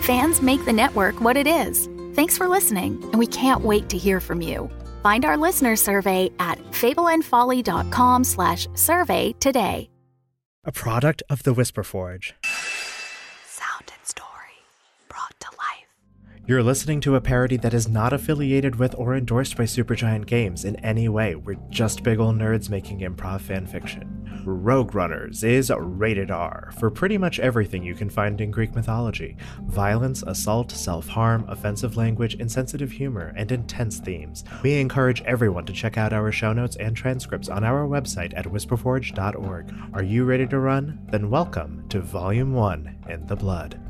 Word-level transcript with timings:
Fans 0.00 0.40
make 0.40 0.64
the 0.64 0.72
network 0.72 1.20
what 1.20 1.36
it 1.36 1.46
is. 1.46 1.88
Thanks 2.14 2.38
for 2.38 2.48
listening, 2.48 3.02
and 3.12 3.18
we 3.18 3.26
can't 3.26 3.62
wait 3.62 3.88
to 3.90 3.98
hear 3.98 4.18
from 4.18 4.40
you. 4.40 4.70
Find 5.02 5.24
our 5.24 5.36
listener 5.36 5.76
survey 5.76 6.30
at 6.38 6.58
fableandfolly.com 6.72 8.24
slash 8.24 8.66
survey 8.74 9.32
today. 9.40 9.90
A 10.64 10.72
product 10.72 11.22
of 11.30 11.42
the 11.42 11.54
Whisper 11.54 11.82
Forge. 11.82 12.34
Sound 13.46 13.92
and 13.94 14.06
story 14.06 14.56
brought 15.08 15.38
to 15.40 15.48
life. 15.56 16.39
You're 16.50 16.64
listening 16.64 17.00
to 17.02 17.14
a 17.14 17.20
parody 17.20 17.56
that 17.58 17.74
is 17.74 17.86
not 17.86 18.12
affiliated 18.12 18.74
with 18.74 18.96
or 18.96 19.14
endorsed 19.14 19.56
by 19.56 19.62
Supergiant 19.62 20.26
Games 20.26 20.64
in 20.64 20.74
any 20.84 21.08
way. 21.08 21.36
We're 21.36 21.60
just 21.68 22.02
big 22.02 22.18
ol' 22.18 22.32
nerds 22.32 22.68
making 22.68 23.02
improv 23.02 23.42
fanfiction. 23.42 24.44
Rogue 24.44 24.92
Runners 24.92 25.44
is 25.44 25.70
rated 25.70 26.32
R 26.32 26.72
for 26.80 26.90
pretty 26.90 27.16
much 27.18 27.38
everything 27.38 27.84
you 27.84 27.94
can 27.94 28.10
find 28.10 28.40
in 28.40 28.50
Greek 28.50 28.74
mythology 28.74 29.36
violence, 29.66 30.24
assault, 30.24 30.72
self 30.72 31.06
harm, 31.06 31.44
offensive 31.46 31.96
language, 31.96 32.34
insensitive 32.34 32.90
humor, 32.90 33.32
and 33.36 33.52
intense 33.52 34.00
themes. 34.00 34.42
We 34.64 34.80
encourage 34.80 35.22
everyone 35.22 35.66
to 35.66 35.72
check 35.72 35.98
out 35.98 36.12
our 36.12 36.32
show 36.32 36.52
notes 36.52 36.74
and 36.74 36.96
transcripts 36.96 37.48
on 37.48 37.62
our 37.62 37.86
website 37.86 38.36
at 38.36 38.46
whisperforge.org. 38.46 39.72
Are 39.94 40.02
you 40.02 40.24
ready 40.24 40.48
to 40.48 40.58
run? 40.58 40.98
Then 41.12 41.30
welcome 41.30 41.88
to 41.90 42.00
Volume 42.00 42.54
1 42.54 43.04
in 43.08 43.24
the 43.28 43.36
Blood. 43.36 43.80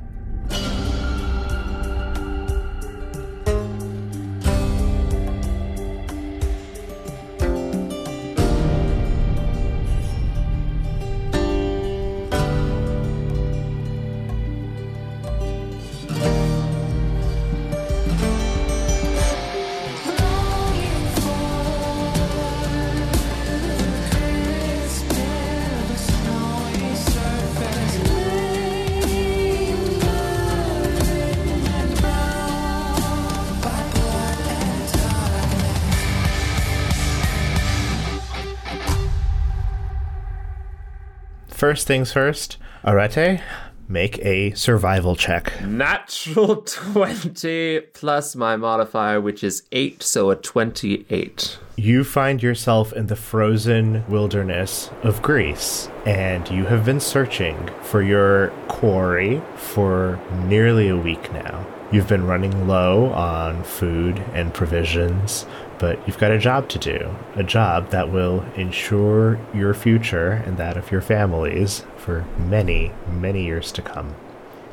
First 41.71 41.87
things 41.87 42.13
first, 42.13 42.57
Arete, 42.85 43.41
make 43.87 44.19
a 44.25 44.53
survival 44.55 45.15
check. 45.15 45.53
Natural 45.65 46.57
20 46.67 47.81
plus 47.95 48.35
my 48.35 48.57
modifier, 48.57 49.21
which 49.21 49.45
is 49.45 49.63
8, 49.71 50.03
so 50.03 50.31
a 50.31 50.35
28. 50.35 51.59
You 51.77 52.03
find 52.03 52.43
yourself 52.43 52.93
in 52.93 53.07
the 53.07 53.15
frozen 53.15 54.05
wilderness 54.09 54.91
of 55.05 55.23
Greece, 55.23 55.89
and 56.07 56.51
you 56.51 56.65
have 56.65 56.85
been 56.85 56.99
searching 56.99 57.71
for 57.83 58.03
your 58.03 58.49
quarry 58.67 59.41
for 59.55 60.19
nearly 60.49 60.89
a 60.89 60.97
week 60.97 61.33
now. 61.33 61.65
You've 61.93 62.09
been 62.09 62.27
running 62.27 62.67
low 62.67 63.13
on 63.13 63.63
food 63.63 64.19
and 64.33 64.53
provisions, 64.53 65.47
but 65.81 65.99
you've 66.07 66.19
got 66.19 66.31
a 66.31 66.39
job 66.39 66.69
to 66.69 66.79
do. 66.79 67.17
A 67.35 67.43
job 67.43 67.91
that 67.91 68.13
will 68.13 68.45
ensure 68.55 69.41
your 69.53 69.75
future 69.75 70.43
and 70.47 70.57
that 70.59 70.77
of 70.77 70.93
your 70.93 71.01
families 71.01 71.85
for 71.97 72.25
many, 72.39 72.93
many 73.11 73.45
years 73.45 73.73
to 73.73 73.83
come. 73.83 74.15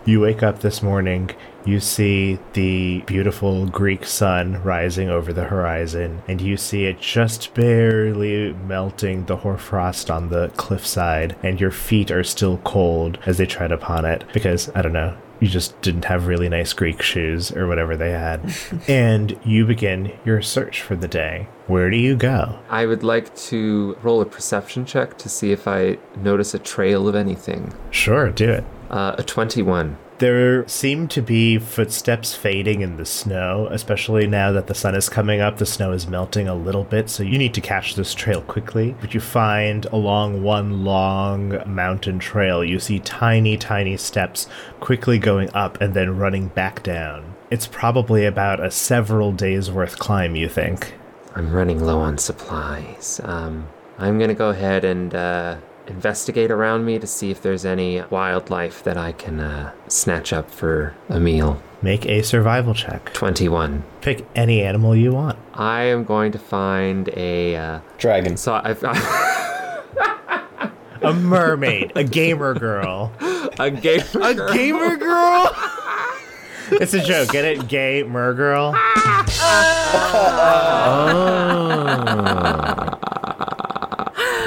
You 0.06 0.22
wake 0.22 0.42
up 0.42 0.60
this 0.60 0.82
morning, 0.82 1.32
you 1.66 1.82
see 1.82 2.40
the 2.54 3.02
beautiful 3.02 3.66
Greek 3.66 4.06
sun 4.06 4.64
rising 4.64 5.10
over 5.10 5.34
the 5.34 5.44
horizon, 5.44 6.22
and 6.30 6.40
you 6.40 6.56
see 6.56 6.86
it 6.86 7.02
just 7.02 7.54
barely 7.54 8.54
melting 8.54 9.26
the 9.26 9.36
hoarfrost 9.36 10.10
on 10.10 10.30
the 10.30 10.50
cliffside, 10.56 11.36
and 11.44 11.60
your 11.60 11.72
feet 11.72 12.10
are 12.10 12.24
still 12.24 12.58
cold 12.60 13.18
as 13.26 13.38
they 13.38 13.46
tread 13.46 13.74
upon 13.74 14.06
it 14.06 14.24
because, 14.32 14.72
I 14.74 14.82
don't 14.82 14.94
know, 14.94 15.18
you 15.40 15.48
just 15.48 15.80
didn't 15.82 16.06
have 16.06 16.28
really 16.28 16.50
nice 16.50 16.74
Greek 16.74 17.02
shoes 17.02 17.52
or 17.52 17.68
whatever 17.68 17.96
they 17.96 18.12
had. 18.12 18.54
and 18.88 19.40
you 19.46 19.66
begin 19.66 20.18
your 20.26 20.42
search 20.42 20.82
for 20.82 20.96
the 20.96 21.08
day. 21.08 21.48
Where 21.68 21.90
do 21.90 21.98
you 21.98 22.16
go? 22.16 22.60
I 22.70 22.86
would 22.86 23.04
like 23.04 23.36
to 23.36 23.98
roll 24.02 24.22
a 24.22 24.26
perception 24.26 24.86
check 24.86 25.18
to 25.20 25.30
see 25.30 25.52
if 25.52 25.68
I 25.68 25.98
notice 26.16 26.54
a 26.54 26.60
trail 26.60 27.08
of 27.08 27.16
anything. 27.16 27.74
Sure, 27.92 28.30
do 28.30 28.50
it. 28.50 28.64
Uh, 28.90 29.16
a 29.18 29.24
21. 29.24 29.98
There 30.20 30.68
seem 30.68 31.08
to 31.10 31.22
be 31.22 31.60
footsteps 31.60 32.34
fading 32.34 32.82
in 32.82 32.98
the 32.98 33.06
snow, 33.06 33.68
especially 33.70 34.26
now 34.26 34.52
that 34.52 34.66
the 34.66 34.74
sun 34.74 34.96
is 34.96 35.10
coming 35.10 35.42
up. 35.42 35.58
The 35.58 35.66
snow 35.68 35.92
is 35.92 36.08
melting 36.08 36.48
a 36.48 36.56
little 36.56 36.86
bit, 36.86 37.08
so 37.08 37.22
you 37.22 37.38
need 37.38 37.54
to 37.54 37.62
catch 37.62 37.94
this 37.94 38.16
trail 38.16 38.42
quickly. 38.42 38.96
But 39.00 39.14
you 39.14 39.20
find 39.20 39.86
along 39.86 40.42
one 40.42 40.84
long 40.84 41.62
mountain 41.68 42.18
trail, 42.18 42.64
you 42.64 42.80
see 42.80 42.98
tiny, 42.98 43.58
tiny 43.58 43.96
steps 43.96 44.48
quickly 44.80 45.20
going 45.20 45.54
up 45.54 45.80
and 45.82 45.94
then 45.94 46.18
running 46.18 46.48
back 46.48 46.82
down. 46.82 47.36
It's 47.52 47.68
probably 47.68 48.26
about 48.26 48.60
a 48.60 48.72
several 48.72 49.32
days 49.32 49.70
worth 49.70 50.00
climb, 50.00 50.36
you 50.36 50.50
think. 50.50 50.96
I'm 51.36 51.52
running 51.52 51.80
low 51.80 52.00
on 52.00 52.18
supplies. 52.18 53.22
Um, 53.24 53.68
I'm 54.00 54.18
gonna 54.18 54.34
go 54.34 54.50
ahead 54.50 54.84
and 54.84 55.14
uh, 55.14 55.58
investigate 55.90 56.52
around 56.52 56.86
me 56.86 57.00
to 57.00 57.08
see 57.08 57.32
if 57.32 57.42
there's 57.42 57.66
any 57.66 58.02
wildlife 58.10 58.84
that 58.84 58.98
I 58.98 59.12
can 59.12 59.40
uh, 59.40 59.72
snatch 59.88 60.34
up 60.34 60.50
for 60.52 60.96
a 61.10 61.20
meal. 61.20 61.62
Make 61.82 62.06
a 62.06 62.22
survival 62.24 62.74
check. 62.74 63.14
21. 63.14 63.84
Pick 64.02 64.26
any 64.36 64.64
animal 64.64 64.96
you 64.96 65.14
want. 65.14 65.38
I 65.54 65.84
am 65.84 66.04
going 66.04 66.32
to 66.32 66.40
find 66.40 67.10
a. 67.16 67.56
Uh, 67.56 67.80
Dragon. 67.98 68.38
so 68.38 68.60
I've. 68.64 68.84
A 71.04 71.14
mermaid, 71.14 71.92
a 71.96 72.04
gamer 72.04 72.56
girl. 72.56 73.14
a 73.60 73.70
game. 73.70 74.02
A 74.22 74.34
gamer 74.34 74.98
girl? 74.98 75.56
it's 76.72 76.94
a 76.94 77.04
joke. 77.04 77.30
Get 77.30 77.46
it? 77.46 77.68
Gay 77.68 78.04
mer 78.04 78.34
girl? 78.34 78.74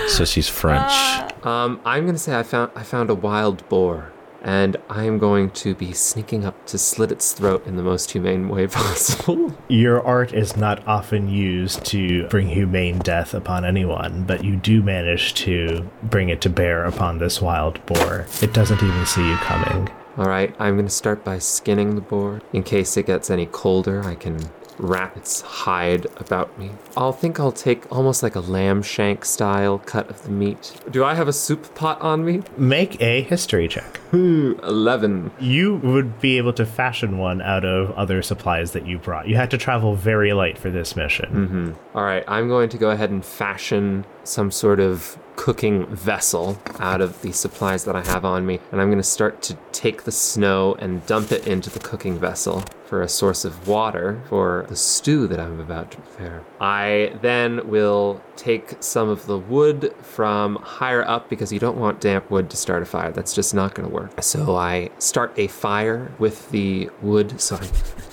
So 0.09 0.25
she's 0.25 0.49
French. 0.49 0.93
Um, 1.43 1.81
I'm 1.85 2.07
gonna 2.07 2.19
say 2.19 2.39
I 2.39 2.43
found 2.43 2.71
I 2.75 2.83
found 2.83 3.11
a 3.11 3.15
wild 3.15 3.67
boar, 3.69 4.13
and 4.43 4.77
I 4.89 5.05
am 5.05 5.19
going 5.19 5.51
to 5.51 5.75
be 5.75 5.93
sneaking 5.93 6.45
up 6.45 6.67
to 6.67 6.79
slit 6.79 7.13
its 7.13 7.33
throat 7.33 7.67
in 7.67 7.77
the 7.77 7.83
most 7.83 8.11
humane 8.11 8.49
way 8.49 8.67
possible. 8.69 9.57
Your 9.69 10.03
art 10.03 10.35
is 10.35 10.57
not 10.57 10.87
often 10.87 11.29
used 11.29 11.85
to 11.87 12.29
bring 12.29 12.49
humane 12.49 12.99
death 12.99 13.35
upon 13.35 13.65
anyone, 13.65 14.25
but 14.25 14.45
you 14.45 14.57
do 14.57 14.83
manage 14.83 15.35
to 15.35 15.89
bring 16.03 16.29
it 16.29 16.41
to 16.43 16.51
bear 16.51 16.85
upon 16.85 17.19
this 17.19 17.41
wild 17.41 17.85
boar. 17.87 18.27
It 18.43 18.53
doesn't 18.53 18.83
even 18.83 19.07
see 19.07 19.27
you 19.27 19.37
coming. 19.37 19.89
All 20.17 20.27
right, 20.27 20.55
I'm 20.59 20.77
gonna 20.77 20.91
start 20.91 21.25
by 21.25 21.39
skinning 21.39 21.95
the 21.95 22.01
boar. 22.03 22.43
In 22.53 22.63
case 22.63 22.97
it 22.97 23.07
gets 23.07 23.31
any 23.31 23.47
colder, 23.47 24.03
I 24.05 24.15
can 24.15 24.39
wrap 24.81 25.17
its 25.17 25.41
hide 25.43 26.07
about 26.17 26.59
me. 26.59 26.71
I'll 26.97 27.13
think 27.13 27.39
I'll 27.39 27.53
take 27.53 27.91
almost 27.93 28.23
like 28.23 28.35
a 28.35 28.41
lamb 28.41 28.83
shank 28.83 29.25
style 29.25 29.79
cut 29.79 30.09
of 30.09 30.23
the 30.23 30.31
meat. 30.31 30.81
Do 30.91 31.05
I 31.05 31.15
have 31.15 31.29
a 31.29 31.33
soup 31.33 31.75
pot 31.75 32.01
on 32.01 32.25
me? 32.25 32.43
Make 32.57 33.01
a 33.01 33.23
history 33.23 33.69
check. 33.69 33.99
Hmm, 34.11 34.53
11. 34.63 35.31
You 35.39 35.77
would 35.77 36.21
be 36.21 36.39
able 36.39 36.53
to 36.55 36.67
fashion 36.67 37.19
one 37.19 37.41
out 37.43 37.65
of 37.65 37.93
other 37.93 38.23
supplies 38.23 38.73
that 38.73 38.87
you 38.87 38.99
brought. 38.99 39.29
You 39.29 39.37
had 39.37 39.51
to 39.51 39.59
travel 39.59 39.95
very 39.95 40.33
light 40.33 40.59
for 40.59 40.71
this 40.71 40.97
mission. 40.97 41.31
Mm-hmm. 41.31 41.97
All 41.97 42.05
right, 42.05 42.25
I'm 42.27 42.49
going 42.49 42.69
to 42.71 42.79
go 42.79 42.91
ahead 42.91 43.11
and 43.11 43.25
fashion 43.25 44.05
some 44.25 44.51
sort 44.51 44.81
of 44.81 45.19
cooking 45.41 45.87
vessel 45.87 46.61
out 46.81 47.01
of 47.01 47.23
the 47.23 47.33
supplies 47.33 47.85
that 47.85 47.97
I 47.97 48.03
have 48.03 48.27
on 48.27 48.45
me, 48.45 48.61
and 48.71 48.79
I'm 48.79 48.89
going 48.89 48.99
to 48.99 49.03
start 49.03 49.41
to 49.45 49.57
take 49.73 50.03
the 50.03 50.13
snow 50.13 50.77
and 50.79 51.05
dump 51.07 51.33
it 51.33 51.47
into 51.47 51.71
the 51.71 51.79
cooking 51.79 52.19
vessel 52.19 52.63
for 52.85 53.01
a 53.01 53.09
source 53.09 53.47
of 53.47 53.67
water 53.67 54.21
for 54.29 54.67
the 54.69 54.77
stew 54.77 55.27
that 55.29 55.41
I'm 55.41 55.59
about 55.59 55.93
to 55.93 55.97
prepare. 55.97 56.45
I 56.61 57.17
then 57.23 57.67
will 57.71 58.21
take 58.37 58.77
some 58.81 59.09
of 59.09 59.25
the 59.25 59.39
wood 59.39 59.95
from 60.03 60.57
higher 60.57 61.09
up 61.09 61.31
because 61.31 61.51
you 61.51 61.59
don't 61.59 61.79
want 61.79 62.03
damp 62.03 62.31
wood 62.31 62.51
to 62.51 62.59
start 62.59 62.83
a 62.83 62.87
fire. 62.87 63.11
That's 63.11 63.33
just 63.33 63.55
not 63.55 63.75
going 63.75 63.89
to 63.89 63.95
work. 63.95 64.23
So 64.23 64.57
I 64.57 64.91
start 64.99 65.33
a 65.39 65.47
fire 65.47 66.13
with 66.19 66.51
the 66.51 66.91
wood, 67.01 67.41
so 67.41 67.57
I'm 67.57 67.69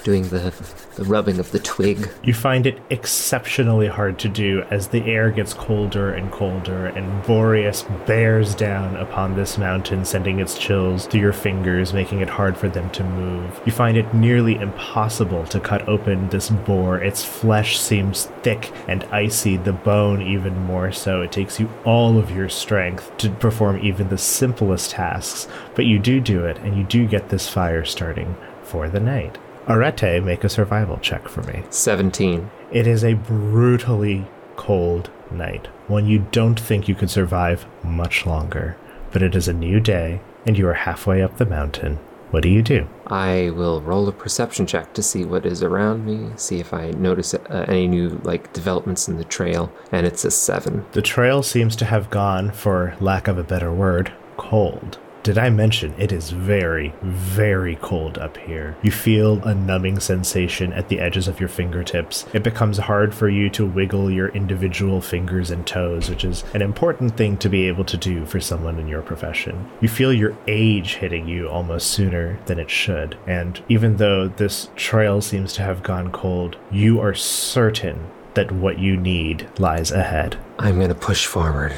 doing 0.07 0.24
the, 0.30 0.54
the 0.95 1.04
rubbing 1.04 1.38
of 1.38 1.51
the 1.51 1.59
twig. 1.59 2.09
You 2.24 2.33
find 2.33 2.65
it 2.65 2.80
exceptionally 2.89 3.88
hard 3.88 4.18
to 4.19 4.30
do 4.30 4.63
as 4.71 4.88
the 4.88 5.04
air 5.04 5.31
gets 5.31 5.54
colder 5.54 6.13
and 6.13 6.31
colder, 6.31 6.86
and 6.86 7.21
Boreas 7.24 7.83
bears 8.06 8.56
down 8.56 8.95
upon 8.95 9.36
this 9.36 9.57
mountain, 9.57 10.06
sending 10.06 10.39
its 10.39 10.57
chills 10.57 11.07
through 11.07 11.19
your 11.19 11.33
fingers, 11.33 11.92
making 11.92 12.21
it 12.21 12.30
hard 12.30 12.56
for 12.56 12.69
them 12.69 12.89
to 12.92 13.04
move. 13.04 13.59
You 13.65 13.74
find 13.74 13.98
it 13.98 14.13
nearly 14.13 14.56
impossible 14.56 15.45
to 15.48 15.59
cut 15.59 15.89
open 15.89 16.30
this 16.30 16.51
boar. 16.51 17.03
Its 17.03 17.25
flesh 17.25 17.77
seems 17.77 18.27
thick 18.44 18.71
and 18.88 19.03
icy, 19.12 19.57
the 19.57 19.74
bone 19.74 20.21
even 20.21 20.57
more 20.57 20.94
so. 20.94 21.21
It 21.21 21.33
takes 21.33 21.60
you 21.60 21.69
all 21.83 22.18
of 22.18 22.31
your 22.31 22.48
strength 22.48 23.12
to 23.18 23.30
perform 23.30 23.81
even 23.83 24.07
the 24.07 24.18
simplest 24.18 24.92
tasks, 24.92 25.50
but 25.75 25.83
you 25.86 26.00
do 26.00 26.21
do 26.21 26.45
it, 26.45 26.60
and 26.60 26.77
you 26.77 26.86
do 26.86 27.06
get 27.06 27.27
this 27.27 27.50
fire 27.50 27.83
starting 27.83 28.38
for 28.63 28.88
the 28.88 29.01
night. 29.01 29.38
Arete, 29.68 30.24
make 30.24 30.44
a 30.44 30.50
survival 30.50 30.98
check 30.98 31.28
for 31.28 31.44
me. 31.44 31.64
17. 31.69 32.50
It 32.72 32.88
is 32.88 33.04
a 33.04 33.16
brutally 33.16 34.25
cold 34.56 35.10
night, 35.30 35.68
one 35.88 36.08
you 36.08 36.25
don't 36.31 36.60
think 36.60 36.88
you 36.88 36.96
could 36.96 37.10
survive 37.10 37.66
much 37.84 38.25
longer. 38.25 38.78
But 39.12 39.22
it 39.22 39.36
is 39.36 39.48
a 39.48 39.54
new 39.54 39.80
day, 39.80 40.22
and 40.46 40.58
you 40.58 40.68
are 40.68 40.74
halfway 40.74 41.22
up 41.22 41.38
the 41.38 41.46
mountain. 41.46 42.00
What 42.31 42.44
do 42.44 42.50
you 42.50 42.62
do? 42.62 42.88
I 43.08 43.52
will 43.52 43.81
roll 43.81 44.08
a 44.08 44.12
perception 44.12 44.66
check 44.68 44.94
to 44.94 45.04
see 45.04 45.24
what 45.24 45.46
is 45.46 45.64
around 45.64 46.06
me, 46.06 46.31
see 46.36 46.60
if 46.60 46.74
I 46.74 46.92
notice 46.92 47.34
uh, 47.34 47.66
any 47.68 47.88
new 47.88 48.20
like 48.24 48.52
developments 48.52 49.08
in 49.08 49.18
the 49.18 49.24
trail, 49.24 49.72
and 49.92 50.06
it's 50.06 50.25
a 50.25 50.31
7. 50.31 50.86
The 50.92 51.02
trail 51.02 51.42
seems 51.42 51.75
to 51.78 51.86
have 51.86 52.10
gone, 52.10 52.52
for 52.52 52.96
lack 53.00 53.30
of 53.30 53.38
a 53.38 53.44
better 53.44 53.72
word, 53.72 54.12
cold. 54.36 55.00
Did 55.24 55.38
I 55.38 55.50
mention 55.50 55.94
it 55.98 56.12
is 56.12 56.30
very, 56.30 56.94
very 57.02 57.75
cold 57.78 58.18
up 58.18 58.38
here? 58.38 58.78
You 58.81 58.92
feel 58.92 59.44
a 59.44 59.54
numbing 59.54 60.00
sensation 60.00 60.72
at 60.72 60.88
the 60.88 61.00
edges 61.00 61.28
of 61.28 61.40
your 61.40 61.50
fingertips. 61.50 62.25
It 62.34 62.44
becomes 62.44 62.78
hard 62.78 63.14
for 63.14 63.28
you 63.28 63.50
to 63.50 63.66
wiggle 63.66 64.10
your 64.10 64.30
individual 64.30 65.02
fingers 65.02 65.52
and 65.52 65.68
toes, 65.68 66.10
which 66.10 66.24
is 66.24 66.46
an 66.54 66.62
important 66.62 67.18
thing 67.18 67.38
to 67.38 67.50
be 67.50 67.68
able 67.68 67.84
to 67.86 67.98
do 67.98 68.25
for 68.25 68.40
someone 68.40 68.80
in 68.80 68.88
your 68.88 69.02
profession. 69.02 69.69
You 69.81 69.90
feel 69.90 70.14
your 70.14 70.38
age 70.48 70.96
hitting 70.96 71.28
you 71.28 71.50
almost 71.50 71.92
sooner 71.92 72.40
than 72.46 72.58
it 72.58 72.70
should, 72.70 73.18
and 73.28 73.62
even 73.68 73.98
though 73.98 74.30
this 74.30 74.70
trail 74.78 75.20
seems 75.20 75.52
to 75.54 75.62
have 75.62 75.84
gone 75.84 76.12
cold, 76.12 76.56
you 76.72 77.02
are 77.02 77.13
certain 77.13 78.08
that 78.36 78.52
what 78.52 78.80
you 78.80 78.96
need 78.96 79.50
lies 79.60 79.92
ahead. 79.92 80.38
I'm 80.60 80.80
gonna 80.80 80.96
push 80.96 81.25
forward. 81.25 81.74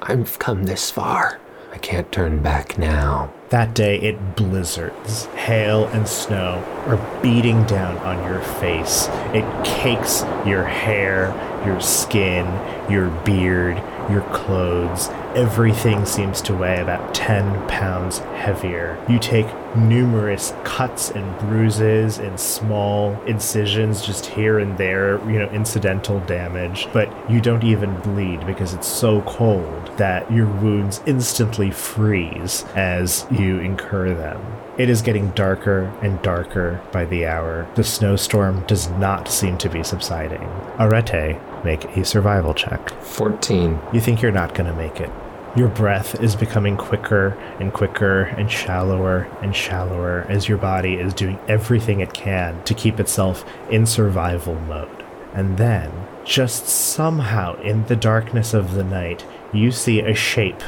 I've 0.00 0.38
come 0.38 0.64
this 0.64 0.90
far. 0.90 1.40
I 1.74 1.78
can't 1.78 2.10
turn 2.12 2.40
back 2.40 2.78
now. 2.78 3.32
That 3.48 3.74
day, 3.74 3.98
it 4.00 4.36
blizzards. 4.36 5.26
Hail 5.34 5.86
and 5.88 6.06
snow 6.06 6.62
are 6.86 7.20
beating 7.20 7.64
down 7.64 7.96
on 7.98 8.24
your 8.30 8.40
face. 8.40 9.08
It 9.34 9.44
cakes 9.64 10.22
your 10.46 10.64
hair, 10.64 11.34
your 11.66 11.80
skin, 11.80 12.46
your 12.88 13.10
beard, 13.24 13.78
your 14.10 14.22
clothes. 14.32 15.08
Everything 15.34 16.04
seems 16.06 16.40
to 16.42 16.54
weigh 16.54 16.80
about 16.80 17.14
10 17.14 17.68
pounds 17.68 18.18
heavier. 18.18 19.02
You 19.08 19.18
take 19.18 19.46
numerous 19.76 20.54
cuts 20.64 21.10
and 21.10 21.38
bruises 21.38 22.18
and 22.18 22.38
small 22.38 23.20
incisions 23.24 24.04
just 24.04 24.26
here 24.26 24.58
and 24.58 24.78
there, 24.78 25.18
you 25.28 25.38
know, 25.38 25.48
incidental 25.50 26.20
damage, 26.20 26.88
but 26.92 27.08
you 27.30 27.40
don't 27.40 27.64
even 27.64 27.98
bleed 28.00 28.46
because 28.46 28.74
it's 28.74 28.86
so 28.86 29.22
cold 29.22 29.90
that 29.96 30.30
your 30.32 30.46
wounds 30.46 31.02
instantly 31.06 31.70
freeze 31.70 32.64
as 32.74 33.26
you 33.30 33.58
incur 33.58 34.14
them. 34.14 34.40
It 34.76 34.88
is 34.88 35.02
getting 35.02 35.30
darker 35.30 35.84
and 36.02 36.20
darker 36.22 36.82
by 36.92 37.04
the 37.04 37.26
hour. 37.26 37.68
The 37.76 37.84
snowstorm 37.84 38.64
does 38.66 38.88
not 38.90 39.28
seem 39.28 39.56
to 39.58 39.68
be 39.68 39.84
subsiding. 39.84 40.42
Arete, 40.78 41.38
make 41.64 41.84
a 41.96 42.04
survival 42.04 42.54
check. 42.54 42.90
14. 43.02 43.80
You 43.92 44.00
think 44.00 44.22
you're 44.22 44.32
not 44.32 44.54
going 44.54 44.70
to 44.70 44.76
make 44.76 45.00
it. 45.00 45.10
Your 45.56 45.68
breath 45.68 46.20
is 46.20 46.34
becoming 46.34 46.76
quicker 46.76 47.28
and 47.60 47.72
quicker 47.72 48.22
and 48.22 48.50
shallower 48.50 49.28
and 49.40 49.54
shallower 49.54 50.26
as 50.28 50.48
your 50.48 50.58
body 50.58 50.94
is 50.94 51.14
doing 51.14 51.38
everything 51.46 52.00
it 52.00 52.12
can 52.12 52.62
to 52.64 52.74
keep 52.74 52.98
itself 52.98 53.44
in 53.70 53.86
survival 53.86 54.56
mode. 54.56 55.04
And 55.32 55.56
then, 55.56 55.92
just 56.24 56.66
somehow 56.66 57.60
in 57.60 57.86
the 57.86 57.96
darkness 57.96 58.52
of 58.52 58.74
the 58.74 58.84
night, 58.84 59.24
you 59.52 59.70
see 59.70 60.00
a 60.00 60.14
shape 60.14 60.62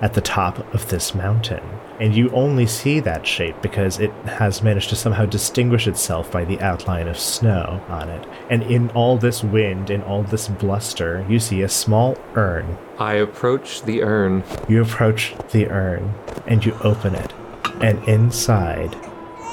at 0.00 0.14
the 0.14 0.20
top 0.20 0.72
of 0.72 0.88
this 0.88 1.14
mountain. 1.14 1.77
And 2.00 2.14
you 2.14 2.30
only 2.30 2.66
see 2.66 3.00
that 3.00 3.26
shape 3.26 3.60
because 3.60 3.98
it 3.98 4.12
has 4.24 4.62
managed 4.62 4.88
to 4.90 4.96
somehow 4.96 5.26
distinguish 5.26 5.88
itself 5.88 6.30
by 6.30 6.44
the 6.44 6.60
outline 6.60 7.08
of 7.08 7.18
snow 7.18 7.82
on 7.88 8.08
it. 8.08 8.24
And 8.50 8.62
in 8.62 8.90
all 8.90 9.18
this 9.18 9.42
wind, 9.42 9.90
in 9.90 10.02
all 10.02 10.22
this 10.22 10.46
bluster, 10.46 11.26
you 11.28 11.40
see 11.40 11.62
a 11.62 11.68
small 11.68 12.16
urn. 12.36 12.78
I 12.98 13.14
approach 13.14 13.82
the 13.82 14.02
urn. 14.02 14.44
You 14.68 14.82
approach 14.82 15.34
the 15.50 15.68
urn 15.68 16.14
and 16.46 16.64
you 16.64 16.76
open 16.84 17.16
it. 17.16 17.32
And 17.80 18.02
inside, 18.08 18.94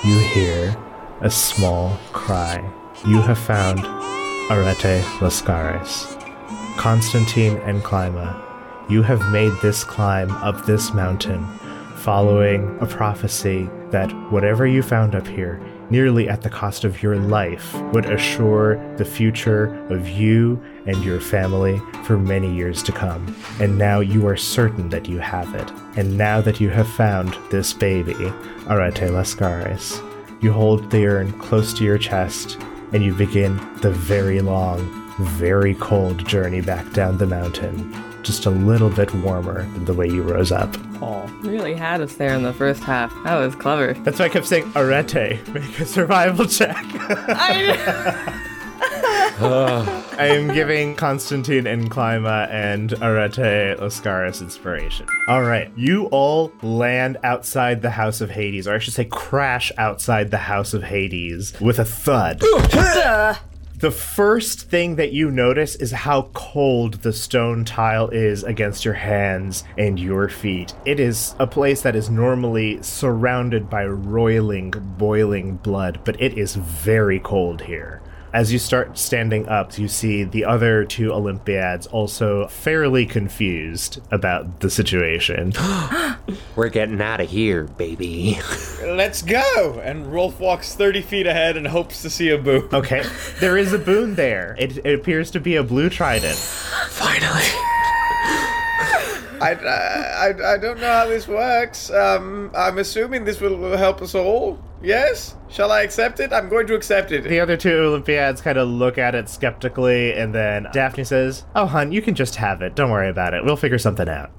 you 0.03 0.19
hear 0.19 0.77
a 1.21 1.31
small 1.31 1.97
cry. 2.13 2.63
You 3.07 3.21
have 3.21 3.39
found 3.39 3.79
Arete 4.51 5.03
Lascaris. 5.19 6.11
Constantine 6.77 7.57
and 7.59 7.81
Clima, 7.83 8.39
you 8.87 9.01
have 9.01 9.31
made 9.31 9.53
this 9.63 9.83
climb 9.83 10.29
up 10.29 10.65
this 10.65 10.93
mountain 10.93 11.47
following 12.05 12.77
a 12.81 12.85
prophecy 12.85 13.67
that 13.89 14.11
whatever 14.31 14.67
you 14.67 14.83
found 14.83 15.15
up 15.15 15.25
here, 15.25 15.59
nearly 15.89 16.29
at 16.29 16.43
the 16.43 16.49
cost 16.51 16.83
of 16.83 17.01
your 17.01 17.15
life, 17.15 17.73
would 17.93 18.05
assure 18.05 18.75
the 18.97 19.03
future 19.03 19.73
of 19.91 20.07
you 20.07 20.63
and 20.85 21.03
your 21.03 21.19
family 21.19 21.81
for 22.03 22.15
many 22.15 22.55
years 22.55 22.83
to 22.83 22.91
come. 22.91 23.35
And 23.59 23.75
now 23.75 24.01
you 24.01 24.27
are 24.27 24.37
certain 24.37 24.87
that 24.89 25.09
you 25.09 25.17
have 25.17 25.51
it. 25.55 25.71
And 25.97 26.15
now 26.15 26.41
that 26.41 26.61
you 26.61 26.69
have 26.69 26.87
found 26.87 27.35
this 27.49 27.73
baby, 27.73 28.13
Arete 28.67 29.09
Lascaris, 29.09 29.99
you 30.43 30.51
hold 30.51 30.91
the 30.91 31.07
urn 31.07 31.31
close 31.39 31.73
to 31.73 31.83
your 31.83 31.97
chest 31.97 32.59
and 32.93 33.03
you 33.03 33.15
begin 33.15 33.57
the 33.77 33.89
very 33.89 34.41
long, 34.41 35.11
very 35.17 35.73
cold 35.73 36.23
journey 36.27 36.61
back 36.61 36.93
down 36.93 37.17
the 37.17 37.25
mountain, 37.25 37.91
just 38.25 38.45
a 38.45 38.49
little 38.49 38.89
bit 38.89 39.13
warmer 39.15 39.63
than 39.73 39.85
the 39.85 39.93
way 39.93 40.07
you 40.07 40.23
rose 40.23 40.51
up. 40.51 40.75
Oh, 41.01 41.25
really 41.43 41.75
had 41.75 42.01
us 42.01 42.15
there 42.15 42.33
in 42.33 42.43
the 42.43 42.53
first 42.53 42.83
half. 42.83 43.13
That 43.23 43.35
was 43.35 43.55
clever. 43.55 43.93
That's 43.93 44.19
why 44.19 44.25
I 44.25 44.29
kept 44.29 44.47
saying, 44.47 44.71
Arete, 44.75 45.47
make 45.53 45.79
a 45.79 45.85
survival 45.85 46.47
check. 46.47 46.75
I 46.79 48.41
am 50.17 50.53
giving 50.53 50.95
Constantine 50.95 51.67
and 51.67 51.91
Clima 51.91 52.49
and 52.49 52.93
Arete 52.93 53.77
Lascaris 53.79 54.41
inspiration. 54.41 55.05
All 55.27 55.43
right, 55.43 55.71
you 55.75 56.05
all 56.07 56.51
land 56.63 57.17
outside 57.23 57.81
the 57.83 57.91
House 57.91 58.21
of 58.21 58.31
Hades, 58.31 58.67
or 58.67 58.73
I 58.73 58.79
should 58.79 58.93
say, 58.93 59.05
crash 59.05 59.71
outside 59.77 60.31
the 60.31 60.37
House 60.37 60.73
of 60.73 60.83
Hades 60.83 61.53
with 61.61 61.77
a 61.77 61.85
thud. 61.85 62.41
The 63.77 63.91
first 63.91 64.69
thing 64.69 64.95
that 64.95 65.11
you 65.11 65.29
notice 65.29 65.75
is 65.75 65.91
how 65.91 66.29
cold 66.33 67.01
the 67.01 67.11
stone 67.11 67.65
tile 67.65 68.07
is 68.07 68.41
against 68.45 68.85
your 68.85 68.93
hands 68.93 69.65
and 69.77 69.99
your 69.99 70.29
feet. 70.29 70.73
It 70.85 70.97
is 70.97 71.35
a 71.39 71.47
place 71.47 71.81
that 71.81 71.93
is 71.93 72.09
normally 72.09 72.81
surrounded 72.81 73.69
by 73.69 73.85
roiling, 73.85 74.71
boiling 74.97 75.57
blood, 75.57 75.99
but 76.05 76.21
it 76.21 76.37
is 76.37 76.55
very 76.55 77.19
cold 77.19 77.63
here. 77.63 78.01
As 78.35 78.51
you 78.51 78.59
start 78.59 78.97
standing 78.97 79.47
up, 79.47 79.77
you 79.79 79.87
see 79.87 80.25
the 80.25 80.43
other 80.43 80.83
two 80.83 81.13
Olympiads 81.13 81.87
also 81.87 82.49
fairly 82.49 83.05
confused 83.05 84.01
about 84.11 84.59
the 84.59 84.69
situation. 84.69 85.53
We're 86.57 86.67
getting 86.67 86.99
out 86.99 87.21
of 87.21 87.29
here, 87.29 87.63
baby. 87.63 88.37
Let's 88.83 89.21
go! 89.21 89.79
And 89.81 90.11
Rolf 90.11 90.37
walks 90.41 90.75
30 90.75 91.01
feet 91.03 91.27
ahead 91.27 91.55
and 91.55 91.65
hopes 91.65 92.01
to 92.01 92.09
see 92.09 92.27
a 92.31 92.37
boo. 92.37 92.67
Okay, 92.73 93.05
there 93.39 93.55
is 93.55 93.71
a 93.71 93.79
boon 93.79 94.15
there. 94.15 94.57
It, 94.59 94.79
it 94.85 94.99
appears 94.99 95.31
to 95.31 95.39
be 95.39 95.55
a 95.55 95.63
blue 95.63 95.89
trident. 95.89 96.35
Finally. 96.35 97.45
I, 99.41 99.53
I, 99.53 100.55
I 100.55 100.57
don't 100.57 100.81
know 100.81 100.91
how 100.91 101.07
this 101.07 101.25
works. 101.25 101.89
Um, 101.89 102.51
I'm 102.53 102.79
assuming 102.79 103.23
this 103.23 103.39
will, 103.39 103.55
will 103.55 103.77
help 103.77 104.01
us 104.01 104.13
all. 104.13 104.59
Yes? 104.85 105.35
Shall 105.49 105.71
I 105.71 105.81
accept 105.81 106.19
it? 106.19 106.31
I'm 106.31 106.47
going 106.47 106.67
to 106.67 106.75
accept 106.75 107.11
it. 107.11 107.23
The 107.23 107.39
other 107.39 107.57
two 107.57 107.75
Olympiads 107.79 108.39
kind 108.39 108.57
of 108.57 108.69
look 108.69 108.97
at 108.97 109.15
it 109.15 109.27
skeptically, 109.27 110.13
and 110.13 110.33
then 110.33 110.67
Daphne 110.73 111.03
says, 111.03 111.43
Oh, 111.55 111.65
hun, 111.65 111.91
you 111.91 112.01
can 112.01 112.13
just 112.13 112.35
have 112.35 112.61
it. 112.61 112.75
Don't 112.75 112.91
worry 112.91 113.09
about 113.09 113.33
it. 113.33 113.43
We'll 113.43 113.55
figure 113.55 113.79
something 113.79 114.07
out. 114.07 114.31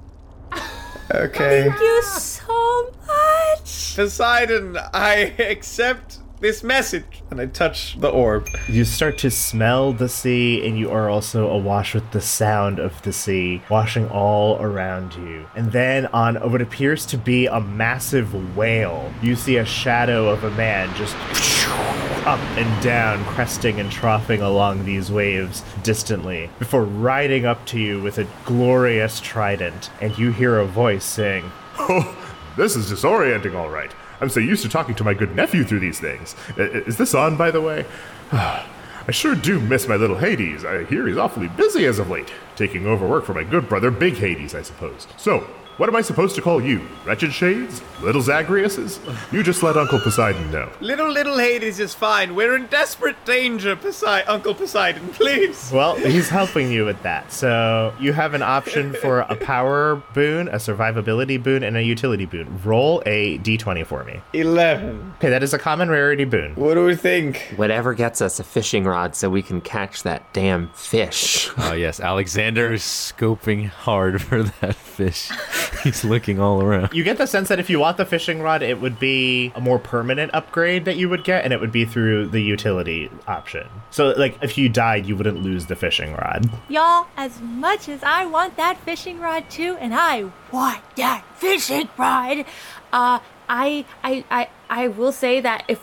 Okay. 1.12 1.68
Thank 1.68 1.80
you 1.80 2.02
so 2.02 2.92
much. 3.06 3.96
Poseidon, 3.96 4.78
I 4.92 5.34
accept 5.38 6.18
this 6.40 6.62
message. 6.62 7.22
And 7.30 7.40
I 7.40 7.46
touch 7.46 7.98
the 8.00 8.08
orb. 8.08 8.48
You 8.68 8.84
start 8.84 9.18
to 9.18 9.30
smell 9.30 9.92
the 9.92 10.08
sea, 10.08 10.66
and 10.66 10.78
you 10.78 10.90
are 10.90 11.08
also 11.08 11.48
awash 11.48 11.94
with 11.94 12.10
the 12.12 12.20
sound 12.20 12.78
of 12.78 13.00
the 13.02 13.12
sea 13.12 13.62
washing 13.70 14.08
all 14.08 14.60
around 14.60 15.14
you. 15.14 15.46
And 15.54 15.72
then, 15.72 16.06
on 16.06 16.36
what 16.50 16.60
appears 16.60 17.06
to 17.06 17.18
be 17.18 17.46
a 17.46 17.60
massive 17.60 18.56
whale, 18.56 19.12
you 19.22 19.36
see 19.36 19.56
a 19.56 19.64
shadow 19.64 20.28
of 20.28 20.44
a 20.44 20.50
man 20.52 20.94
just 20.94 21.16
up 22.26 22.40
and 22.58 22.82
down, 22.82 23.24
cresting 23.24 23.78
and 23.78 23.90
troughing 23.90 24.42
along 24.42 24.84
these 24.84 25.12
waves 25.12 25.62
distantly, 25.82 26.50
before 26.58 26.84
riding 26.84 27.46
up 27.46 27.64
to 27.66 27.78
you 27.78 28.02
with 28.02 28.18
a 28.18 28.26
glorious 28.44 29.20
trident. 29.20 29.90
And 30.00 30.16
you 30.18 30.32
hear 30.32 30.58
a 30.58 30.66
voice 30.66 31.04
saying, 31.04 31.50
Oh, 31.78 32.16
this 32.56 32.74
is 32.74 32.90
disorienting, 32.90 33.54
all 33.54 33.68
right. 33.68 33.92
I'm 34.20 34.28
so 34.28 34.40
used 34.40 34.62
to 34.62 34.68
talking 34.68 34.94
to 34.96 35.04
my 35.04 35.14
good 35.14 35.34
nephew 35.34 35.64
through 35.64 35.80
these 35.80 36.00
things. 36.00 36.34
Is 36.56 36.96
this 36.96 37.14
on, 37.14 37.36
by 37.36 37.50
the 37.50 37.60
way? 37.60 37.84
I 38.32 39.12
sure 39.12 39.36
do 39.36 39.60
miss 39.60 39.86
my 39.86 39.94
little 39.94 40.18
Hades. 40.18 40.64
I 40.64 40.84
hear 40.84 41.06
he's 41.06 41.16
awfully 41.16 41.46
busy 41.48 41.86
as 41.86 42.00
of 42.00 42.10
late, 42.10 42.32
taking 42.56 42.86
over 42.86 43.06
work 43.06 43.24
for 43.24 43.34
my 43.34 43.44
good 43.44 43.68
brother 43.68 43.90
Big 43.90 44.14
Hades, 44.14 44.54
I 44.54 44.62
suppose. 44.62 45.06
So, 45.16 45.46
what 45.78 45.88
am 45.88 45.96
I 45.96 46.00
supposed 46.00 46.34
to 46.36 46.42
call 46.42 46.62
you? 46.62 46.80
Wretched 47.04 47.32
Shades? 47.32 47.82
Little 48.02 48.22
Zagreuses? 48.22 48.98
You 49.32 49.42
just 49.42 49.62
let 49.62 49.76
Uncle 49.76 49.98
Poseidon 50.00 50.50
know. 50.50 50.70
Little, 50.80 51.10
little 51.10 51.36
Hades 51.38 51.80
is 51.80 51.94
fine. 51.94 52.34
We're 52.34 52.56
in 52.56 52.66
desperate 52.66 53.16
danger, 53.24 53.76
Posei- 53.76 54.24
Uncle 54.26 54.54
Poseidon, 54.54 55.08
please. 55.10 55.70
Well, 55.72 55.96
he's 55.96 56.28
helping 56.28 56.70
you 56.70 56.84
with 56.86 57.02
that. 57.02 57.30
So 57.32 57.92
you 58.00 58.12
have 58.14 58.32
an 58.34 58.42
option 58.42 58.92
for 58.94 59.20
a 59.20 59.34
power 59.36 59.96
boon, 60.14 60.48
a 60.48 60.56
survivability 60.56 61.42
boon, 61.42 61.62
and 61.62 61.76
a 61.76 61.82
utility 61.82 62.24
boon. 62.26 62.60
Roll 62.64 63.02
a 63.06 63.38
d20 63.38 63.86
for 63.86 64.04
me. 64.04 64.20
11. 64.32 65.14
Okay, 65.18 65.28
that 65.30 65.42
is 65.42 65.52
a 65.54 65.58
common 65.58 65.90
rarity 65.90 66.24
boon. 66.24 66.54
What 66.54 66.74
do 66.74 66.84
we 66.84 66.94
think? 66.96 67.52
Whatever 67.56 67.92
gets 67.94 68.20
us 68.22 68.38
a 68.40 68.44
fishing 68.44 68.84
rod 68.84 69.14
so 69.14 69.28
we 69.30 69.42
can 69.42 69.60
catch 69.60 70.02
that 70.04 70.32
damn 70.32 70.68
fish. 70.70 71.50
Oh, 71.58 71.72
yes. 71.72 72.00
Alexander 72.00 72.72
is 72.72 72.82
scoping 72.82 73.68
hard 73.68 74.22
for 74.26 74.42
that 74.42 74.74
fish. 74.74 75.30
He's 75.82 76.04
looking 76.04 76.40
all 76.40 76.62
around. 76.62 76.92
You 76.92 77.04
get 77.04 77.18
the 77.18 77.26
sense 77.26 77.48
that 77.48 77.58
if 77.58 77.70
you 77.70 77.78
want 77.78 77.96
the 77.96 78.06
fishing 78.06 78.40
rod, 78.40 78.62
it 78.62 78.80
would 78.80 78.98
be 78.98 79.52
a 79.54 79.60
more 79.60 79.78
permanent 79.78 80.34
upgrade 80.34 80.84
that 80.84 80.96
you 80.96 81.08
would 81.08 81.24
get, 81.24 81.44
and 81.44 81.52
it 81.52 81.60
would 81.60 81.72
be 81.72 81.84
through 81.84 82.28
the 82.28 82.40
utility 82.40 83.10
option. 83.26 83.68
So, 83.90 84.14
like, 84.16 84.38
if 84.42 84.58
you 84.58 84.68
died, 84.68 85.06
you 85.06 85.16
wouldn't 85.16 85.42
lose 85.42 85.66
the 85.66 85.76
fishing 85.76 86.12
rod. 86.12 86.50
Y'all, 86.68 87.06
as 87.16 87.40
much 87.40 87.88
as 87.88 88.02
I 88.02 88.26
want 88.26 88.56
that 88.56 88.78
fishing 88.80 89.20
rod 89.20 89.48
too, 89.50 89.76
and 89.80 89.94
I 89.94 90.30
want 90.52 90.82
that 90.96 91.24
fishing 91.36 91.88
rod, 91.96 92.40
uh, 92.92 93.20
I, 93.48 93.84
I, 94.02 94.24
I, 94.30 94.48
I 94.68 94.88
will 94.88 95.12
say 95.12 95.40
that 95.40 95.64
if 95.68 95.80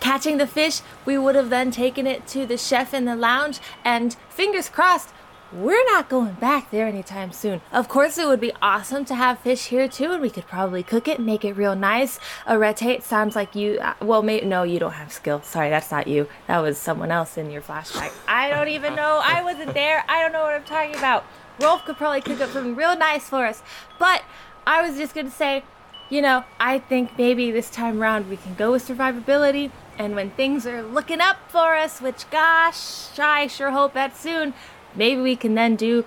catching 0.00 0.38
the 0.38 0.46
fish, 0.46 0.80
we 1.04 1.16
would 1.16 1.36
have 1.36 1.48
then 1.48 1.70
taken 1.70 2.06
it 2.06 2.26
to 2.26 2.44
the 2.44 2.58
chef 2.58 2.92
in 2.92 3.04
the 3.04 3.16
lounge, 3.16 3.60
and 3.84 4.14
fingers 4.28 4.68
crossed, 4.68 5.10
we're 5.52 5.84
not 5.92 6.08
going 6.08 6.34
back 6.34 6.70
there 6.70 6.86
anytime 6.86 7.32
soon. 7.32 7.60
Of 7.72 7.88
course, 7.88 8.16
it 8.18 8.26
would 8.26 8.40
be 8.40 8.52
awesome 8.62 9.04
to 9.06 9.14
have 9.14 9.38
fish 9.40 9.66
here 9.66 9.86
too, 9.88 10.12
and 10.12 10.22
we 10.22 10.30
could 10.30 10.46
probably 10.46 10.82
cook 10.82 11.06
it, 11.08 11.20
make 11.20 11.44
it 11.44 11.52
real 11.52 11.76
nice. 11.76 12.18
Arete, 12.46 13.02
sounds 13.02 13.36
like 13.36 13.54
you. 13.54 13.78
Uh, 13.78 13.94
well, 14.00 14.22
maybe 14.22 14.46
no, 14.46 14.62
you 14.62 14.78
don't 14.78 14.92
have 14.92 15.12
skill. 15.12 15.42
Sorry, 15.42 15.68
that's 15.68 15.90
not 15.90 16.06
you. 16.06 16.28
That 16.46 16.60
was 16.60 16.78
someone 16.78 17.10
else 17.10 17.36
in 17.36 17.50
your 17.50 17.62
flashback. 17.62 18.12
I 18.26 18.48
don't 18.48 18.68
even 18.68 18.94
know. 18.94 19.20
I 19.22 19.42
wasn't 19.42 19.74
there. 19.74 20.04
I 20.08 20.22
don't 20.22 20.32
know 20.32 20.42
what 20.42 20.54
I'm 20.54 20.64
talking 20.64 20.96
about. 20.96 21.24
Rolf 21.60 21.84
could 21.84 21.96
probably 21.96 22.22
cook 22.22 22.40
up 22.40 22.50
something 22.50 22.74
real 22.74 22.96
nice 22.96 23.28
for 23.28 23.46
us. 23.46 23.62
But 23.98 24.22
I 24.66 24.86
was 24.86 24.96
just 24.96 25.14
gonna 25.14 25.30
say, 25.30 25.64
you 26.08 26.22
know, 26.22 26.44
I 26.58 26.78
think 26.78 27.18
maybe 27.18 27.50
this 27.50 27.70
time 27.70 28.00
around 28.00 28.28
we 28.28 28.36
can 28.36 28.54
go 28.54 28.72
with 28.72 28.86
survivability. 28.86 29.70
And 29.98 30.16
when 30.16 30.30
things 30.30 30.66
are 30.66 30.82
looking 30.82 31.20
up 31.20 31.36
for 31.48 31.76
us, 31.76 32.00
which 32.00 32.28
gosh, 32.30 33.18
I 33.18 33.46
sure 33.46 33.70
hope 33.70 33.92
that 33.94 34.16
soon, 34.16 34.54
maybe 34.94 35.20
we 35.20 35.36
can 35.36 35.54
then 35.54 35.76
do 35.76 36.04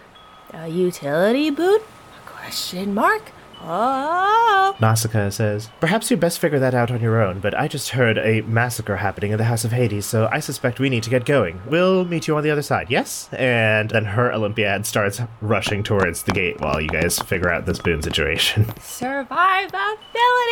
a 0.54 0.68
utility 0.68 1.50
boot? 1.50 1.82
A 1.82 2.27
question 2.27 2.94
mark? 2.94 3.32
Oh. 3.68 4.75
Nausicaa 4.80 5.32
says, 5.32 5.70
Perhaps 5.80 6.12
you 6.12 6.18
best 6.18 6.38
figure 6.38 6.60
that 6.60 6.75
out 6.75 6.92
on 6.92 7.01
your 7.01 7.20
own, 7.22 7.39
but 7.39 7.58
I 7.58 7.68
just 7.68 7.89
heard 7.92 8.20
a 8.20 8.42
massacre 8.42 8.98
happening 8.98 9.32
in 9.32 9.39
the 9.39 9.46
House 9.46 9.65
of 9.65 9.72
Hades, 9.72 10.06
so 10.06 10.30
I 10.32 10.39
suspect 10.39 10.80
we 10.80 10.88
need 10.89 11.01
to 11.04 11.10
get 11.10 11.25
going. 11.25 11.60
We'll 11.68 12.06
meet 12.06 12.27
you 12.27 12.38
on 12.38 12.44
the 12.44 12.51
other 12.51 12.62
side, 12.62 12.92
yes? 12.92 13.27
And 13.34 13.89
then 13.89 14.06
her 14.06 14.32
Olympiad 14.32 14.86
starts 14.86 15.20
rushing 15.42 15.82
towards 15.82 16.24
the 16.24 16.32
gate 16.32 16.62
while 16.62 16.80
you 16.80 16.89
guys 16.89 17.18
figure 17.18 17.50
out 17.50 17.65
this 17.65 17.80
boon 17.80 18.04
situation. 18.04 18.65
Survivability! 18.80 19.96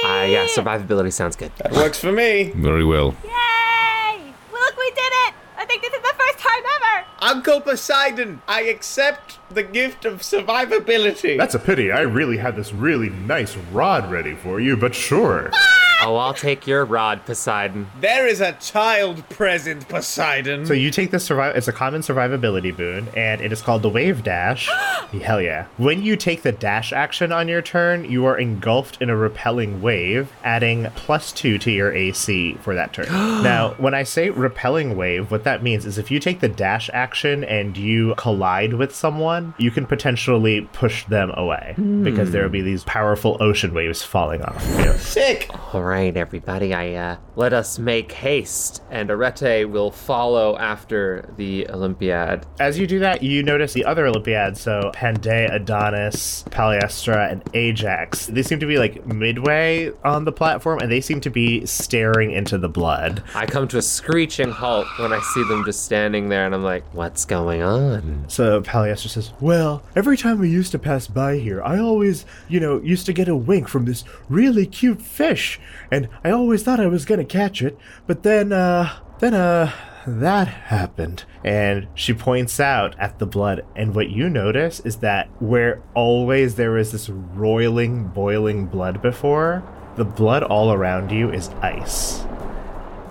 Ah, 0.05 0.23
yeah, 0.23 0.47
survivability 0.47 1.13
sounds 1.13 1.35
good. 1.35 1.51
That 1.57 1.73
works 1.73 1.99
for 1.99 2.11
me. 2.11 2.51
Very 2.55 2.83
well. 2.85 3.15
Yay! 3.23 4.33
Look, 4.51 4.77
we 4.77 4.89
did 4.91 5.13
it! 5.27 5.33
I 5.57 5.65
think 5.67 5.83
this 5.83 5.93
is 5.93 6.01
the 6.01 6.15
first 6.17 6.39
time 6.39 6.63
ever! 6.81 7.05
Uncle 7.33 7.61
Poseidon, 7.61 8.43
I 8.47 8.61
accept 8.65 9.39
the 9.49 9.63
gift 9.63 10.05
of 10.05 10.19
survivability. 10.19 11.35
That's 11.35 11.55
a 11.55 11.59
pity. 11.59 11.91
I 11.91 12.01
really 12.01 12.37
had 12.37 12.55
this 12.55 12.71
really 12.71 13.09
nice 13.09 13.55
rod 13.71 14.11
ready 14.11 14.35
for 14.35 14.59
you, 14.59 14.77
but 14.77 14.93
sure. 14.93 15.49
Ah! 15.51 15.72
Oh, 16.05 16.17
I'll 16.17 16.33
take 16.33 16.67
your 16.67 16.83
rod, 16.83 17.25
Poseidon. 17.25 17.87
there 18.01 18.27
is 18.27 18.41
a 18.41 18.51
child 18.53 19.27
present, 19.29 19.87
Poseidon. 19.87 20.65
So 20.65 20.73
you 20.73 20.91
take 20.91 21.11
this 21.11 21.23
survive 21.23 21.55
it's 21.55 21.67
a 21.67 21.73
common 21.73 22.01
survivability 22.01 22.75
boon, 22.75 23.07
and 23.15 23.39
it 23.39 23.51
is 23.51 23.61
called 23.61 23.83
the 23.83 23.89
Wave 23.89 24.23
Dash. 24.23 24.69
Hell 25.21 25.41
yeah. 25.41 25.67
When 25.77 26.01
you 26.03 26.17
take 26.17 26.41
the 26.41 26.51
dash 26.51 26.91
action 26.91 27.31
on 27.31 27.47
your 27.47 27.61
turn, 27.61 28.09
you 28.09 28.25
are 28.25 28.37
engulfed 28.37 29.01
in 29.01 29.09
a 29.09 29.15
repelling 29.15 29.81
wave, 29.81 30.31
adding 30.43 30.87
plus 30.95 31.31
two 31.31 31.57
to 31.59 31.71
your 31.71 31.93
AC 31.93 32.55
for 32.61 32.75
that 32.75 32.93
turn. 32.93 33.07
now, 33.43 33.75
when 33.77 33.93
I 33.93 34.03
say 34.03 34.29
repelling 34.29 34.97
wave, 34.97 35.31
what 35.31 35.43
that 35.45 35.63
means 35.63 35.85
is 35.85 35.97
if 35.97 36.11
you 36.11 36.19
take 36.19 36.39
the 36.41 36.49
dash 36.49 36.89
action 36.93 37.43
and 37.43 37.77
you 37.77 38.15
collide 38.17 38.73
with 38.73 38.93
someone, 38.93 39.53
you 39.57 39.71
can 39.71 39.85
potentially 39.85 40.67
push 40.73 41.05
them 41.05 41.31
away 41.35 41.75
because 41.77 42.27
hmm. 42.27 42.31
there 42.33 42.43
will 42.43 42.49
be 42.49 42.61
these 42.61 42.83
powerful 42.83 43.37
ocean 43.39 43.73
waves 43.73 44.03
falling 44.03 44.41
off. 44.41 44.65
you 44.71 44.85
know. 44.85 44.93
Sick. 44.97 45.49
All 45.73 45.83
right, 45.83 45.92
everybody, 45.93 46.73
I 46.73 46.93
uh, 46.93 47.17
let 47.35 47.53
us 47.53 47.77
make 47.77 48.11
haste, 48.11 48.81
and 48.89 49.09
Arete 49.11 49.69
will 49.69 49.91
follow 49.91 50.57
after 50.57 51.29
the 51.37 51.69
Olympiad. 51.69 52.45
As 52.59 52.79
you 52.79 52.87
do 52.87 52.99
that, 52.99 53.21
you 53.21 53.43
notice 53.43 53.73
the 53.73 53.85
other 53.85 54.07
Olympiads, 54.07 54.61
so 54.61 54.91
Pandae, 54.93 55.53
Adonis, 55.53 56.43
Paliestra, 56.49 57.31
and 57.31 57.43
Ajax. 57.53 58.25
They 58.25 58.41
seem 58.41 58.59
to 58.59 58.65
be 58.65 58.77
like 58.77 59.05
midway 59.05 59.91
on 60.03 60.25
the 60.25 60.31
platform, 60.31 60.79
and 60.79 60.91
they 60.91 61.01
seem 61.01 61.21
to 61.21 61.29
be 61.29 61.65
staring 61.65 62.31
into 62.31 62.57
the 62.57 62.69
blood. 62.69 63.23
I 63.35 63.45
come 63.45 63.67
to 63.69 63.77
a 63.77 63.81
screeching 63.81 64.51
halt 64.51 64.87
when 64.97 65.13
I 65.13 65.19
see 65.21 65.43
them 65.43 65.63
just 65.63 65.85
standing 65.85 66.29
there, 66.29 66.45
and 66.45 66.55
I'm 66.55 66.63
like, 66.63 66.83
what's 66.93 67.25
going 67.25 67.61
on? 67.61 68.25
So 68.27 68.61
Paliestra 68.61 69.09
says, 69.09 69.31
Well, 69.39 69.83
every 69.95 70.17
time 70.17 70.39
we 70.39 70.49
used 70.49 70.71
to 70.71 70.79
pass 70.79 71.07
by 71.07 71.37
here, 71.37 71.61
I 71.61 71.77
always, 71.79 72.25
you 72.49 72.59
know, 72.59 72.81
used 72.81 73.05
to 73.05 73.13
get 73.13 73.27
a 73.27 73.35
wink 73.35 73.67
from 73.67 73.85
this 73.85 74.03
really 74.29 74.65
cute 74.65 75.01
fish, 75.01 75.59
and 75.91 76.09
I 76.23 76.31
always 76.31 76.63
thought 76.63 76.79
I 76.79 76.87
was 76.87 77.05
gonna 77.05 77.25
catch 77.25 77.61
it, 77.61 77.77
but 78.07 78.23
then, 78.23 78.51
uh, 78.51 78.89
then, 79.19 79.33
uh, 79.33 79.71
that 80.05 80.47
happened. 80.47 81.23
And 81.45 81.87
she 81.93 82.13
points 82.13 82.59
out 82.59 82.95
at 82.99 83.19
the 83.19 83.25
blood, 83.25 83.63
and 83.75 83.95
what 83.95 84.09
you 84.09 84.29
notice 84.29 84.81
is 84.81 84.97
that 84.97 85.29
where 85.39 85.81
always 85.93 86.55
there 86.55 86.71
was 86.71 86.91
this 86.91 87.09
roiling, 87.09 88.07
boiling 88.07 88.65
blood 88.65 89.01
before, 89.01 89.63
the 89.95 90.05
blood 90.05 90.43
all 90.43 90.73
around 90.73 91.11
you 91.11 91.31
is 91.31 91.49
ice 91.61 92.25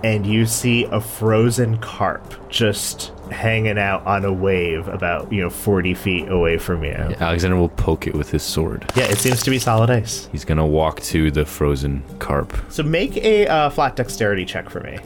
and 0.03 0.27
you 0.27 0.45
see 0.45 0.83
a 0.85 0.99
frozen 0.99 1.77
carp 1.77 2.49
just 2.49 3.13
hanging 3.33 3.77
out 3.77 4.05
on 4.05 4.23
a 4.23 4.31
wave 4.31 4.87
about, 4.87 5.31
you 5.31 5.41
know, 5.41 5.49
40 5.49 5.93
feet 5.93 6.29
away 6.29 6.57
from 6.57 6.83
you. 6.83 6.91
Yeah, 6.91 7.15
Alexander 7.19 7.57
will 7.57 7.69
poke 7.69 8.07
it 8.07 8.13
with 8.13 8.29
his 8.29 8.43
sword. 8.43 8.89
Yeah, 8.95 9.05
it 9.05 9.17
seems 9.17 9.43
to 9.43 9.49
be 9.49 9.59
solid 9.59 9.89
ice. 9.89 10.29
He's 10.31 10.45
gonna 10.45 10.65
walk 10.65 11.01
to 11.01 11.31
the 11.31 11.45
frozen 11.45 12.03
carp. 12.19 12.53
So 12.69 12.83
make 12.83 13.17
a 13.17 13.47
uh, 13.47 13.69
flat 13.69 13.95
dexterity 13.95 14.45
check 14.45 14.69
for 14.69 14.79
me. 14.79 14.99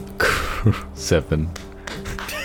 Seven. 0.94 1.50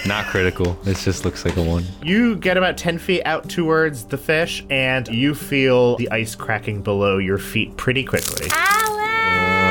Not 0.06 0.26
critical. 0.26 0.74
This 0.84 1.06
just 1.06 1.24
looks 1.24 1.46
like 1.46 1.56
a 1.56 1.64
one. 1.64 1.86
You 2.02 2.36
get 2.36 2.58
about 2.58 2.78
10 2.78 2.98
feet 2.98 3.22
out 3.26 3.50
towards 3.50 4.04
the 4.06 4.18
fish, 4.18 4.66
and 4.70 5.08
you 5.08 5.34
feel 5.34 5.96
the 5.96 6.12
ice 6.12 6.36
cracking 6.36 6.82
below 6.82 7.20
your 7.20 7.38
feet 7.38 7.78
pretty 7.78 8.04
quickly. 8.04 8.48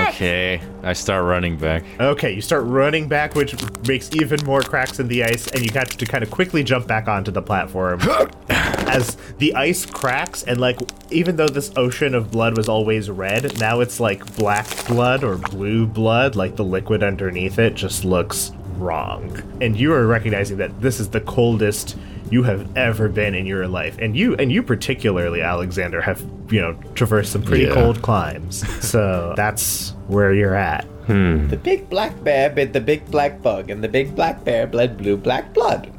Alex! 0.03 0.17
Okay. 0.17 0.61
I 0.83 0.93
start 0.93 1.25
running 1.25 1.57
back. 1.57 1.85
Okay, 2.01 2.33
you 2.33 2.41
start 2.41 2.65
running 2.65 3.09
back, 3.09 3.35
which 3.35 3.55
makes 3.87 4.11
even 4.15 4.45
more 4.45 4.63
cracks 4.63 4.99
in 4.99 5.09
the 5.09 5.23
ice, 5.25 5.47
and 5.49 5.65
you 5.65 5.71
have 5.75 5.91
to 5.91 6.05
kind 6.05 6.23
of 6.25 6.31
quickly 6.31 6.65
jump 6.65 6.87
back 6.87 7.09
onto 7.09 7.31
the 7.31 7.43
platform. 7.43 8.01
As 8.49 9.17
the 9.39 9.55
ice 9.55 9.87
cracks, 9.87 10.43
and 10.43 10.61
like, 10.61 10.79
even 11.11 11.37
though 11.37 11.49
this 11.49 11.73
ocean 11.77 12.15
of 12.15 12.31
blood 12.31 12.57
was 12.57 12.69
always 12.69 13.11
red, 13.11 13.59
now 13.59 13.81
it's 13.81 14.01
like 14.01 14.37
black 14.37 14.67
blood 14.87 15.25
or 15.25 15.37
blue 15.39 15.87
blood, 15.87 16.37
like 16.37 16.57
the 16.57 16.65
liquid 16.65 17.03
underneath 17.03 17.59
it 17.59 17.75
just 17.75 18.05
looks 18.05 18.53
wrong. 18.77 19.41
And 19.61 19.79
you 19.79 19.93
are 19.93 20.07
recognizing 20.07 20.57
that 20.59 20.81
this 20.81 21.01
is 21.01 21.09
the 21.11 21.21
coldest 21.21 21.97
you 22.33 22.43
have 22.45 22.67
ever 22.77 23.09
been 23.09 23.35
in 23.35 23.45
your 23.47 23.69
life. 23.69 23.97
And 24.01 24.17
you, 24.17 24.35
and 24.37 24.51
you 24.51 24.63
particularly, 24.63 25.43
Alexander, 25.43 26.01
have, 26.01 26.21
you 26.51 26.61
know, 26.61 26.75
traversed 26.95 27.33
some 27.33 27.43
pretty 27.43 27.65
Yeah. 27.65 27.75
cold 27.75 28.01
climbs. 28.03 28.65
So 28.89 29.35
that's 29.37 29.91
where 30.09 30.33
you're 30.33 30.55
at. 30.55 30.85
Hmm. 31.07 31.49
The 31.49 31.57
big 31.57 31.91
black 31.91 32.23
bear 32.25 32.49
bit 32.51 32.73
the 32.73 32.81
big 32.81 33.05
black 33.11 33.43
bug, 33.43 33.71
and 33.71 33.83
the 33.83 33.89
big 33.89 34.15
black 34.15 34.45
bear 34.45 34.67
bled 34.67 34.97
blue 34.99 35.17
black 35.17 35.53
blood. 35.53 35.91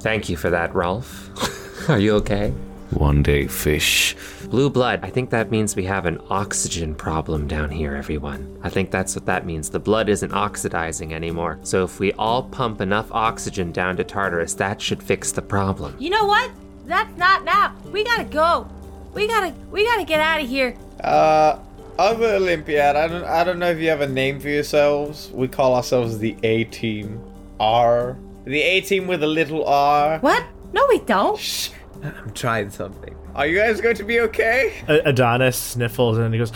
Thank 0.00 0.28
you 0.28 0.36
for 0.36 0.50
that, 0.50 0.74
Rolf. 0.74 1.30
Are 1.88 1.98
you 1.98 2.14
okay? 2.16 2.52
One 2.90 3.22
day 3.22 3.46
fish. 3.46 4.16
Blue 4.44 4.70
blood, 4.70 5.00
I 5.02 5.10
think 5.10 5.28
that 5.30 5.50
means 5.50 5.76
we 5.76 5.84
have 5.84 6.06
an 6.06 6.20
oxygen 6.30 6.94
problem 6.94 7.46
down 7.46 7.70
here, 7.70 7.94
everyone. 7.94 8.58
I 8.62 8.70
think 8.70 8.90
that's 8.90 9.14
what 9.14 9.26
that 9.26 9.44
means. 9.44 9.68
The 9.68 9.78
blood 9.78 10.08
isn't 10.08 10.32
oxidizing 10.32 11.12
anymore. 11.12 11.58
So 11.62 11.84
if 11.84 12.00
we 12.00 12.12
all 12.14 12.44
pump 12.44 12.80
enough 12.80 13.12
oxygen 13.12 13.72
down 13.72 13.98
to 13.98 14.04
Tartarus, 14.04 14.54
that 14.54 14.80
should 14.80 15.02
fix 15.02 15.32
the 15.32 15.42
problem. 15.42 15.96
You 15.98 16.10
know 16.10 16.24
what? 16.24 16.50
That's 16.86 17.14
not 17.18 17.44
now. 17.44 17.76
We 17.92 18.04
gotta 18.04 18.24
go. 18.24 18.66
We 19.12 19.26
gotta 19.26 19.54
we 19.70 19.84
gotta 19.84 20.04
get 20.04 20.20
out 20.20 20.40
of 20.40 20.48
here. 20.48 20.74
Uh, 21.04 21.58
other 21.98 22.36
Olympiad, 22.36 22.96
I 22.96 23.06
don't, 23.06 23.24
I 23.24 23.44
don't 23.44 23.58
know 23.58 23.70
if 23.70 23.78
you 23.78 23.90
have 23.90 24.00
a 24.00 24.08
name 24.08 24.40
for 24.40 24.48
yourselves. 24.48 25.30
We 25.34 25.46
call 25.46 25.74
ourselves 25.74 26.18
the 26.18 26.36
A 26.42 26.64
Team. 26.64 27.20
R. 27.60 28.16
The 28.44 28.62
A 28.62 28.80
Team 28.80 29.06
with 29.06 29.22
a 29.22 29.26
little 29.26 29.66
R. 29.66 30.20
What? 30.20 30.42
No, 30.72 30.86
we 30.88 31.00
don't. 31.00 31.38
Shh. 31.38 31.70
I'm 32.02 32.32
trying 32.32 32.70
something. 32.70 33.14
Are 33.34 33.46
you 33.46 33.56
guys 33.58 33.80
going 33.80 33.96
to 33.96 34.04
be 34.04 34.20
okay? 34.20 34.72
Adonis 34.88 35.56
sniffles 35.56 36.18
and 36.18 36.34
he 36.34 36.38
goes! 36.38 36.52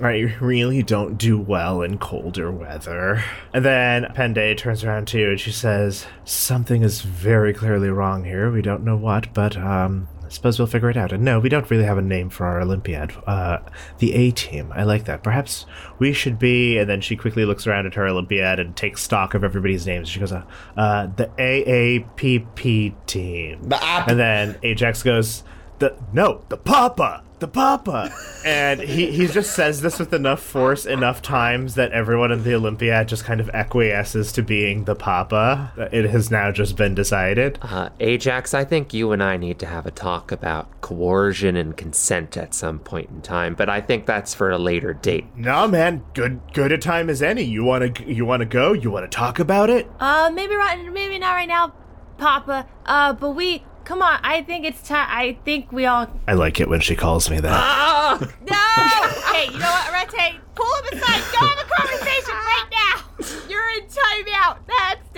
I 0.00 0.34
really 0.40 0.82
don't 0.82 1.16
do 1.16 1.38
well 1.38 1.82
in 1.82 1.98
colder 1.98 2.50
weather. 2.50 3.22
And 3.52 3.64
then 3.64 4.04
Pende 4.14 4.56
turns 4.56 4.82
around 4.82 5.06
to 5.08 5.18
you 5.18 5.30
and 5.30 5.40
she 5.40 5.52
says, 5.52 6.06
Something 6.24 6.82
is 6.82 7.02
very 7.02 7.52
clearly 7.52 7.88
wrong 7.88 8.24
here. 8.24 8.50
We 8.50 8.62
don't 8.62 8.84
know 8.84 8.96
what, 8.96 9.32
but 9.32 9.56
um, 9.56 10.08
suppose 10.32 10.58
we'll 10.58 10.66
figure 10.66 10.90
it 10.90 10.96
out. 10.96 11.12
And 11.12 11.24
no, 11.24 11.38
we 11.38 11.48
don't 11.48 11.70
really 11.70 11.84
have 11.84 11.98
a 11.98 12.02
name 12.02 12.30
for 12.30 12.46
our 12.46 12.60
Olympiad. 12.60 13.12
Uh, 13.26 13.58
the 13.98 14.14
A 14.14 14.30
team. 14.30 14.72
I 14.74 14.84
like 14.84 15.04
that. 15.04 15.22
Perhaps 15.22 15.66
we 15.98 16.12
should 16.12 16.38
be. 16.38 16.78
And 16.78 16.88
then 16.88 17.00
she 17.00 17.16
quickly 17.16 17.44
looks 17.44 17.66
around 17.66 17.86
at 17.86 17.94
her 17.94 18.06
Olympiad 18.06 18.58
and 18.58 18.76
takes 18.76 19.02
stock 19.02 19.34
of 19.34 19.44
everybody's 19.44 19.86
names. 19.86 20.08
She 20.08 20.20
goes, 20.20 20.32
uh, 20.32 20.44
uh 20.76 21.06
the 21.06 21.26
AAPP 21.38 22.94
team. 23.06 23.62
The. 23.68 23.84
And 23.84 24.18
then 24.18 24.58
Ajax 24.62 25.02
goes, 25.02 25.44
the 25.78 25.96
no, 26.12 26.44
the 26.48 26.56
Papa, 26.56 27.24
the 27.42 27.48
Papa, 27.48 28.14
and 28.44 28.80
he 28.80 29.10
he 29.10 29.26
just 29.26 29.50
says 29.50 29.80
this 29.80 29.98
with 29.98 30.14
enough 30.14 30.40
force, 30.40 30.86
enough 30.86 31.20
times 31.20 31.74
that 31.74 31.90
everyone 31.90 32.30
in 32.30 32.44
the 32.44 32.54
Olympiad 32.54 33.08
just 33.08 33.24
kind 33.24 33.40
of 33.40 33.50
acquiesces 33.50 34.30
to 34.32 34.42
being 34.42 34.84
the 34.84 34.94
Papa. 34.94 35.72
It 35.90 36.08
has 36.10 36.30
now 36.30 36.52
just 36.52 36.76
been 36.76 36.94
decided. 36.94 37.58
Uh, 37.60 37.88
Ajax, 37.98 38.54
I 38.54 38.64
think 38.64 38.94
you 38.94 39.10
and 39.10 39.20
I 39.20 39.36
need 39.36 39.58
to 39.58 39.66
have 39.66 39.86
a 39.86 39.90
talk 39.90 40.30
about 40.30 40.80
coercion 40.82 41.56
and 41.56 41.76
consent 41.76 42.36
at 42.36 42.54
some 42.54 42.78
point 42.78 43.10
in 43.10 43.22
time, 43.22 43.54
but 43.56 43.68
I 43.68 43.80
think 43.80 44.06
that's 44.06 44.32
for 44.32 44.52
a 44.52 44.58
later 44.58 44.94
date. 44.94 45.26
No, 45.36 45.66
man, 45.66 46.04
good 46.14 46.40
good 46.52 46.70
a 46.70 46.78
time 46.78 47.10
as 47.10 47.22
any. 47.22 47.42
You 47.42 47.64
wanna 47.64 47.92
you 48.06 48.24
wanna 48.24 48.46
go? 48.46 48.72
You 48.72 48.92
wanna 48.92 49.08
talk 49.08 49.40
about 49.40 49.68
it? 49.68 49.90
Uh, 49.98 50.30
maybe 50.32 50.54
right, 50.54 50.80
maybe 50.92 51.18
not 51.18 51.32
right 51.32 51.48
now, 51.48 51.74
Papa. 52.18 52.68
Uh, 52.86 53.12
but 53.12 53.30
we 53.30 53.64
come 53.84 54.02
on. 54.02 54.20
I 54.22 54.42
think 54.42 54.64
it's 54.64 54.86
time. 54.86 55.06
I 55.10 55.38
think 55.44 55.72
we 55.72 55.86
all. 55.86 56.08
I 56.26 56.34
like 56.34 56.60
it 56.60 56.68
when 56.68 56.80
she 56.80 56.94
calls 56.96 57.30
me 57.30 57.40
that. 57.40 57.52
Ah! 57.52 58.18
No. 58.42 59.32
hey, 59.32 59.46
you 59.52 59.58
know 59.58 59.70
what, 59.70 59.92
Rete? 59.92 60.40
Pull 60.54 60.66
him 60.76 60.98
aside. 60.98 61.22
Go 61.32 61.46
have 61.46 61.58
a 61.58 61.68
conversation 61.70 62.34
right 62.34 62.68
now. 62.70 63.04
You're 63.48 63.68
in 63.78 63.84
timeout. 63.86 64.58
That's 64.66 65.08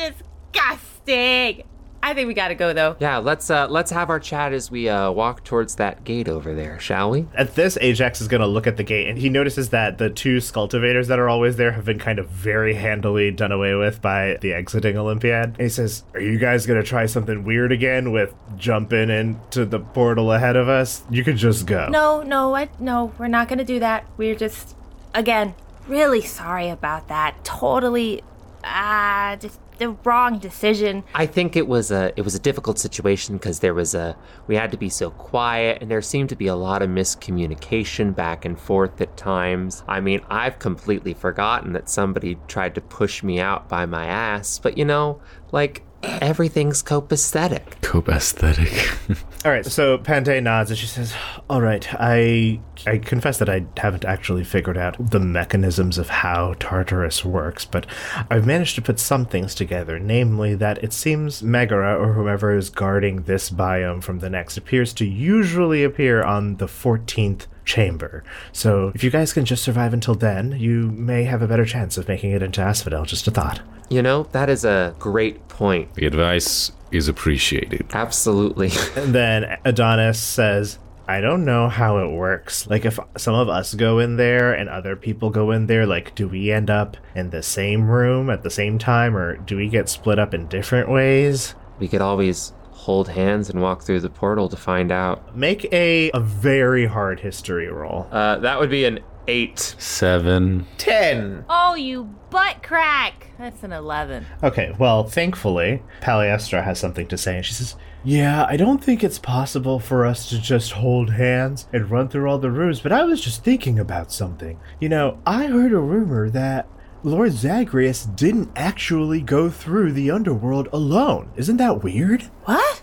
disgusting. 0.52 1.64
I 2.04 2.12
think 2.12 2.28
we 2.28 2.34
gotta 2.34 2.54
go 2.54 2.74
though. 2.74 2.96
Yeah, 3.00 3.16
let's 3.16 3.48
uh, 3.48 3.66
let's 3.68 3.90
have 3.90 4.10
our 4.10 4.20
chat 4.20 4.52
as 4.52 4.70
we 4.70 4.90
uh, 4.90 5.10
walk 5.10 5.42
towards 5.42 5.76
that 5.76 6.04
gate 6.04 6.28
over 6.28 6.54
there, 6.54 6.78
shall 6.78 7.08
we? 7.08 7.26
At 7.34 7.54
this, 7.54 7.78
Ajax 7.80 8.20
is 8.20 8.28
going 8.28 8.42
to 8.42 8.46
look 8.46 8.66
at 8.66 8.76
the 8.76 8.82
gate, 8.82 9.08
and 9.08 9.16
he 9.16 9.30
notices 9.30 9.70
that 9.70 9.96
the 9.96 10.10
two 10.10 10.36
scultivators 10.36 11.06
that 11.06 11.18
are 11.18 11.30
always 11.30 11.56
there 11.56 11.72
have 11.72 11.86
been 11.86 11.98
kind 11.98 12.18
of 12.18 12.28
very 12.28 12.74
handily 12.74 13.30
done 13.30 13.52
away 13.52 13.74
with 13.74 14.02
by 14.02 14.36
the 14.42 14.52
exiting 14.52 14.98
Olympiad. 14.98 15.52
And 15.52 15.60
he 15.62 15.70
says, 15.70 16.04
Are 16.12 16.20
you 16.20 16.38
guys 16.38 16.66
going 16.66 16.78
to 16.78 16.86
try 16.86 17.06
something 17.06 17.42
weird 17.42 17.72
again 17.72 18.12
with 18.12 18.34
jumping 18.58 19.08
into 19.08 19.64
the 19.64 19.80
portal 19.80 20.30
ahead 20.30 20.56
of 20.56 20.68
us? 20.68 21.04
You 21.08 21.24
could 21.24 21.38
just 21.38 21.64
go. 21.64 21.88
No, 21.88 22.22
no, 22.22 22.54
I, 22.54 22.68
no, 22.78 23.14
we're 23.16 23.28
not 23.28 23.48
gonna 23.48 23.64
do 23.64 23.80
that. 23.80 24.04
We're 24.18 24.34
just, 24.34 24.76
again, 25.14 25.54
really 25.88 26.20
sorry 26.20 26.68
about 26.68 27.08
that. 27.08 27.42
Totally, 27.46 28.22
ah, 28.62 29.38
just 29.40 29.58
the 29.78 29.90
wrong 30.04 30.38
decision. 30.38 31.04
I 31.14 31.26
think 31.26 31.56
it 31.56 31.66
was 31.66 31.90
a 31.90 32.12
it 32.16 32.22
was 32.22 32.34
a 32.34 32.38
difficult 32.38 32.78
situation 32.78 33.36
because 33.36 33.60
there 33.60 33.74
was 33.74 33.94
a 33.94 34.16
we 34.46 34.56
had 34.56 34.70
to 34.72 34.76
be 34.76 34.88
so 34.88 35.10
quiet 35.10 35.78
and 35.80 35.90
there 35.90 36.02
seemed 36.02 36.28
to 36.30 36.36
be 36.36 36.46
a 36.46 36.54
lot 36.54 36.82
of 36.82 36.90
miscommunication 36.90 38.14
back 38.14 38.44
and 38.44 38.58
forth 38.58 39.00
at 39.00 39.16
times. 39.16 39.82
I 39.88 40.00
mean, 40.00 40.20
I've 40.28 40.58
completely 40.58 41.14
forgotten 41.14 41.72
that 41.72 41.88
somebody 41.88 42.38
tried 42.46 42.74
to 42.76 42.80
push 42.80 43.22
me 43.22 43.40
out 43.40 43.68
by 43.68 43.86
my 43.86 44.06
ass, 44.06 44.58
but 44.58 44.78
you 44.78 44.84
know, 44.84 45.20
like 45.52 45.82
everything's 46.20 46.82
copacetic. 46.82 47.80
Cope 47.82 48.08
aesthetic. 48.08 48.90
All 49.44 49.50
right, 49.50 49.64
so 49.64 49.98
Pante 49.98 50.42
nods 50.42 50.70
and 50.70 50.78
she 50.78 50.86
says, 50.86 51.14
"All 51.50 51.60
right, 51.60 51.86
I 51.94 52.60
I 52.86 52.98
confess 52.98 53.38
that 53.38 53.48
I 53.48 53.66
haven't 53.76 54.04
actually 54.04 54.44
figured 54.44 54.78
out 54.78 54.96
the 54.98 55.20
mechanisms 55.20 55.98
of 55.98 56.08
how 56.08 56.54
Tartarus 56.54 57.24
works, 57.24 57.64
but 57.64 57.86
I've 58.30 58.46
managed 58.46 58.74
to 58.76 58.82
put 58.82 58.98
some 58.98 59.26
things 59.26 59.54
together, 59.54 59.98
namely 59.98 60.54
that 60.54 60.82
it 60.82 60.92
seems 60.92 61.42
Megara 61.42 61.96
or 61.98 62.14
whoever 62.14 62.56
is 62.56 62.70
guarding 62.70 63.22
this 63.22 63.50
biome 63.50 64.02
from 64.02 64.20
the 64.20 64.30
next 64.30 64.56
appears 64.56 64.92
to 64.94 65.04
usually 65.04 65.84
appear 65.84 66.22
on 66.22 66.56
the 66.56 66.66
14th 66.66 67.46
chamber. 67.64 68.24
So, 68.52 68.92
if 68.94 69.02
you 69.04 69.10
guys 69.10 69.32
can 69.32 69.44
just 69.44 69.62
survive 69.62 69.92
until 69.92 70.14
then, 70.14 70.52
you 70.58 70.90
may 70.90 71.24
have 71.24 71.42
a 71.42 71.48
better 71.48 71.64
chance 71.64 71.96
of 71.96 72.08
making 72.08 72.30
it 72.32 72.42
into 72.42 72.60
Asphodel, 72.60 73.04
just 73.04 73.26
a 73.26 73.30
thought." 73.30 73.60
You 73.90 74.02
know, 74.02 74.24
that 74.32 74.48
is 74.48 74.64
a 74.64 74.94
great 74.98 75.46
point. 75.48 75.94
the 75.94 76.06
advice 76.06 76.72
is 76.90 77.08
appreciated. 77.08 77.86
Absolutely. 77.92 78.70
And 78.96 79.14
then 79.14 79.58
Adonis 79.64 80.18
says, 80.18 80.78
I 81.06 81.20
don't 81.20 81.44
know 81.44 81.68
how 81.68 81.98
it 81.98 82.10
works. 82.10 82.66
Like, 82.66 82.84
if 82.84 82.98
some 83.16 83.34
of 83.34 83.48
us 83.48 83.74
go 83.74 83.98
in 83.98 84.16
there 84.16 84.54
and 84.54 84.68
other 84.70 84.96
people 84.96 85.28
go 85.30 85.50
in 85.50 85.66
there, 85.66 85.84
like, 85.86 86.14
do 86.14 86.26
we 86.28 86.50
end 86.50 86.70
up 86.70 86.96
in 87.14 87.30
the 87.30 87.42
same 87.42 87.90
room 87.90 88.30
at 88.30 88.42
the 88.42 88.50
same 88.50 88.78
time, 88.78 89.14
or 89.16 89.36
do 89.36 89.56
we 89.56 89.68
get 89.68 89.88
split 89.88 90.18
up 90.18 90.32
in 90.32 90.46
different 90.46 90.88
ways? 90.88 91.54
we 91.78 91.88
could 91.88 92.00
always 92.00 92.52
hold 92.84 93.08
hands 93.08 93.48
and 93.48 93.62
walk 93.62 93.82
through 93.82 94.00
the 94.00 94.10
portal 94.10 94.46
to 94.46 94.56
find 94.58 94.92
out. 94.92 95.34
Make 95.34 95.72
a, 95.72 96.10
a 96.10 96.20
very 96.20 96.84
hard 96.84 97.18
history 97.20 97.66
roll. 97.68 98.06
Uh, 98.12 98.36
that 98.40 98.60
would 98.60 98.68
be 98.68 98.84
an 98.84 99.00
eight. 99.26 99.74
Seven. 99.78 100.66
Ten. 100.76 101.46
Oh, 101.48 101.74
you 101.74 102.14
butt 102.28 102.62
crack. 102.62 103.28
That's 103.38 103.62
an 103.62 103.72
11. 103.72 104.26
Okay, 104.42 104.74
well, 104.78 105.04
thankfully, 105.04 105.82
Paliestra 106.02 106.62
has 106.62 106.78
something 106.78 107.06
to 107.08 107.16
say, 107.16 107.36
and 107.36 107.46
she 107.46 107.54
says, 107.54 107.74
Yeah, 108.04 108.44
I 108.50 108.58
don't 108.58 108.84
think 108.84 109.02
it's 109.02 109.18
possible 109.18 109.80
for 109.80 110.04
us 110.04 110.28
to 110.28 110.38
just 110.38 110.72
hold 110.72 111.10
hands 111.10 111.66
and 111.72 111.90
run 111.90 112.08
through 112.08 112.28
all 112.28 112.38
the 112.38 112.50
rooms, 112.50 112.80
but 112.80 112.92
I 112.92 113.04
was 113.04 113.22
just 113.22 113.42
thinking 113.42 113.78
about 113.78 114.12
something. 114.12 114.60
You 114.78 114.90
know, 114.90 115.20
I 115.26 115.46
heard 115.46 115.72
a 115.72 115.78
rumor 115.78 116.28
that 116.28 116.68
Lord 117.04 117.32
Zagreus 117.32 118.06
didn't 118.06 118.50
actually 118.56 119.20
go 119.20 119.50
through 119.50 119.92
the 119.92 120.10
underworld 120.10 120.68
alone. 120.72 121.30
Isn't 121.36 121.58
that 121.58 121.84
weird? 121.84 122.22
What? 122.46 122.78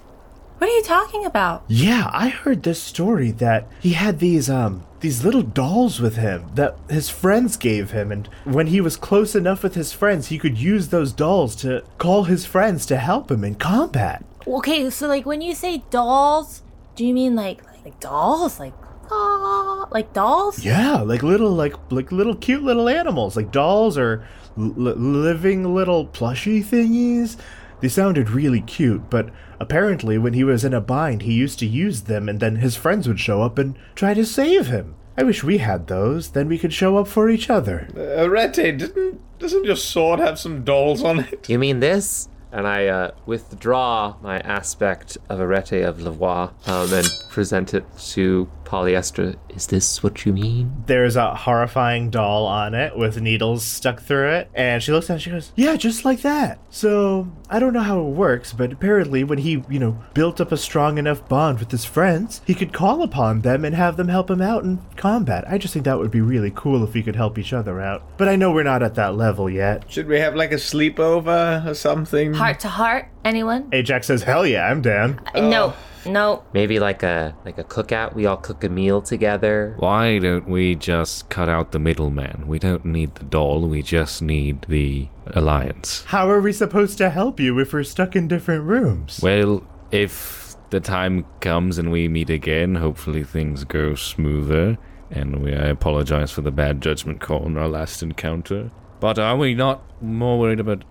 What 0.60 0.70
are 0.70 0.74
you 0.74 0.84
talking 0.84 1.26
about? 1.26 1.64
Yeah, 1.68 2.08
I 2.14 2.30
heard 2.30 2.62
this 2.62 2.80
story 2.80 3.32
that 3.32 3.68
he 3.80 3.94
had 3.94 4.20
these 4.20 4.48
um 4.48 4.84
these 5.00 5.26
little 5.26 5.42
dolls 5.42 6.00
with 6.00 6.18
him 6.18 6.52
that 6.54 6.78
his 6.88 7.10
friends 7.10 7.58
gave 7.58 7.90
him 7.90 8.12
and 8.12 8.30
when 8.44 8.68
he 8.68 8.80
was 8.80 8.96
close 8.96 9.34
enough 9.34 9.64
with 9.64 9.74
his 9.74 9.92
friends, 9.92 10.28
he 10.28 10.38
could 10.38 10.60
use 10.60 10.90
those 10.90 11.14
dolls 11.14 11.56
to 11.56 11.84
call 11.98 12.26
his 12.26 12.46
friends 12.46 12.86
to 12.86 12.98
help 12.98 13.32
him 13.32 13.44
in 13.44 13.56
combat. 13.56 14.24
Okay, 14.46 14.88
so 14.92 15.08
like 15.08 15.26
when 15.26 15.42
you 15.42 15.56
say 15.56 15.82
dolls, 15.90 16.62
do 16.96 17.04
you 17.04 17.16
mean 17.16 17.36
like 17.36 17.64
like 17.84 18.00
dolls? 18.00 18.60
Like 18.60 18.74
ah, 19.12 19.88
like 19.91 20.13
dolls? 20.13 20.63
Yeah, 20.63 21.02
like 21.02 21.24
little 21.24 21.52
like 21.52 21.76
like 21.91 22.12
little 22.12 22.36
cute 22.36 22.63
little 22.63 22.88
animals, 22.89 23.36
like 23.36 23.52
dolls 23.52 23.97
or 23.97 24.26
l- 24.58 24.63
living 24.65 25.74
little 25.74 26.06
plushy 26.06 26.62
thingies 26.63 27.38
They 27.82 27.89
sounded 27.89 28.30
really 28.30 28.62
cute, 28.62 29.10
but 29.10 29.30
apparently 29.60 30.17
when 30.17 30.34
he 30.34 30.43
was 30.43 30.63
in 30.63 30.74
a 30.74 30.82
bind, 30.82 31.24
he 31.24 31.34
used 31.34 31.58
to 31.60 31.65
use 31.65 32.02
them 32.04 32.30
and 32.30 32.39
then 32.39 32.58
his 32.58 32.76
friends 32.76 33.08
would 33.08 33.19
show 33.19 33.41
up 33.41 33.58
and 33.58 33.76
try 33.95 34.13
to 34.13 34.26
save 34.26 34.67
him. 34.67 34.95
I 35.17 35.24
wish 35.24 35.43
we 35.43 35.58
had 35.58 35.88
those, 35.88 36.30
then 36.32 36.47
we 36.47 36.58
could 36.58 36.74
show 36.74 36.97
up 36.97 37.08
for 37.08 37.30
each 37.30 37.50
other. 37.50 37.88
Uh, 37.95 38.24
Arete, 38.26 38.78
didn't 38.78 39.19
doesn't 39.39 39.65
your 39.65 39.76
sword 39.76 40.19
have 40.19 40.38
some 40.39 40.63
dolls 40.63 41.04
on 41.04 41.19
it? 41.21 41.50
You 41.50 41.58
mean 41.58 41.80
this? 41.80 42.30
And 42.52 42.67
I 42.67 42.86
uh, 42.88 43.12
withdraw 43.26 44.15
my 44.21 44.39
aspect 44.41 45.17
of 45.30 45.39
Arete 45.39 45.84
of 45.84 45.97
Lavoie 46.00 46.52
um, 46.67 46.93
and 46.93 47.08
present 47.30 47.74
it 47.74 47.86
to 48.13 48.47
Paliestra. 48.72 49.36
Is 49.50 49.68
this 49.68 50.02
what 50.02 50.26
you 50.26 50.32
mean? 50.32 50.84
There's 50.86 51.18
a 51.18 51.36
horrifying 51.36 52.10
doll 52.10 52.46
on 52.46 52.74
it 52.74 52.98
with 52.98 53.20
needles 53.22 53.66
stuck 53.66 54.02
through 54.02 54.30
it, 54.30 54.50
and 54.54 54.82
she 54.82 54.94
looks 54.94 55.10
at 55.10 55.14
it 55.14 55.16
and 55.16 55.22
she 55.22 55.30
goes, 55.30 55.52
Yeah, 55.58 55.76
just 55.76 56.06
like 56.06 56.22
that. 56.22 56.58
So, 56.70 57.30
I 57.50 57.60
don't 57.60 57.74
know 57.74 57.82
how 57.82 58.00
it 58.00 58.12
works, 58.12 58.54
but 58.54 58.72
apparently 58.72 59.26
when 59.26 59.40
he, 59.40 59.62
you 59.70 59.78
know, 59.78 60.02
built 60.14 60.40
up 60.40 60.54
a 60.54 60.58
strong 60.58 60.98
enough 60.98 61.28
bond 61.28 61.60
with 61.60 61.70
his 61.70 61.84
friends, 61.84 62.42
he 62.46 62.56
could 62.56 62.72
call 62.72 63.04
upon 63.04 63.42
them 63.42 63.66
and 63.66 63.76
have 63.76 63.98
them 63.98 64.08
help 64.08 64.32
him 64.32 64.42
out 64.42 64.64
in 64.64 64.80
combat. 64.96 65.44
I 65.50 65.58
just 65.58 65.74
think 65.74 65.84
that 65.84 66.00
would 66.00 66.12
be 66.12 66.22
really 66.22 66.54
cool 66.56 66.82
if 66.86 66.94
we 66.94 67.04
could 67.04 67.18
help 67.18 67.38
each 67.38 67.52
other 67.52 67.82
out. 67.82 68.18
But 68.18 68.30
I 68.30 68.38
know 68.38 68.54
we're 68.54 68.64
not 68.64 68.84
at 68.84 68.96
that 68.96 69.16
level 69.16 69.50
yet. 69.50 69.84
Should 69.92 70.08
we 70.08 70.20
have 70.20 70.34
like 70.36 70.54
a 70.54 70.56
sleepover 70.56 71.66
or 71.66 71.74
something? 71.74 72.34
Heart 72.34 72.62
to 72.62 72.70
heart, 72.70 73.10
anyone? 73.26 73.68
Ajax 73.74 74.08
says, 74.08 74.24
Hell 74.24 74.48
yeah, 74.48 74.66
I'm 74.70 74.82
down. 74.82 75.20
Uh, 75.36 75.42
No, 75.42 75.74
no. 76.06 76.44
Maybe 76.54 76.80
like 76.80 77.04
a 77.04 77.36
like 77.46 77.58
a 77.58 77.64
cookout. 77.64 78.14
We 78.14 78.26
all 78.26 78.38
cook 78.38 78.64
a 78.64 78.70
meal 78.70 79.02
together. 79.02 79.76
Why 79.78 80.20
don't 80.20 80.48
we 80.48 80.76
just 80.76 81.30
cut 81.30 81.50
out 81.50 81.72
the 81.72 81.80
middleman? 81.80 82.46
We 82.48 82.60
don't 82.60 82.86
need 82.86 83.16
the 83.16 83.26
doll, 83.26 83.68
we 83.68 83.82
just 83.82 84.22
need 84.22 84.66
the 84.68 85.08
alliance. 85.28 86.04
How 86.08 86.30
are 86.30 86.42
we 86.42 86.54
supposed 86.54 86.98
to 87.00 87.10
help 87.10 87.40
you 87.40 87.58
if 87.60 87.74
we're 87.74 87.84
stuck 87.84 88.16
in 88.16 88.28
different 88.28 88.64
rooms? 88.66 89.20
Well, 89.22 89.64
if 89.92 90.56
the 90.70 90.80
time 90.80 91.26
comes 91.42 91.78
and 91.78 91.92
we 91.92 92.08
meet 92.08 92.30
again, 92.30 92.76
hopefully 92.76 93.24
things 93.24 93.64
go 93.64 93.96
smoother. 93.96 94.78
And 95.10 95.44
we, 95.44 95.54
I 95.54 95.66
apologize 95.66 96.32
for 96.32 96.42
the 96.42 96.52
bad 96.52 96.82
judgment 96.82 97.20
call 97.20 97.46
in 97.46 97.58
our 97.58 97.68
last 97.68 98.02
encounter. 98.02 98.72
But 99.02 99.20
are 99.20 99.36
we 99.36 99.54
not 99.54 99.84
more 100.02 100.40
worried 100.40 100.62
about 100.62 100.86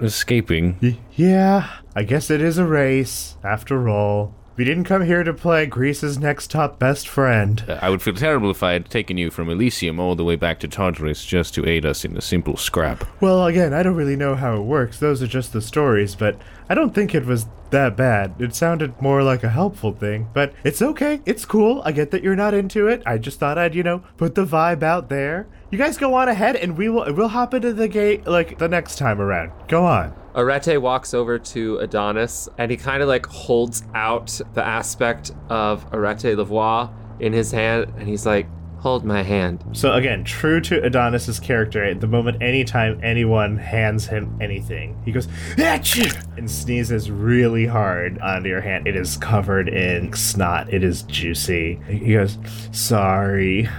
escaping? 0.00 0.78
Y- 0.82 0.98
yeah, 1.14 1.70
I 1.96 2.02
guess 2.02 2.30
it 2.30 2.42
is 2.42 2.58
a 2.58 2.66
race, 2.66 3.36
after 3.42 3.88
all. 3.88 4.34
We 4.56 4.64
didn't 4.64 4.84
come 4.84 5.02
here 5.02 5.24
to 5.24 5.34
play 5.34 5.66
Greece's 5.66 6.16
next 6.16 6.48
top 6.48 6.78
best 6.78 7.08
friend. 7.08 7.64
Uh, 7.66 7.80
I 7.82 7.90
would 7.90 8.02
feel 8.02 8.14
terrible 8.14 8.52
if 8.52 8.62
I 8.62 8.74
had 8.74 8.88
taken 8.88 9.18
you 9.18 9.30
from 9.32 9.50
Elysium 9.50 9.98
all 9.98 10.14
the 10.14 10.22
way 10.22 10.36
back 10.36 10.60
to 10.60 10.68
Tartarus 10.68 11.24
just 11.24 11.54
to 11.54 11.68
aid 11.68 11.84
us 11.84 12.04
in 12.04 12.16
a 12.16 12.20
simple 12.20 12.56
scrap. 12.56 13.04
Well, 13.20 13.46
again, 13.46 13.74
I 13.74 13.82
don't 13.82 13.96
really 13.96 14.14
know 14.14 14.36
how 14.36 14.54
it 14.54 14.62
works. 14.62 15.00
Those 15.00 15.22
are 15.22 15.26
just 15.26 15.52
the 15.52 15.60
stories, 15.60 16.14
but 16.14 16.40
I 16.68 16.74
don't 16.74 16.94
think 16.94 17.16
it 17.16 17.26
was 17.26 17.46
that 17.70 17.96
bad. 17.96 18.34
It 18.38 18.54
sounded 18.54 19.02
more 19.02 19.24
like 19.24 19.42
a 19.42 19.48
helpful 19.48 19.92
thing, 19.92 20.28
but 20.32 20.52
it's 20.62 20.80
okay. 20.80 21.20
It's 21.26 21.44
cool. 21.44 21.82
I 21.84 21.90
get 21.90 22.12
that 22.12 22.22
you're 22.22 22.36
not 22.36 22.54
into 22.54 22.86
it. 22.86 23.02
I 23.04 23.18
just 23.18 23.40
thought 23.40 23.58
I'd, 23.58 23.74
you 23.74 23.82
know, 23.82 24.04
put 24.16 24.36
the 24.36 24.46
vibe 24.46 24.84
out 24.84 25.08
there. 25.08 25.48
You 25.72 25.78
guys 25.78 25.98
go 25.98 26.14
on 26.14 26.28
ahead 26.28 26.54
and 26.54 26.78
we 26.78 26.88
will 26.88 27.12
we'll 27.12 27.26
hop 27.26 27.54
into 27.54 27.72
the 27.72 27.88
gate 27.88 28.24
like 28.28 28.58
the 28.58 28.68
next 28.68 28.98
time 28.98 29.20
around. 29.20 29.50
Go 29.66 29.84
on. 29.84 30.14
Arete 30.34 30.80
walks 30.80 31.14
over 31.14 31.38
to 31.38 31.78
Adonis 31.78 32.48
and 32.58 32.70
he 32.70 32.76
kind 32.76 33.02
of 33.02 33.08
like 33.08 33.26
holds 33.26 33.82
out 33.94 34.40
the 34.54 34.64
aspect 34.64 35.32
of 35.48 35.84
Arete 35.92 36.36
Lavoie 36.36 36.90
in 37.20 37.32
his 37.32 37.52
hand 37.52 37.92
and 37.96 38.08
he's 38.08 38.26
like, 38.26 38.46
Hold 38.80 39.02
my 39.02 39.22
hand. 39.22 39.64
So 39.72 39.94
again, 39.94 40.24
true 40.24 40.60
to 40.60 40.82
Adonis's 40.82 41.40
character, 41.40 41.82
at 41.82 42.02
the 42.02 42.06
moment 42.06 42.42
anytime 42.42 43.00
anyone 43.02 43.56
hands 43.56 44.06
him 44.06 44.36
anything, 44.42 45.00
he 45.06 45.10
goes 45.10 45.26
Achoo! 45.56 46.36
and 46.36 46.50
sneezes 46.50 47.10
really 47.10 47.64
hard 47.64 48.18
onto 48.18 48.50
your 48.50 48.60
hand. 48.60 48.86
It 48.86 48.94
is 48.94 49.16
covered 49.16 49.70
in 49.70 50.12
snot. 50.12 50.70
It 50.70 50.84
is 50.84 51.00
juicy. 51.04 51.80
He 51.88 52.12
goes, 52.12 52.36
"Sorry. 52.72 53.70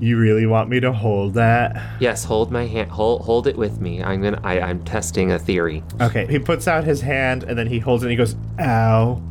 You 0.00 0.18
really 0.18 0.46
want 0.46 0.68
me 0.68 0.80
to 0.80 0.92
hold 0.92 1.34
that?" 1.34 1.76
Yes, 2.00 2.24
hold 2.24 2.50
my 2.50 2.66
hand. 2.66 2.90
Hold, 2.90 3.22
hold 3.22 3.46
it 3.46 3.56
with 3.56 3.80
me. 3.80 4.02
I'm 4.02 4.22
gonna. 4.22 4.40
I, 4.44 4.60
I'm 4.60 4.84
testing 4.84 5.32
a 5.32 5.38
theory. 5.38 5.82
Okay. 6.00 6.26
He 6.26 6.38
puts 6.38 6.68
out 6.68 6.84
his 6.84 7.00
hand 7.00 7.44
and 7.44 7.58
then 7.58 7.66
he 7.66 7.78
holds 7.78 8.02
it 8.02 8.06
and 8.06 8.10
he 8.10 8.16
goes, 8.16 8.36
"Ow." 8.60 9.22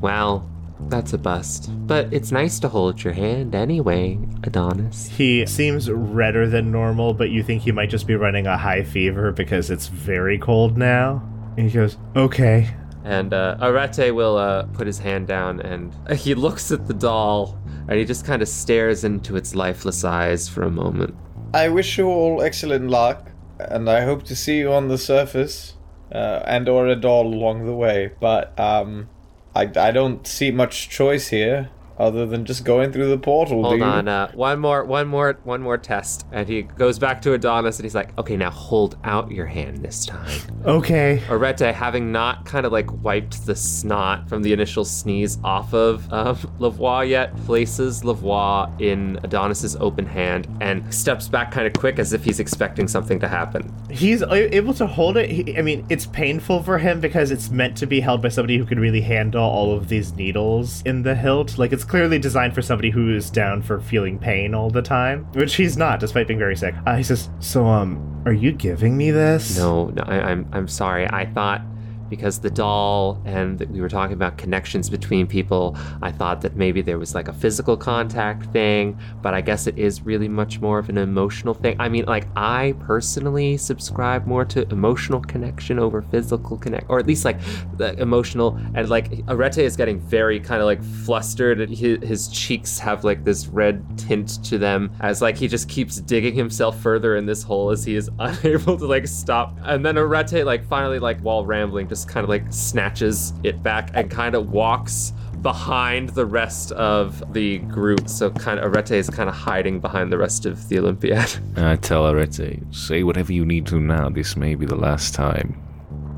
Well, 0.00 0.48
that's 0.88 1.12
a 1.12 1.18
bust. 1.18 1.70
But 1.86 2.12
it's 2.12 2.30
nice 2.32 2.58
to 2.60 2.68
hold 2.68 3.02
your 3.02 3.12
hand 3.14 3.54
anyway, 3.54 4.18
Adonis. 4.42 5.06
He 5.08 5.46
seems 5.46 5.90
redder 5.90 6.46
than 6.48 6.70
normal, 6.70 7.14
but 7.14 7.30
you 7.30 7.42
think 7.42 7.62
he 7.62 7.72
might 7.72 7.90
just 7.90 8.06
be 8.06 8.14
running 8.16 8.46
a 8.46 8.58
high 8.58 8.82
fever 8.82 9.32
because 9.32 9.70
it's 9.70 9.86
very 9.86 10.38
cold 10.38 10.76
now. 10.76 11.22
And 11.56 11.70
he 11.70 11.74
goes, 11.74 11.96
"Okay." 12.16 12.68
And 13.04 13.34
uh, 13.34 13.58
Arete 13.60 14.14
will 14.14 14.38
uh, 14.38 14.64
put 14.72 14.86
his 14.86 14.98
hand 14.98 15.26
down 15.26 15.60
and 15.60 15.92
he 16.18 16.34
looks 16.34 16.72
at 16.72 16.86
the 16.86 16.94
doll 16.94 17.58
and 17.86 17.98
he 17.98 18.04
just 18.04 18.24
kind 18.24 18.40
of 18.40 18.48
stares 18.48 19.04
into 19.04 19.36
its 19.36 19.54
lifeless 19.54 20.04
eyes 20.04 20.48
for 20.48 20.62
a 20.62 20.70
moment. 20.70 21.14
I 21.52 21.68
wish 21.68 21.98
you 21.98 22.06
all 22.08 22.42
excellent 22.42 22.88
luck, 22.90 23.30
and 23.60 23.88
I 23.88 24.00
hope 24.00 24.24
to 24.24 24.34
see 24.34 24.58
you 24.58 24.72
on 24.72 24.88
the 24.88 24.98
surface, 24.98 25.74
uh, 26.10 26.42
and 26.46 26.68
or 26.68 26.88
a 26.88 26.96
doll 26.96 27.26
along 27.26 27.66
the 27.66 27.74
way. 27.74 28.10
But 28.18 28.58
um, 28.58 29.08
I, 29.54 29.70
I 29.76 29.92
don't 29.92 30.26
see 30.26 30.50
much 30.50 30.88
choice 30.88 31.28
here 31.28 31.70
other 31.98 32.26
than 32.26 32.44
just 32.44 32.64
going 32.64 32.92
through 32.92 33.08
the 33.08 33.18
portal. 33.18 33.62
Hold 33.62 33.74
do 33.74 33.78
you? 33.78 33.84
on, 33.84 34.08
uh, 34.08 34.30
one 34.32 34.58
more, 34.58 34.84
one 34.84 35.06
more, 35.08 35.38
one 35.44 35.62
more 35.62 35.78
test. 35.78 36.26
And 36.32 36.48
he 36.48 36.62
goes 36.62 36.98
back 36.98 37.22
to 37.22 37.32
Adonis 37.32 37.78
and 37.78 37.84
he's 37.84 37.94
like, 37.94 38.16
"Okay, 38.18 38.36
now 38.36 38.50
hold 38.50 38.98
out 39.04 39.30
your 39.30 39.46
hand 39.46 39.78
this 39.78 40.06
time." 40.06 40.40
Okay. 40.64 41.22
Arete, 41.28 41.74
having 41.74 42.12
not 42.12 42.44
kind 42.44 42.66
of 42.66 42.72
like 42.72 42.90
wiped 43.02 43.46
the 43.46 43.54
snot 43.54 44.28
from 44.28 44.42
the 44.42 44.52
initial 44.52 44.84
sneeze 44.84 45.38
off 45.44 45.72
of 45.74 46.10
um, 46.12 46.36
Lavoie 46.58 47.08
yet, 47.08 47.36
places 47.44 48.02
Lavoie 48.02 48.80
in 48.80 49.18
Adonis's 49.22 49.76
open 49.76 50.06
hand 50.06 50.48
and 50.60 50.92
steps 50.92 51.28
back 51.28 51.50
kind 51.50 51.66
of 51.66 51.72
quick 51.74 51.98
as 51.98 52.12
if 52.12 52.24
he's 52.24 52.40
expecting 52.40 52.88
something 52.88 53.20
to 53.20 53.28
happen. 53.28 53.72
He's 53.90 54.22
able 54.22 54.74
to 54.74 54.86
hold 54.86 55.16
it. 55.16 55.30
He, 55.30 55.56
I 55.56 55.62
mean, 55.62 55.86
it's 55.88 56.06
painful 56.06 56.62
for 56.62 56.78
him 56.78 57.00
because 57.00 57.30
it's 57.30 57.50
meant 57.50 57.76
to 57.78 57.86
be 57.86 58.00
held 58.00 58.22
by 58.22 58.28
somebody 58.28 58.58
who 58.58 58.64
can 58.64 58.80
really 58.80 59.00
handle 59.00 59.44
all 59.44 59.76
of 59.76 59.88
these 59.88 60.12
needles 60.14 60.82
in 60.82 61.02
the 61.02 61.14
hilt. 61.14 61.58
Like, 61.58 61.72
it's 61.72 61.83
clearly 61.84 62.18
designed 62.18 62.54
for 62.54 62.62
somebody 62.62 62.90
who 62.90 63.14
is 63.14 63.30
down 63.30 63.62
for 63.62 63.80
feeling 63.80 64.18
pain 64.18 64.54
all 64.54 64.70
the 64.70 64.82
time, 64.82 65.26
which 65.32 65.54
he's 65.54 65.76
not, 65.76 66.00
despite 66.00 66.26
being 66.26 66.38
very 66.38 66.56
sick. 66.56 66.74
Uh, 66.86 66.96
he 66.96 67.02
says, 67.02 67.30
"So, 67.40 67.66
um, 67.66 68.22
are 68.26 68.32
you 68.32 68.52
giving 68.52 68.96
me 68.96 69.10
this?" 69.10 69.56
No, 69.58 69.86
no 69.88 70.02
I, 70.06 70.30
I'm 70.30 70.48
I'm 70.52 70.68
sorry. 70.68 71.08
I 71.08 71.26
thought 71.26 71.62
because 72.16 72.38
the 72.38 72.50
doll 72.50 73.20
and 73.24 73.60
we 73.70 73.80
were 73.80 73.88
talking 73.88 74.14
about 74.14 74.38
connections 74.38 74.88
between 74.88 75.26
people, 75.26 75.76
I 76.00 76.12
thought 76.12 76.42
that 76.42 76.54
maybe 76.54 76.80
there 76.80 76.98
was 76.98 77.14
like 77.14 77.26
a 77.26 77.32
physical 77.32 77.76
contact 77.76 78.46
thing, 78.52 78.98
but 79.20 79.34
I 79.34 79.40
guess 79.40 79.66
it 79.66 79.76
is 79.76 80.02
really 80.02 80.28
much 80.28 80.60
more 80.60 80.78
of 80.78 80.88
an 80.88 80.96
emotional 80.96 81.54
thing. 81.54 81.76
I 81.80 81.88
mean, 81.88 82.04
like 82.04 82.26
I 82.36 82.74
personally 82.80 83.56
subscribe 83.56 84.26
more 84.26 84.44
to 84.44 84.62
emotional 84.70 85.20
connection 85.20 85.78
over 85.78 86.02
physical 86.02 86.56
connect, 86.56 86.88
or 86.88 87.00
at 87.00 87.06
least 87.06 87.24
like 87.24 87.38
the 87.76 87.98
emotional. 88.00 88.56
And 88.74 88.88
like 88.88 89.10
Arete 89.28 89.58
is 89.58 89.76
getting 89.76 89.98
very 89.98 90.38
kind 90.38 90.60
of 90.60 90.66
like 90.66 90.82
flustered, 90.82 91.60
and 91.60 91.74
his, 91.76 91.98
his 92.02 92.28
cheeks 92.28 92.78
have 92.78 93.02
like 93.02 93.24
this 93.24 93.48
red 93.48 93.82
tint 93.98 94.44
to 94.44 94.58
them 94.58 94.92
as 95.00 95.20
like 95.20 95.36
he 95.36 95.48
just 95.48 95.68
keeps 95.68 95.96
digging 95.96 96.34
himself 96.34 96.80
further 96.80 97.16
in 97.16 97.26
this 97.26 97.42
hole 97.42 97.70
as 97.70 97.84
he 97.84 97.96
is 97.96 98.08
unable 98.18 98.78
to 98.78 98.86
like 98.86 99.08
stop. 99.08 99.58
And 99.62 99.84
then 99.84 99.98
Arete 99.98 100.44
like 100.44 100.64
finally 100.68 100.98
like 100.98 101.18
while 101.20 101.44
rambling 101.44 101.88
just 101.88 102.03
kind 102.04 102.24
of 102.24 102.30
like 102.30 102.44
snatches 102.52 103.32
it 103.42 103.62
back 103.62 103.90
and 103.94 104.10
kind 104.10 104.34
of 104.34 104.50
walks 104.50 105.12
behind 105.44 106.08
the 106.10 106.24
rest 106.24 106.72
of 106.72 107.32
the 107.34 107.58
group. 107.58 108.08
So 108.08 108.30
kind 108.30 108.58
of 108.58 108.74
Arete 108.74 108.92
is 108.92 109.10
kind 109.10 109.28
of 109.28 109.34
hiding 109.34 109.78
behind 109.78 110.10
the 110.10 110.18
rest 110.18 110.46
of 110.46 110.68
the 110.68 110.78
Olympiad. 110.78 111.36
I 111.56 111.76
tell 111.76 112.06
Arete, 112.06 112.62
say 112.74 113.02
whatever 113.02 113.32
you 113.32 113.44
need 113.44 113.66
to 113.66 113.78
now. 113.78 114.08
This 114.08 114.36
may 114.36 114.54
be 114.54 114.66
the 114.66 114.76
last 114.76 115.14
time. 115.14 115.60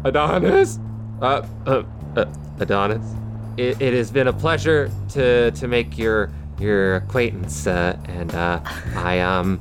Adonis, 0.05 0.79
uh, 1.20 1.46
uh, 1.66 1.83
uh 2.16 2.25
Adonis, 2.61 3.05
it, 3.57 3.81
it 3.81 3.94
has 3.94 4.11
been 4.11 4.29
a 4.29 4.33
pleasure 4.33 4.90
to 5.11 5.51
to 5.51 5.66
make 5.66 5.99
your 5.99 6.31
your 6.59 6.96
acquaintance, 6.96 7.66
uh, 7.66 7.99
and 8.05 8.35
uh, 8.35 8.61
I 8.94 9.20
um 9.20 9.61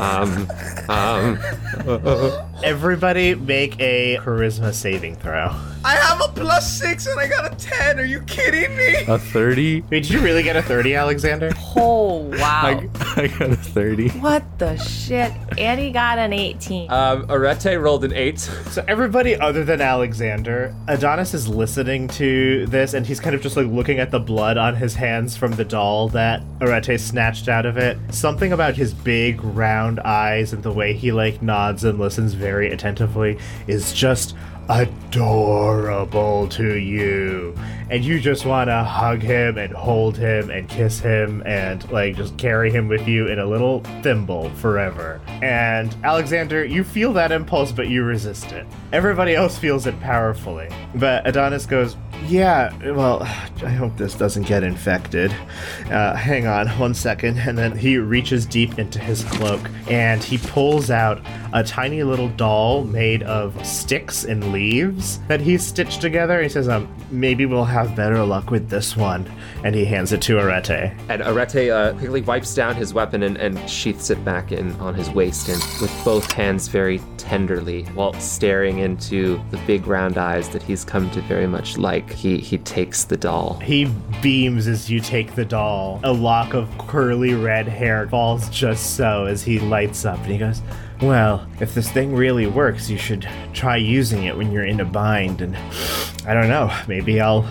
um 0.00 0.50
um. 0.88 1.38
Everybody 2.64 3.34
make 3.34 3.78
a 3.80 4.16
charisma 4.18 4.72
saving 4.72 5.16
throw. 5.16 5.54
I 5.84 5.94
have 5.94 6.20
a 6.20 6.28
plus 6.32 6.80
six 6.80 7.06
and 7.06 7.20
I 7.20 7.28
got 7.28 7.52
a 7.52 7.56
ten. 7.56 8.00
Are 8.00 8.04
you 8.04 8.20
kidding 8.22 8.76
me? 8.76 9.04
A 9.06 9.18
30? 9.18 9.82
Wait, 9.82 9.90
did 9.90 10.10
you 10.10 10.20
really 10.20 10.42
get 10.42 10.56
a 10.56 10.62
30, 10.62 10.94
Alexander? 10.94 11.50
Oh 11.76 12.22
wow! 12.38 12.62
I, 12.64 12.88
I 13.16 13.26
got 13.28 13.50
a 13.50 13.56
30. 13.56 14.08
What 14.18 14.58
the 14.58 14.76
shit? 14.78 15.32
Annie 15.58 15.92
got 15.92 16.18
an 16.18 16.32
18. 16.32 16.90
Um, 16.90 17.26
Arete 17.30 17.80
rolled 17.80 18.04
an 18.04 18.12
eight. 18.14 18.40
So 18.40 18.84
everybody 18.88 19.36
other 19.36 19.62
than 19.62 19.80
Alexander, 19.80 20.74
Adonis 20.88 21.34
is 21.34 21.46
listening 21.46 22.08
to 22.08 22.66
this 22.66 22.94
and 22.94 23.06
he's 23.06 23.20
kind 23.20 23.34
of 23.36 23.42
just 23.42 23.56
like 23.56 23.66
looking 23.66 23.98
at 24.00 24.10
the 24.10 24.18
blood 24.18 24.56
on 24.56 24.74
his 24.74 24.94
hands 24.94 25.36
from 25.36 25.52
the 25.52 25.64
doll 25.64 26.08
that 26.08 26.42
Arete 26.60 26.98
snatched 26.98 27.48
out 27.48 27.66
of 27.66 27.76
it. 27.76 27.98
Something 28.10 28.52
about 28.52 28.74
his 28.74 28.92
big 28.92 29.42
round 29.44 30.00
eyes 30.00 30.52
and 30.52 30.62
the 30.62 30.72
way 30.72 30.94
he 30.94 31.12
like 31.12 31.42
nods 31.42 31.84
and 31.84 31.98
listens 31.98 32.34
very 32.46 32.70
attentively 32.70 33.36
is 33.66 33.92
just 33.92 34.36
adorable 34.68 36.48
to 36.48 36.76
you. 36.78 37.56
And 37.90 38.04
you 38.04 38.20
just 38.20 38.46
want 38.46 38.68
to 38.68 38.84
hug 38.84 39.20
him 39.20 39.58
and 39.58 39.72
hold 39.72 40.16
him 40.16 40.50
and 40.50 40.68
kiss 40.68 41.00
him 41.00 41.42
and 41.44 41.88
like 41.90 42.16
just 42.16 42.36
carry 42.36 42.70
him 42.70 42.86
with 42.86 43.08
you 43.08 43.26
in 43.26 43.40
a 43.40 43.46
little 43.46 43.80
thimble 44.02 44.50
forever. 44.50 45.20
And 45.42 45.94
Alexander, 46.04 46.64
you 46.64 46.84
feel 46.84 47.12
that 47.14 47.32
impulse, 47.32 47.72
but 47.72 47.88
you 47.88 48.04
resist 48.04 48.52
it. 48.52 48.64
Everybody 48.92 49.34
else 49.34 49.58
feels 49.58 49.88
it 49.88 49.98
powerfully. 50.00 50.68
But 50.94 51.26
Adonis 51.26 51.66
goes, 51.66 51.96
Yeah, 52.28 52.74
well, 52.92 53.22
I 53.62 53.70
hope 53.70 53.96
this 53.96 54.14
doesn't 54.14 54.46
get 54.46 54.62
infected. 54.62 55.34
Uh, 55.90 56.14
hang 56.14 56.46
on 56.46 56.68
one 56.78 56.94
second. 56.94 57.38
And 57.38 57.56
then 57.56 57.76
he 57.76 57.98
reaches 57.98 58.46
deep 58.46 58.78
into 58.78 58.98
his 58.98 59.24
cloak 59.24 59.60
and 59.88 60.22
he 60.22 60.38
pulls 60.38 60.90
out 60.90 61.20
a 61.52 61.62
tiny 61.62 62.02
little 62.02 62.28
doll 62.30 62.84
made 62.84 63.22
of 63.22 63.64
sticks 63.66 64.24
and 64.24 64.52
leaves 64.52 65.18
that 65.28 65.40
he's 65.40 65.64
stitched 65.64 66.00
together. 66.00 66.42
He 66.42 66.48
says, 66.48 66.68
um, 66.68 66.92
maybe 67.10 67.46
we'll 67.46 67.64
have 67.64 67.94
better 67.94 68.22
luck 68.24 68.50
with 68.50 68.68
this 68.68 68.96
one. 68.96 69.30
And 69.64 69.74
he 69.74 69.84
hands 69.84 70.12
it 70.12 70.22
to 70.22 70.38
Arete. 70.38 70.92
And 71.08 71.22
Arete 71.22 71.70
uh, 71.70 71.92
quickly 71.94 72.22
wipes 72.22 72.54
down 72.54 72.74
his 72.74 72.92
weapon 72.92 73.22
and, 73.22 73.36
and 73.36 73.58
sheaths 73.68 74.10
it 74.10 74.24
back 74.24 74.52
in 74.52 74.72
on 74.76 74.94
his 74.94 75.10
waist, 75.10 75.48
and 75.48 75.60
with 75.80 75.92
both 76.04 76.30
hands 76.32 76.68
very 76.68 77.00
tenderly, 77.16 77.84
while 77.94 78.12
staring 78.14 78.78
into 78.78 79.40
the 79.50 79.56
big 79.66 79.86
round 79.86 80.18
eyes 80.18 80.48
that 80.50 80.62
he's 80.62 80.84
come 80.84 81.10
to 81.10 81.20
very 81.22 81.46
much 81.46 81.78
like, 81.78 82.10
he, 82.16 82.38
he 82.38 82.56
takes 82.56 83.04
the 83.04 83.16
doll. 83.16 83.58
He 83.62 83.92
beams 84.22 84.66
as 84.66 84.90
you 84.90 85.00
take 85.00 85.34
the 85.34 85.44
doll. 85.44 86.00
A 86.02 86.12
lock 86.12 86.54
of 86.54 86.66
curly 86.78 87.34
red 87.34 87.68
hair 87.68 88.08
falls 88.08 88.48
just 88.48 88.96
so 88.96 89.26
as 89.26 89.42
he 89.42 89.58
lights 89.60 90.06
up 90.06 90.18
and 90.20 90.32
he 90.32 90.38
goes, 90.38 90.62
Well, 91.02 91.46
if 91.60 91.74
this 91.74 91.92
thing 91.92 92.14
really 92.14 92.46
works, 92.46 92.88
you 92.88 92.96
should 92.96 93.28
try 93.52 93.76
using 93.76 94.24
it 94.24 94.34
when 94.34 94.50
you're 94.50 94.64
in 94.64 94.80
a 94.80 94.84
bind. 94.84 95.42
And 95.42 95.54
I 96.26 96.32
don't 96.32 96.48
know, 96.48 96.74
maybe 96.88 97.20
I'll 97.20 97.46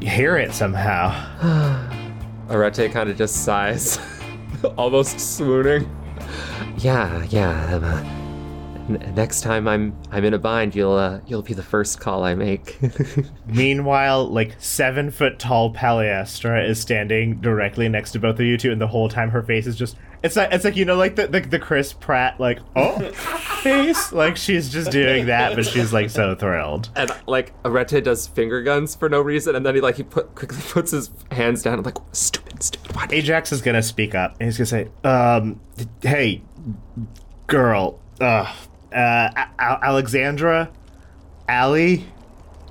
hear 0.00 0.36
it 0.38 0.52
somehow. 0.52 1.12
Arete 2.50 2.90
kind 2.90 3.08
of 3.08 3.16
just 3.16 3.44
sighs, 3.44 4.00
almost 4.76 5.20
swooning. 5.20 5.88
Yeah, 6.78 7.22
yeah. 7.30 7.76
Um, 7.76 7.84
uh, 7.84 8.23
N- 8.88 9.14
next 9.14 9.40
time 9.40 9.66
I'm 9.66 9.96
I'm 10.10 10.24
in 10.24 10.34
a 10.34 10.38
bind, 10.38 10.74
you'll 10.74 10.92
uh, 10.92 11.20
you'll 11.26 11.42
be 11.42 11.54
the 11.54 11.62
first 11.62 12.00
call 12.00 12.22
I 12.24 12.34
make. 12.34 12.78
Meanwhile, 13.46 14.28
like 14.28 14.56
seven 14.58 15.10
foot 15.10 15.38
tall 15.38 15.72
Paliestra 15.72 16.68
is 16.68 16.80
standing 16.80 17.40
directly 17.40 17.88
next 17.88 18.12
to 18.12 18.18
both 18.18 18.38
of 18.38 18.46
you 18.46 18.56
two, 18.58 18.72
and 18.72 18.80
the 18.80 18.86
whole 18.88 19.08
time 19.08 19.30
her 19.30 19.42
face 19.42 19.66
is 19.66 19.76
just. 19.76 19.96
It's 20.22 20.36
like 20.36 20.52
it's 20.52 20.64
like 20.64 20.76
you 20.76 20.84
know 20.86 20.96
like 20.96 21.16
the 21.16 21.26
the, 21.26 21.40
the 21.40 21.58
Chris 21.58 21.92
Pratt 21.92 22.40
like 22.40 22.58
oh 22.76 22.98
face 23.62 24.10
like 24.10 24.38
she's 24.38 24.70
just 24.70 24.90
doing 24.90 25.26
that, 25.26 25.54
but 25.54 25.66
she's 25.66 25.92
like 25.92 26.08
so 26.08 26.34
thrilled. 26.34 26.88
and 26.96 27.10
like 27.26 27.52
Arete 27.64 28.02
does 28.02 28.26
finger 28.26 28.62
guns 28.62 28.94
for 28.94 29.08
no 29.10 29.20
reason, 29.20 29.54
and 29.54 29.66
then 29.66 29.74
he 29.74 29.80
like 29.82 29.96
he 29.96 30.02
put 30.02 30.34
quickly 30.34 30.58
puts 30.70 30.92
his 30.92 31.10
hands 31.30 31.62
down 31.62 31.74
and 31.74 31.84
like 31.84 31.98
stupid, 32.12 32.62
stupid. 32.62 32.96
What? 32.96 33.12
Ajax 33.12 33.52
is 33.52 33.60
gonna 33.60 33.82
speak 33.82 34.14
up 34.14 34.36
and 34.40 34.46
he's 34.46 34.56
gonna 34.56 34.66
say, 34.66 34.88
um, 35.06 35.60
hey, 36.00 36.40
girl, 37.46 38.00
uh, 38.18 38.50
uh, 38.94 39.30
A- 39.58 39.84
Alexandra, 39.84 40.70
Allie, 41.48 42.06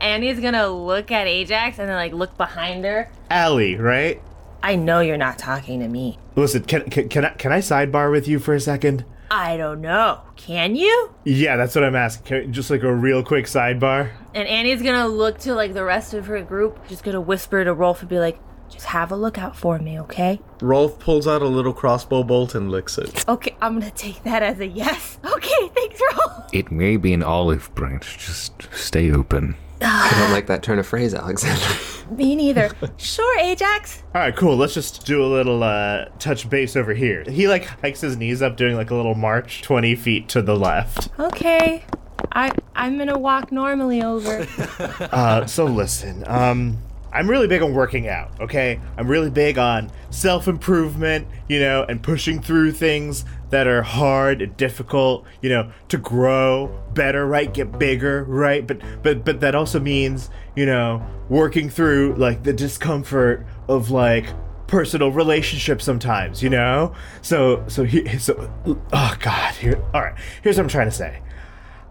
Annie's 0.02 0.40
gonna 0.40 0.68
look 0.68 1.12
at 1.12 1.28
Ajax 1.28 1.80
and 1.80 1.88
then 1.90 1.96
like 1.96 2.14
look 2.14 2.36
behind 2.38 2.84
her. 2.84 3.10
Allie, 3.30 3.76
right? 3.76 4.22
I 4.62 4.76
know 4.76 5.00
you're 5.00 5.18
not 5.18 5.38
talking 5.38 5.80
to 5.80 5.88
me. 5.88 6.18
Listen, 6.36 6.64
can, 6.64 6.90
can 6.90 7.10
can 7.10 7.26
I 7.26 7.30
can 7.30 7.52
I 7.52 7.60
sidebar 7.60 8.12
with 8.12 8.28
you 8.28 8.40
for 8.40 8.54
a 8.54 8.60
second? 8.60 9.06
I 9.32 9.58
don't 9.58 9.82
know. 9.82 10.22
Can 10.36 10.76
you? 10.76 11.10
Yeah, 11.24 11.56
that's 11.58 11.74
what 11.74 11.84
I'm 11.84 11.96
asking. 11.96 12.54
Just 12.54 12.70
like 12.70 12.84
a 12.84 12.94
real 12.94 13.24
quick 13.24 13.46
sidebar. 13.46 14.12
And 14.36 14.48
Annie's 14.48 14.82
gonna 14.82 15.08
look 15.08 15.40
to 15.40 15.56
like 15.56 15.74
the 15.74 15.84
rest 15.84 16.14
of 16.14 16.26
her 16.28 16.42
group, 16.42 16.88
just 16.88 17.04
gonna 17.04 17.22
whisper 17.22 17.64
to 17.64 17.74
Rolf 17.74 18.02
and 18.02 18.10
be 18.10 18.20
like, 18.20 18.40
just 18.74 18.86
have 18.88 19.12
a 19.12 19.16
lookout 19.16 19.56
for 19.56 19.80
me, 19.80 20.00
okay? 20.02 20.40
Rolf 20.62 21.00
pulls 21.00 21.28
out 21.28 21.42
a 21.42 21.48
little 21.48 21.74
crossbow 21.74 22.24
bolt 22.24 22.56
and 22.56 22.70
licks 22.72 22.98
it. 22.98 23.28
Okay, 23.28 23.56
I'm 23.62 23.80
gonna 23.80 23.92
take 23.92 24.24
that 24.24 24.44
as 24.44 24.60
a 24.60 24.68
yes. 24.68 25.18
Okay, 25.26 25.68
thanks, 25.76 26.00
Rolf. 26.12 26.50
It 26.54 26.72
may 26.72 26.98
be 26.98 27.14
an 27.14 27.24
olive 27.24 27.74
branch. 27.76 28.18
Just 28.18 28.54
stay 28.74 29.12
open. 29.12 29.56
I 29.82 30.16
don't 30.20 30.32
like 30.32 30.48
that 30.48 30.64
turn 30.64 30.80
of 30.80 30.88
phrase, 30.88 31.14
Alexander. 31.14 31.62
Me 32.12 32.36
neither. 32.36 32.72
sure, 32.98 33.40
Ajax. 33.40 34.04
All 34.14 34.22
right, 34.22 34.36
cool. 34.36 34.56
Let's 34.56 34.74
just 34.74 35.06
do 35.06 35.24
a 35.24 35.28
little 35.28 35.64
uh, 35.64 36.06
touch 36.20 36.50
base 36.50 36.76
over 36.76 36.94
here. 36.94 37.24
He 37.24 37.48
like 37.48 37.66
hikes 37.66 38.02
his 38.02 38.16
knees 38.18 38.42
up, 38.42 38.56
doing 38.58 38.76
like 38.76 38.92
a 38.92 38.96
little 38.96 39.16
march, 39.16 39.62
twenty 39.62 39.96
feet 39.96 40.30
to 40.30 40.42
the 40.42 40.56
left. 40.56 41.10
Okay. 41.20 41.84
I 42.32 42.52
I'm 42.76 42.98
gonna 42.98 43.18
walk 43.18 43.52
normally 43.52 44.02
over. 44.02 44.48
Uh, 44.80 45.46
so 45.46 45.66
listen, 45.66 46.24
um, 46.28 46.78
I'm 47.14 47.30
really 47.30 47.48
big 47.48 47.62
on 47.62 47.74
working 47.76 48.08
out, 48.08 48.32
okay? 48.42 48.82
I'm 48.98 49.08
really 49.08 49.30
big 49.30 49.60
on 49.60 49.92
self 50.10 50.48
improvement, 50.48 51.28
you 51.48 51.60
know, 51.60 51.84
and 51.84 52.02
pushing 52.02 52.42
through 52.42 52.72
things 52.72 53.24
that 53.52 53.68
are 53.68 53.84
hard 53.84 54.42
and 54.42 54.58
difficult, 54.58 55.24
you 55.42 55.50
know, 55.50 55.72
to 55.90 55.98
grow 56.00 56.76
better, 56.96 57.28
right? 57.28 57.54
Get 57.54 57.78
bigger, 57.78 58.24
right? 58.24 58.66
But 58.66 58.82
but 59.04 59.24
but 59.24 59.42
that 59.42 59.54
also 59.54 59.80
means, 59.80 60.32
you 60.56 60.66
know, 60.66 61.06
working 61.30 61.70
through 61.70 62.16
like 62.16 62.42
the 62.42 62.54
discomfort 62.54 63.46
of 63.68 63.92
like 63.92 64.26
personal 64.66 65.12
relationships 65.12 65.86
sometimes, 65.86 66.42
you 66.42 66.50
know? 66.50 66.94
So 67.22 67.64
so 67.68 67.84
he 67.84 68.18
so 68.18 68.52
oh 68.92 69.16
god, 69.20 69.54
here 69.56 69.80
all 69.94 70.02
right. 70.02 70.16
Here's 70.42 70.58
what 70.58 70.64
I'm 70.64 70.70
trying 70.70 70.88
to 70.90 70.96
say. 70.96 71.22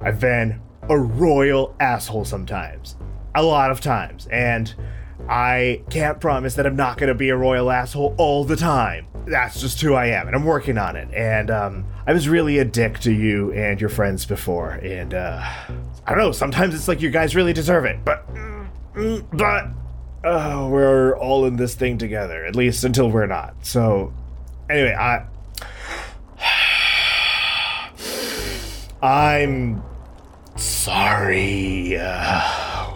I've 0.01 0.19
been 0.19 0.61
a 0.89 0.99
royal 0.99 1.77
asshole 1.79 2.25
sometimes. 2.25 2.97
A 3.37 3.43
lot 3.43 3.71
of 3.71 3.81
times. 3.81 4.27
And 4.27 4.75
I 5.29 5.83
can't 5.90 6.20
promise 6.20 6.55
that 6.55 6.66
I'm 6.66 6.77
not 6.77 6.98
going 6.98 7.09
to 7.09 7.14
be 7.14 7.29
a 7.29 7.37
royal 7.37 7.70
asshole 7.70 8.14
all 8.18 8.44
the 8.44 8.57
time. 8.57 9.07
That's 9.27 9.61
just 9.61 9.81
who 9.81 9.94
I 9.94 10.07
am, 10.07 10.27
and 10.27 10.35
I'm 10.35 10.44
working 10.44 10.79
on 10.79 10.96
it. 10.96 11.09
And 11.14 11.51
um, 11.51 11.87
I 12.07 12.12
was 12.12 12.29
really 12.29 12.59
a 12.59 12.64
dick 12.64 12.98
to 13.01 13.12
you 13.12 13.53
and 13.53 13.81
your 13.81 13.90
friends 13.90 14.27
before. 14.27 14.72
And 14.72 15.14
uh, 15.14 15.40
I 16.07 16.11
don't 16.11 16.18
know, 16.18 16.33
sometimes 16.33 16.75
it's 16.75 16.88
like 16.88 17.01
you 17.01 17.11
guys 17.11 17.37
really 17.37 17.53
deserve 17.53 17.85
it. 17.85 18.05
But, 18.05 18.27
mm, 18.35 19.25
but 19.33 19.68
uh, 20.29 20.68
we're 20.68 21.16
all 21.16 21.46
in 21.46 21.57
this 21.57 21.75
thing 21.75 21.98
together, 21.98 22.44
at 22.44 22.57
least 22.57 22.85
until 22.85 23.11
we're 23.11 23.27
not. 23.27 23.55
So, 23.62 24.12
anyway, 24.68 24.94
I. 24.94 25.27
I'm 29.03 29.83
sorry. 30.57 31.96
Uh, 31.96 32.92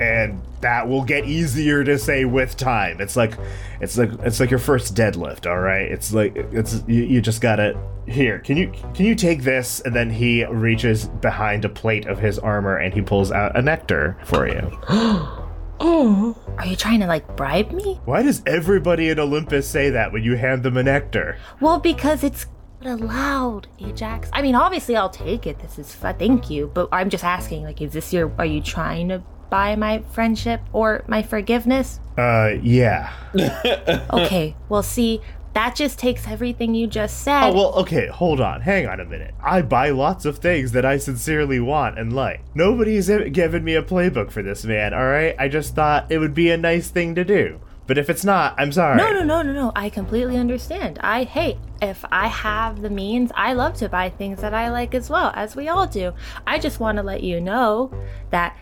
and 0.00 0.39
that 0.60 0.88
will 0.88 1.04
get 1.04 1.24
easier 1.24 1.84
to 1.84 1.98
say 1.98 2.24
with 2.24 2.56
time. 2.56 3.00
It's 3.00 3.16
like 3.16 3.34
it's 3.80 3.96
like 3.96 4.10
it's 4.22 4.40
like 4.40 4.50
your 4.50 4.58
first 4.58 4.94
deadlift, 4.94 5.46
all 5.46 5.60
right? 5.60 5.90
It's 5.90 6.12
like 6.12 6.36
it's 6.36 6.84
you, 6.86 7.02
you 7.04 7.20
just 7.20 7.40
got 7.40 7.56
to 7.56 7.78
here. 8.06 8.38
Can 8.40 8.56
you 8.56 8.72
can 8.94 9.06
you 9.06 9.14
take 9.14 9.42
this 9.42 9.80
and 9.80 9.94
then 9.94 10.10
he 10.10 10.44
reaches 10.44 11.06
behind 11.06 11.64
a 11.64 11.68
plate 11.68 12.06
of 12.06 12.18
his 12.18 12.38
armor 12.38 12.76
and 12.76 12.92
he 12.92 13.00
pulls 13.02 13.32
out 13.32 13.56
a 13.56 13.62
nectar 13.62 14.18
for 14.24 14.48
you. 14.48 14.78
Oh. 15.82 16.36
Are 16.58 16.66
you 16.66 16.76
trying 16.76 17.00
to 17.00 17.06
like 17.06 17.36
bribe 17.38 17.72
me? 17.72 17.98
Why 18.04 18.22
does 18.22 18.42
everybody 18.44 19.08
in 19.08 19.18
Olympus 19.18 19.66
say 19.66 19.88
that 19.88 20.12
when 20.12 20.22
you 20.22 20.36
hand 20.36 20.62
them 20.62 20.76
a 20.76 20.82
nectar? 20.82 21.38
Well, 21.58 21.78
because 21.78 22.22
it's 22.22 22.44
allowed, 22.82 23.66
Ajax. 23.80 24.28
I 24.32 24.42
mean, 24.42 24.54
obviously 24.54 24.94
I'll 24.96 25.08
take 25.08 25.46
it. 25.46 25.58
This 25.58 25.78
is 25.78 25.94
fun. 25.94 26.16
Thank 26.18 26.50
you. 26.50 26.70
But 26.72 26.90
I'm 26.92 27.08
just 27.08 27.24
asking, 27.24 27.62
like, 27.62 27.80
is 27.80 27.92
this 27.94 28.12
your? 28.12 28.30
Are 28.38 28.44
you 28.44 28.60
trying 28.60 29.08
to 29.08 29.22
buy 29.50 29.76
my 29.76 30.02
friendship 30.12 30.60
or 30.72 31.04
my 31.06 31.22
forgiveness? 31.22 32.00
Uh 32.16 32.52
yeah. 32.62 33.12
Okay. 34.12 34.56
well, 34.68 34.82
see, 34.82 35.20
that 35.52 35.74
just 35.74 35.98
takes 35.98 36.26
everything 36.28 36.74
you 36.74 36.86
just 36.86 37.22
said. 37.22 37.50
Oh, 37.50 37.54
well, 37.54 37.74
okay, 37.74 38.06
hold 38.06 38.40
on. 38.40 38.60
Hang 38.60 38.86
on 38.86 39.00
a 39.00 39.04
minute. 39.04 39.34
I 39.42 39.62
buy 39.62 39.90
lots 39.90 40.24
of 40.24 40.38
things 40.38 40.72
that 40.72 40.84
I 40.84 40.96
sincerely 40.96 41.58
want 41.60 41.98
and 41.98 42.12
like. 42.12 42.40
Nobody's 42.54 43.08
given 43.08 43.64
me 43.64 43.74
a 43.74 43.82
playbook 43.82 44.30
for 44.30 44.42
this, 44.42 44.64
man, 44.64 44.94
alright? 44.94 45.34
I 45.38 45.48
just 45.48 45.74
thought 45.74 46.06
it 46.10 46.18
would 46.18 46.34
be 46.34 46.50
a 46.50 46.56
nice 46.56 46.88
thing 46.88 47.14
to 47.16 47.24
do. 47.24 47.60
But 47.86 47.98
if 47.98 48.08
it's 48.08 48.24
not, 48.24 48.54
I'm 48.56 48.70
sorry. 48.70 48.96
No, 48.96 49.12
no, 49.12 49.24
no, 49.24 49.42
no, 49.42 49.52
no. 49.52 49.72
I 49.74 49.90
completely 49.90 50.36
understand. 50.36 51.00
I 51.02 51.24
hey, 51.24 51.58
if 51.82 52.04
I 52.12 52.28
have 52.28 52.82
the 52.82 52.90
means, 52.90 53.32
I 53.34 53.54
love 53.54 53.74
to 53.78 53.88
buy 53.88 54.10
things 54.10 54.40
that 54.42 54.54
I 54.54 54.70
like 54.70 54.94
as 54.94 55.10
well, 55.10 55.32
as 55.34 55.56
we 55.56 55.66
all 55.66 55.88
do. 55.88 56.12
I 56.46 56.60
just 56.60 56.78
want 56.78 56.98
to 56.98 57.02
let 57.02 57.24
you 57.24 57.40
know 57.40 57.90
that 58.30 58.56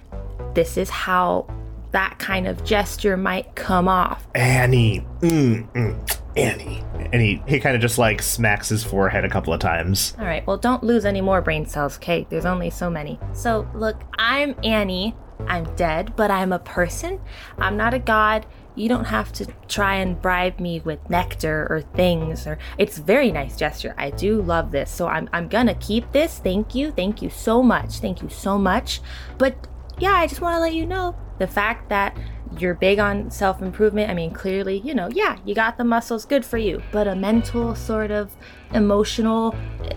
this 0.54 0.76
is 0.76 0.90
how 0.90 1.46
that 1.92 2.18
kind 2.18 2.46
of 2.46 2.64
gesture 2.64 3.16
might 3.16 3.54
come 3.54 3.88
off. 3.88 4.26
Annie. 4.34 5.06
Mm, 5.20 5.70
mm, 5.72 6.18
Annie. 6.36 6.84
And 7.12 7.22
he, 7.22 7.42
he 7.48 7.58
kind 7.60 7.74
of 7.74 7.80
just 7.80 7.96
like 7.98 8.20
smacks 8.20 8.68
his 8.68 8.84
forehead 8.84 9.24
a 9.24 9.28
couple 9.30 9.52
of 9.54 9.60
times. 9.60 10.14
All 10.18 10.26
right, 10.26 10.46
well, 10.46 10.58
don't 10.58 10.82
lose 10.84 11.04
any 11.06 11.20
more 11.22 11.40
brain 11.40 11.64
cells, 11.64 11.96
okay? 11.96 12.26
There's 12.28 12.44
only 12.44 12.68
so 12.70 12.90
many. 12.90 13.18
So, 13.32 13.66
look, 13.74 14.02
I'm 14.18 14.54
Annie. 14.62 15.14
I'm 15.46 15.64
dead, 15.76 16.14
but 16.16 16.30
I'm 16.30 16.52
a 16.52 16.58
person. 16.58 17.20
I'm 17.58 17.76
not 17.76 17.94
a 17.94 17.98
god. 17.98 18.44
you 18.78 18.88
don't 18.88 19.06
have 19.06 19.32
to 19.32 19.46
try 19.66 19.96
and 19.96 20.20
bribe 20.22 20.60
me 20.60 20.80
with 20.80 21.10
nectar 21.10 21.66
or 21.68 21.80
things 21.80 22.46
or 22.46 22.58
it's 22.78 22.98
a 22.98 23.02
very 23.02 23.32
nice 23.32 23.56
gesture. 23.56 23.94
I 23.98 24.10
do 24.10 24.40
love 24.40 24.70
this. 24.70 24.90
So 24.90 25.08
I'm 25.08 25.28
I'm 25.32 25.48
gonna 25.48 25.74
keep 25.74 26.12
this. 26.12 26.38
Thank 26.38 26.74
you. 26.74 26.92
Thank 26.92 27.20
you 27.20 27.28
so 27.28 27.62
much. 27.62 27.98
Thank 27.98 28.22
you 28.22 28.28
so 28.28 28.56
much. 28.56 29.00
But 29.36 29.66
yeah, 30.00 30.12
I 30.12 30.26
just 30.26 30.40
want 30.40 30.54
to 30.56 30.60
let 30.60 30.74
you 30.74 30.86
know 30.86 31.16
the 31.38 31.46
fact 31.46 31.88
that 31.88 32.16
you're 32.58 32.74
big 32.74 32.98
on 32.98 33.30
self 33.30 33.60
improvement. 33.62 34.10
I 34.10 34.14
mean, 34.14 34.32
clearly, 34.32 34.78
you 34.78 34.94
know, 34.94 35.08
yeah, 35.12 35.36
you 35.44 35.54
got 35.54 35.76
the 35.76 35.84
muscles, 35.84 36.24
good 36.24 36.44
for 36.44 36.58
you. 36.58 36.82
But 36.92 37.06
a 37.06 37.14
mental, 37.14 37.74
sort 37.74 38.10
of 38.10 38.34
emotional, 38.72 39.54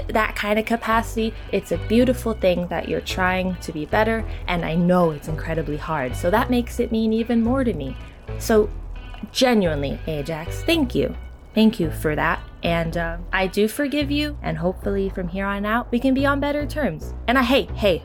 that 0.09 0.35
kind 0.35 0.59
of 0.59 0.65
capacity, 0.65 1.33
it's 1.51 1.71
a 1.71 1.77
beautiful 1.87 2.33
thing 2.33 2.67
that 2.67 2.87
you're 2.87 3.01
trying 3.01 3.55
to 3.57 3.71
be 3.71 3.85
better. 3.85 4.25
And 4.47 4.65
I 4.65 4.75
know 4.75 5.11
it's 5.11 5.27
incredibly 5.27 5.77
hard. 5.77 6.15
So 6.15 6.29
that 6.29 6.49
makes 6.49 6.79
it 6.79 6.91
mean 6.91 7.13
even 7.13 7.43
more 7.43 7.63
to 7.63 7.73
me. 7.73 7.95
So, 8.39 8.69
genuinely, 9.31 9.99
Ajax, 10.07 10.63
thank 10.63 10.95
you. 10.95 11.15
Thank 11.53 11.79
you 11.79 11.91
for 11.91 12.15
that. 12.15 12.41
And 12.63 12.95
uh, 12.95 13.17
I 13.33 13.47
do 13.47 13.67
forgive 13.67 14.09
you. 14.09 14.37
And 14.41 14.57
hopefully, 14.57 15.09
from 15.09 15.27
here 15.27 15.45
on 15.45 15.65
out, 15.65 15.91
we 15.91 15.99
can 15.99 16.13
be 16.13 16.25
on 16.25 16.39
better 16.39 16.65
terms. 16.65 17.13
And 17.27 17.37
I, 17.37 17.43
hey, 17.43 17.65
hey, 17.75 18.03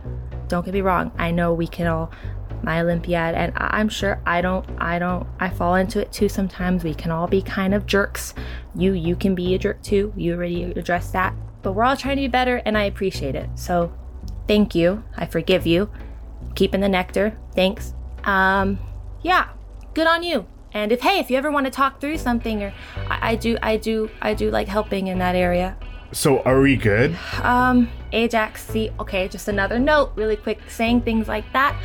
don't 0.49 0.65
get 0.65 0.75
me 0.75 0.81
wrong. 0.81 1.13
I 1.19 1.31
know 1.31 1.53
we 1.53 1.67
can 1.67 1.87
all 1.87 2.11
my 2.63 2.81
Olympiad, 2.81 3.35
and 3.35 3.53
I'm 3.57 3.89
sure 3.89 4.21
I 4.27 4.41
don't, 4.41 4.67
I 4.79 4.99
don't, 4.99 5.27
I 5.39 5.51
fall 5.51 5.75
into 5.75 6.01
it 6.01 6.13
too 6.13 6.29
sometimes. 6.29 6.85
We 6.85 6.95
can 6.95 7.11
all 7.11 7.27
be 7.27 7.43
kind 7.43 7.75
of 7.75 7.87
jerks. 7.87 8.35
You, 8.75 8.93
you 8.93 9.15
can 9.15 9.35
be 9.35 9.55
a 9.55 9.59
jerk 9.59 9.83
too. 9.83 10.13
You 10.17 10.35
already 10.35 10.65
addressed 10.65 11.13
that, 11.13 11.35
but 11.63 11.73
we're 11.73 11.85
all 11.85 11.97
trying 11.97 12.17
to 12.17 12.23
be 12.23 12.29
better, 12.29 12.63
and 12.65 12.77
I 12.77 12.85
appreciate 12.85 13.35
it. 13.35 13.49
So, 13.55 13.93
thank 14.49 14.75
you. 14.75 15.05
I 15.17 15.27
forgive 15.27 15.67
you. 15.67 15.91
Keeping 16.55 16.81
the 16.81 16.89
nectar. 16.89 17.39
Thanks. 17.55 17.95
Um, 18.25 18.79
yeah, 19.23 19.49
good 19.95 20.07
on 20.07 20.23
you. 20.23 20.47
And 20.73 20.93
if 20.93 21.01
hey, 21.01 21.19
if 21.21 21.31
you 21.31 21.37
ever 21.37 21.51
want 21.51 21.67
to 21.67 21.71
talk 21.71 22.01
through 22.01 22.19
something, 22.19 22.63
or 22.63 22.73
I, 23.09 23.33
I 23.33 23.35
do, 23.37 23.57
I 23.63 23.77
do, 23.77 24.11
I 24.21 24.35
do 24.35 24.51
like 24.51 24.69
helping 24.69 25.07
in 25.07 25.19
that 25.19 25.35
area. 25.35 25.77
So 26.13 26.41
are 26.43 26.61
we 26.61 26.77
good? 26.77 27.17
Um, 27.43 27.91
Ajax, 28.17 28.67
see, 28.67 28.91
okay, 28.99 29.29
just 29.29 29.47
another 29.47 29.79
note, 29.79 30.13
really 30.17 30.37
quick. 30.37 30.59
Saying 30.69 31.03
things 31.03 31.29
like 31.29 31.45
that 31.53 31.77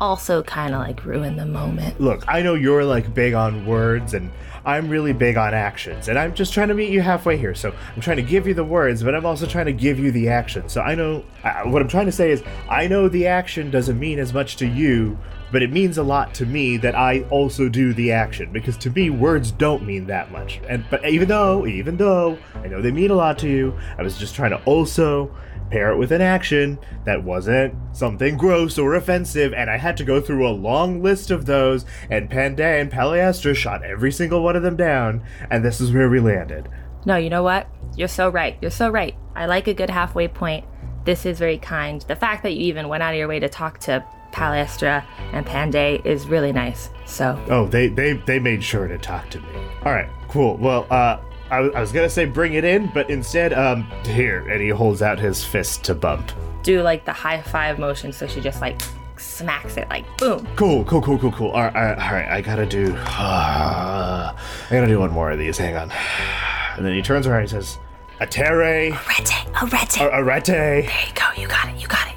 also 0.00 0.42
kind 0.42 0.74
of 0.74 0.80
like 0.80 1.04
ruin 1.04 1.36
the 1.36 1.44
moment. 1.46 2.00
Look, 2.00 2.24
I 2.26 2.40
know 2.40 2.54
you're 2.54 2.84
like 2.84 3.12
big 3.12 3.34
on 3.34 3.66
words 3.66 4.14
and 4.14 4.30
I'm 4.64 4.88
really 4.88 5.12
big 5.12 5.36
on 5.36 5.52
actions, 5.52 6.08
and 6.08 6.18
I'm 6.18 6.34
just 6.34 6.54
trying 6.54 6.68
to 6.68 6.74
meet 6.74 6.90
you 6.90 7.02
halfway 7.02 7.36
here. 7.36 7.54
So 7.54 7.74
I'm 7.94 8.00
trying 8.00 8.16
to 8.16 8.22
give 8.22 8.46
you 8.46 8.54
the 8.54 8.64
words, 8.64 9.02
but 9.02 9.14
I'm 9.14 9.26
also 9.26 9.46
trying 9.46 9.66
to 9.66 9.74
give 9.74 9.98
you 9.98 10.10
the 10.10 10.30
action. 10.30 10.70
So 10.70 10.80
I 10.80 10.94
know 10.94 11.22
uh, 11.42 11.64
what 11.64 11.82
I'm 11.82 11.88
trying 11.88 12.06
to 12.06 12.12
say 12.12 12.30
is 12.30 12.42
I 12.70 12.86
know 12.86 13.08
the 13.08 13.26
action 13.26 13.70
doesn't 13.70 13.98
mean 13.98 14.18
as 14.18 14.32
much 14.32 14.56
to 14.56 14.66
you, 14.66 15.18
but 15.52 15.62
it 15.62 15.70
means 15.70 15.98
a 15.98 16.02
lot 16.02 16.32
to 16.36 16.46
me 16.46 16.78
that 16.78 16.94
I 16.94 17.24
also 17.24 17.68
do 17.68 17.92
the 17.92 18.10
action 18.12 18.52
because 18.52 18.78
to 18.78 18.90
me 18.90 19.10
words 19.10 19.50
don't 19.50 19.84
mean 19.84 20.06
that 20.06 20.32
much. 20.32 20.60
And 20.66 20.82
but 20.88 21.06
even 21.06 21.28
though, 21.28 21.66
even 21.66 21.98
though 21.98 22.38
I 22.54 22.68
know 22.68 22.80
they 22.80 22.90
mean 22.90 23.10
a 23.10 23.16
lot 23.16 23.38
to 23.40 23.48
you, 23.48 23.78
I 23.98 24.02
was 24.02 24.16
just 24.16 24.34
trying 24.34 24.52
to 24.52 24.62
also 24.64 25.30
pair 25.70 25.90
it 25.92 25.96
with 25.96 26.12
an 26.12 26.20
action 26.20 26.78
that 27.04 27.24
wasn't 27.24 27.74
something 27.92 28.36
gross 28.36 28.78
or 28.78 28.94
offensive, 28.94 29.52
and 29.52 29.68
I 29.70 29.76
had 29.78 29.96
to 29.98 30.04
go 30.04 30.20
through 30.20 30.46
a 30.48 30.50
long 30.50 31.02
list 31.02 31.30
of 31.30 31.46
those, 31.46 31.84
and 32.10 32.30
Panday 32.30 32.80
and 32.80 32.90
Paliestra 32.90 33.54
shot 33.54 33.84
every 33.84 34.12
single 34.12 34.42
one 34.42 34.56
of 34.56 34.62
them 34.62 34.76
down, 34.76 35.22
and 35.50 35.64
this 35.64 35.80
is 35.80 35.92
where 35.92 36.08
we 36.08 36.20
landed. 36.20 36.68
No, 37.04 37.16
you 37.16 37.30
know 37.30 37.42
what? 37.42 37.68
You're 37.96 38.08
so 38.08 38.28
right. 38.28 38.56
You're 38.60 38.70
so 38.70 38.88
right. 38.90 39.14
I 39.34 39.46
like 39.46 39.68
a 39.68 39.74
good 39.74 39.90
halfway 39.90 40.28
point. 40.28 40.64
This 41.04 41.26
is 41.26 41.38
very 41.38 41.58
kind. 41.58 42.00
The 42.02 42.16
fact 42.16 42.42
that 42.44 42.52
you 42.54 42.60
even 42.66 42.88
went 42.88 43.02
out 43.02 43.12
of 43.12 43.18
your 43.18 43.28
way 43.28 43.38
to 43.40 43.48
talk 43.48 43.78
to 43.80 44.04
Paliestra 44.32 45.04
and 45.32 45.46
Panday 45.46 46.04
is 46.04 46.26
really 46.26 46.52
nice. 46.52 46.88
So, 47.04 47.38
Oh, 47.48 47.66
they 47.66 47.88
they 47.88 48.14
they 48.14 48.38
made 48.38 48.64
sure 48.64 48.88
to 48.88 48.98
talk 48.98 49.28
to 49.30 49.40
me. 49.40 49.48
All 49.84 49.92
right, 49.92 50.08
cool. 50.28 50.56
Well, 50.56 50.86
uh, 50.90 51.18
I, 51.50 51.60
was- 51.60 51.74
I 51.74 51.80
was 51.80 51.92
gonna 51.92 52.08
say 52.10 52.24
bring 52.24 52.54
it 52.54 52.64
in, 52.64 52.86
but 52.88 53.08
instead, 53.10 53.52
um, 53.52 53.86
here, 54.06 54.48
and 54.48 54.60
he 54.60 54.68
holds 54.70 55.02
out 55.02 55.18
his 55.18 55.44
fist 55.44 55.84
to 55.84 55.94
bump. 55.94 56.32
do 56.62 56.80
like 56.82 57.04
the 57.04 57.12
high 57.12 57.40
five 57.42 57.78
motion 57.78 58.10
so 58.12 58.26
she 58.26 58.40
just 58.40 58.60
like 58.62 58.80
smacks 59.18 59.76
it 59.76 59.88
like 59.90 60.04
boom. 60.18 60.46
Cool, 60.56 60.84
cool, 60.84 61.02
cool, 61.02 61.18
cool, 61.18 61.32
cool. 61.32 61.50
All 61.50 61.62
right, 61.62 61.74
all 61.76 61.82
right, 61.82 61.98
all 61.98 62.12
right 62.14 62.28
I 62.28 62.40
gotta 62.40 62.66
do. 62.66 62.94
I 63.06 64.34
gotta 64.70 64.86
do 64.86 64.98
one 65.00 65.10
more 65.10 65.30
of 65.30 65.38
these. 65.38 65.58
Hang 65.58 65.76
on. 65.76 65.90
And 66.76 66.84
then 66.84 66.94
he 66.94 67.02
turns 67.02 67.26
around 67.26 67.40
and 67.42 67.48
he 67.50 67.54
says, 67.54 67.78
"Atere, 68.20 68.90
Arete, 68.92 69.46
arete. 69.62 70.00
a- 70.00 70.10
arete." 70.18 70.46
There 70.46 70.82
you 70.82 71.14
go. 71.14 71.24
You 71.40 71.46
got 71.48 71.68
it. 71.68 71.76
You 71.80 71.86
got 71.86 72.06
it. 72.08 72.13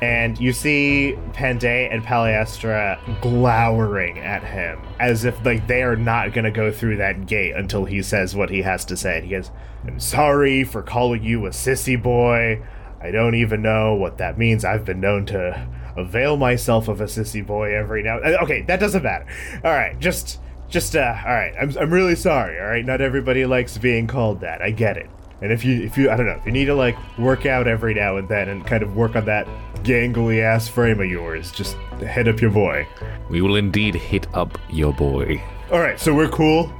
And 0.00 0.38
you 0.38 0.52
see 0.52 1.16
Panday 1.32 1.92
and 1.92 2.04
Paliestra 2.04 3.20
glowering 3.20 4.18
at 4.20 4.44
him 4.44 4.80
as 5.00 5.24
if 5.24 5.44
like 5.44 5.66
they 5.66 5.82
are 5.82 5.96
not 5.96 6.32
gonna 6.32 6.52
go 6.52 6.70
through 6.70 6.98
that 6.98 7.26
gate 7.26 7.54
until 7.56 7.84
he 7.84 8.02
says 8.02 8.36
what 8.36 8.50
he 8.50 8.62
has 8.62 8.84
to 8.86 8.96
say. 8.96 9.16
And 9.16 9.24
he 9.24 9.30
goes, 9.32 9.50
"I'm 9.84 9.98
sorry 9.98 10.62
for 10.62 10.82
calling 10.82 11.24
you 11.24 11.46
a 11.46 11.50
sissy 11.50 12.00
boy. 12.00 12.62
I 13.00 13.10
don't 13.10 13.34
even 13.34 13.60
know 13.62 13.94
what 13.94 14.18
that 14.18 14.38
means. 14.38 14.64
I've 14.64 14.84
been 14.84 15.00
known 15.00 15.26
to 15.26 15.68
avail 15.96 16.36
myself 16.36 16.86
of 16.86 17.00
a 17.00 17.04
sissy 17.04 17.44
boy 17.44 17.74
every 17.74 18.02
now. 18.02 18.18
Okay, 18.18 18.62
that 18.62 18.78
doesn't 18.78 19.02
matter. 19.02 19.26
All 19.64 19.72
right, 19.72 19.98
just." 19.98 20.40
Just 20.70 20.94
uh, 20.94 21.14
all 21.24 21.32
right. 21.32 21.54
I'm, 21.58 21.74
I'm 21.78 21.90
really 21.90 22.14
sorry. 22.14 22.60
All 22.60 22.66
right, 22.66 22.84
not 22.84 23.00
everybody 23.00 23.46
likes 23.46 23.78
being 23.78 24.06
called 24.06 24.42
that. 24.42 24.60
I 24.60 24.70
get 24.70 24.98
it. 24.98 25.08
And 25.40 25.52
if 25.52 25.64
you 25.64 25.82
if 25.82 25.96
you 25.96 26.10
I 26.10 26.16
don't 26.16 26.26
know 26.26 26.32
if 26.32 26.44
you 26.44 26.52
need 26.52 26.66
to 26.66 26.74
like 26.74 26.96
work 27.16 27.46
out 27.46 27.68
every 27.68 27.94
now 27.94 28.16
and 28.16 28.28
then 28.28 28.48
and 28.48 28.66
kind 28.66 28.82
of 28.82 28.96
work 28.96 29.14
on 29.14 29.24
that 29.26 29.46
gangly 29.84 30.42
ass 30.42 30.66
frame 30.66 31.00
of 31.00 31.06
yours, 31.06 31.52
just 31.52 31.76
hit 32.00 32.26
up 32.26 32.40
your 32.40 32.50
boy. 32.50 32.86
We 33.30 33.40
will 33.40 33.56
indeed 33.56 33.94
hit 33.94 34.26
up 34.34 34.58
your 34.68 34.92
boy. 34.92 35.42
All 35.70 35.80
right, 35.80 36.00
so 36.00 36.14
we're 36.14 36.28
cool. 36.28 36.72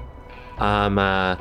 Um, 0.58 0.98
uh, 0.98 1.36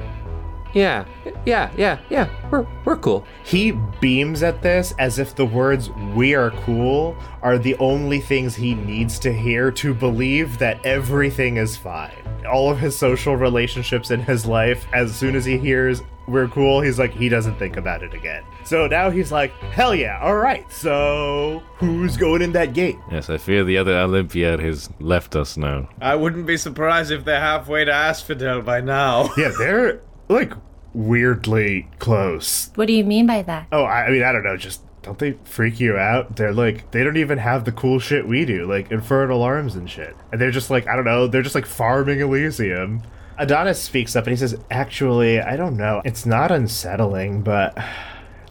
yeah, 0.73 1.05
yeah, 1.45 1.71
yeah, 1.75 1.97
yeah. 2.09 2.29
We're 2.51 2.67
we're 2.85 2.97
cool. 2.97 3.25
He 3.43 3.71
beams 3.99 4.43
at 4.43 4.61
this 4.61 4.93
as 4.99 5.17
if 5.17 5.33
the 5.33 5.45
words 5.45 5.89
"we 6.13 6.35
are 6.35 6.51
cool" 6.51 7.15
are 7.41 7.57
the 7.57 7.75
only 7.77 8.19
things 8.19 8.53
he 8.55 8.75
needs 8.75 9.17
to 9.19 9.33
hear 9.33 9.71
to 9.71 9.93
believe 9.95 10.59
that 10.59 10.85
everything 10.85 11.57
is 11.57 11.75
fine. 11.75 12.13
All 12.47 12.69
of 12.69 12.79
his 12.79 12.95
social 12.95 13.35
relationships 13.35 14.11
in 14.11 14.21
his 14.21 14.45
life, 14.45 14.85
as 14.93 15.15
soon 15.15 15.35
as 15.35 15.45
he 15.45 15.57
hears 15.57 16.03
"we're 16.27 16.47
cool," 16.47 16.81
he's 16.81 16.99
like 16.99 17.11
he 17.11 17.29
doesn't 17.29 17.57
think 17.57 17.77
about 17.77 18.03
it 18.03 18.13
again. 18.13 18.43
So 18.65 18.87
now 18.87 19.09
he's 19.09 19.31
like, 19.31 19.51
"Hell 19.71 19.95
yeah! 19.95 20.19
All 20.21 20.35
right, 20.35 20.69
so 20.71 21.63
who's 21.77 22.17
going 22.17 22.41
in 22.41 22.51
that 22.53 22.73
gate?" 22.73 22.97
Yes, 23.11 23.29
I 23.29 23.37
fear 23.37 23.63
the 23.63 23.77
other 23.77 23.97
Olympiad 23.97 24.59
has 24.59 24.89
left 24.99 25.35
us 25.35 25.57
now. 25.57 25.89
I 26.01 26.15
wouldn't 26.15 26.45
be 26.45 26.57
surprised 26.57 27.11
if 27.11 27.25
they're 27.25 27.39
halfway 27.39 27.85
to 27.85 27.91
Asphodel 27.93 28.61
by 28.61 28.81
now. 28.81 29.29
Yeah, 29.37 29.51
they're 29.57 30.01
like 30.29 30.53
weirdly 30.93 31.87
close. 31.99 32.71
What 32.75 32.87
do 32.87 32.93
you 32.93 33.03
mean 33.03 33.27
by 33.27 33.41
that? 33.43 33.67
Oh, 33.71 33.83
I 33.83 34.05
I 34.05 34.09
mean, 34.09 34.23
I 34.23 34.31
don't 34.31 34.43
know. 34.43 34.57
Just 34.57 34.81
don't 35.03 35.19
they 35.19 35.37
freak 35.45 35.79
you 35.79 35.95
out? 35.95 36.35
They're 36.35 36.53
like, 36.53 36.91
they 36.91 37.01
don't 37.03 37.15
even 37.17 37.37
have 37.37 37.63
the 37.63 37.71
cool 37.71 37.97
shit 37.99 38.27
we 38.27 38.43
do, 38.43 38.65
like 38.65 38.91
infernal 38.91 39.41
arms 39.41 39.75
and 39.75 39.89
shit. 39.89 40.13
And 40.31 40.41
they're 40.41 40.51
just 40.51 40.69
like, 40.69 40.85
I 40.87 40.95
don't 40.97 41.05
know, 41.05 41.27
they're 41.27 41.41
just 41.43 41.55
like 41.55 41.65
farming 41.65 42.19
Elysium. 42.19 43.03
Adonis 43.37 43.81
speaks 43.81 44.15
up 44.15 44.25
and 44.25 44.31
he 44.31 44.37
says, 44.37 44.59
Actually, 44.71 45.39
I 45.39 45.55
don't 45.55 45.77
know. 45.77 46.01
It's 46.03 46.25
not 46.25 46.51
unsettling, 46.51 47.41
but 47.41 47.77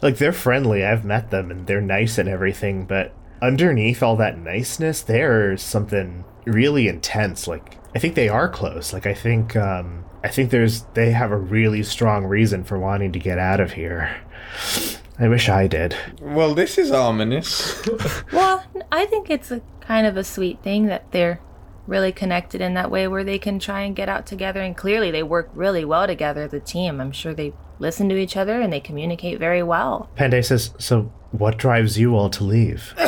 like 0.03 0.18
they're 0.18 0.33
friendly. 0.33 0.85
I've 0.85 1.05
met 1.05 1.31
them 1.31 1.51
and 1.51 1.66
they're 1.66 1.81
nice 1.81 2.18
and 2.18 2.29
everything, 2.29 2.85
but 2.85 3.12
underneath 3.42 4.03
all 4.03 4.16
that 4.16 4.38
niceness, 4.38 5.03
there's 5.03 5.62
something 5.62 6.25
really 6.44 6.88
intense. 6.88 7.46
Like, 7.46 7.77
I 7.94 7.99
think 7.99 8.14
they 8.14 8.29
are 8.29 8.49
close. 8.49 8.92
Like, 8.92 9.07
I 9.07 9.14
think, 9.14 9.57
um, 9.57 10.05
I 10.22 10.29
think 10.29 10.51
there's, 10.51 10.83
they 10.94 11.11
have 11.12 11.33
a 11.33 11.37
really 11.37 11.83
strong 11.83 12.25
reason 12.25 12.64
for 12.64 12.79
wanting 12.79 13.12
to 13.12 13.18
get 13.18 13.38
out 13.38 13.61
of 13.61 13.72
here. 13.72 14.16
I 15.18 15.29
wish 15.29 15.49
I 15.49 15.66
did. 15.66 15.96
Well, 16.20 16.55
this 16.55 16.79
is 16.79 16.90
ominous. 16.90 17.87
Well, 18.33 18.64
I 18.92 19.07
think 19.07 19.31
it's 19.31 19.51
a 19.51 19.62
kind 19.81 20.07
of 20.07 20.16
a 20.16 20.25
sweet 20.25 20.62
thing 20.62 20.87
that 20.87 21.11
they're 21.12 21.40
really 21.87 22.12
connected 22.12 22.61
in 22.61 22.75
that 22.75 22.90
way 22.90 23.07
where 23.09 23.25
they 23.25 23.38
can 23.38 23.59
try 23.59 23.83
and 23.83 23.94
get 23.94 24.09
out 24.09 24.27
together 24.27 24.61
and 24.61 24.77
clearly 24.77 25.11
they 25.11 25.22
work 25.22 25.51
really 25.55 25.85
well 25.85 26.07
together 26.07 26.42
as 26.42 26.53
a 26.53 26.61
team. 26.61 27.01
I'm 27.01 27.12
sure 27.12 27.35
they 27.35 27.53
listen 27.79 28.09
to 28.09 28.16
each 28.16 28.37
other 28.37 28.61
and 28.61 28.72
they 28.72 28.81
communicate 28.81 29.38
very 29.38 29.62
well. 29.62 30.09
Panday 30.16 30.44
says, 30.44 30.72
So, 30.79 31.12
what 31.31 31.59
drives 31.59 31.99
you 31.99 32.16
all 32.16 32.31
to 32.31 32.44
leave? 32.44 32.94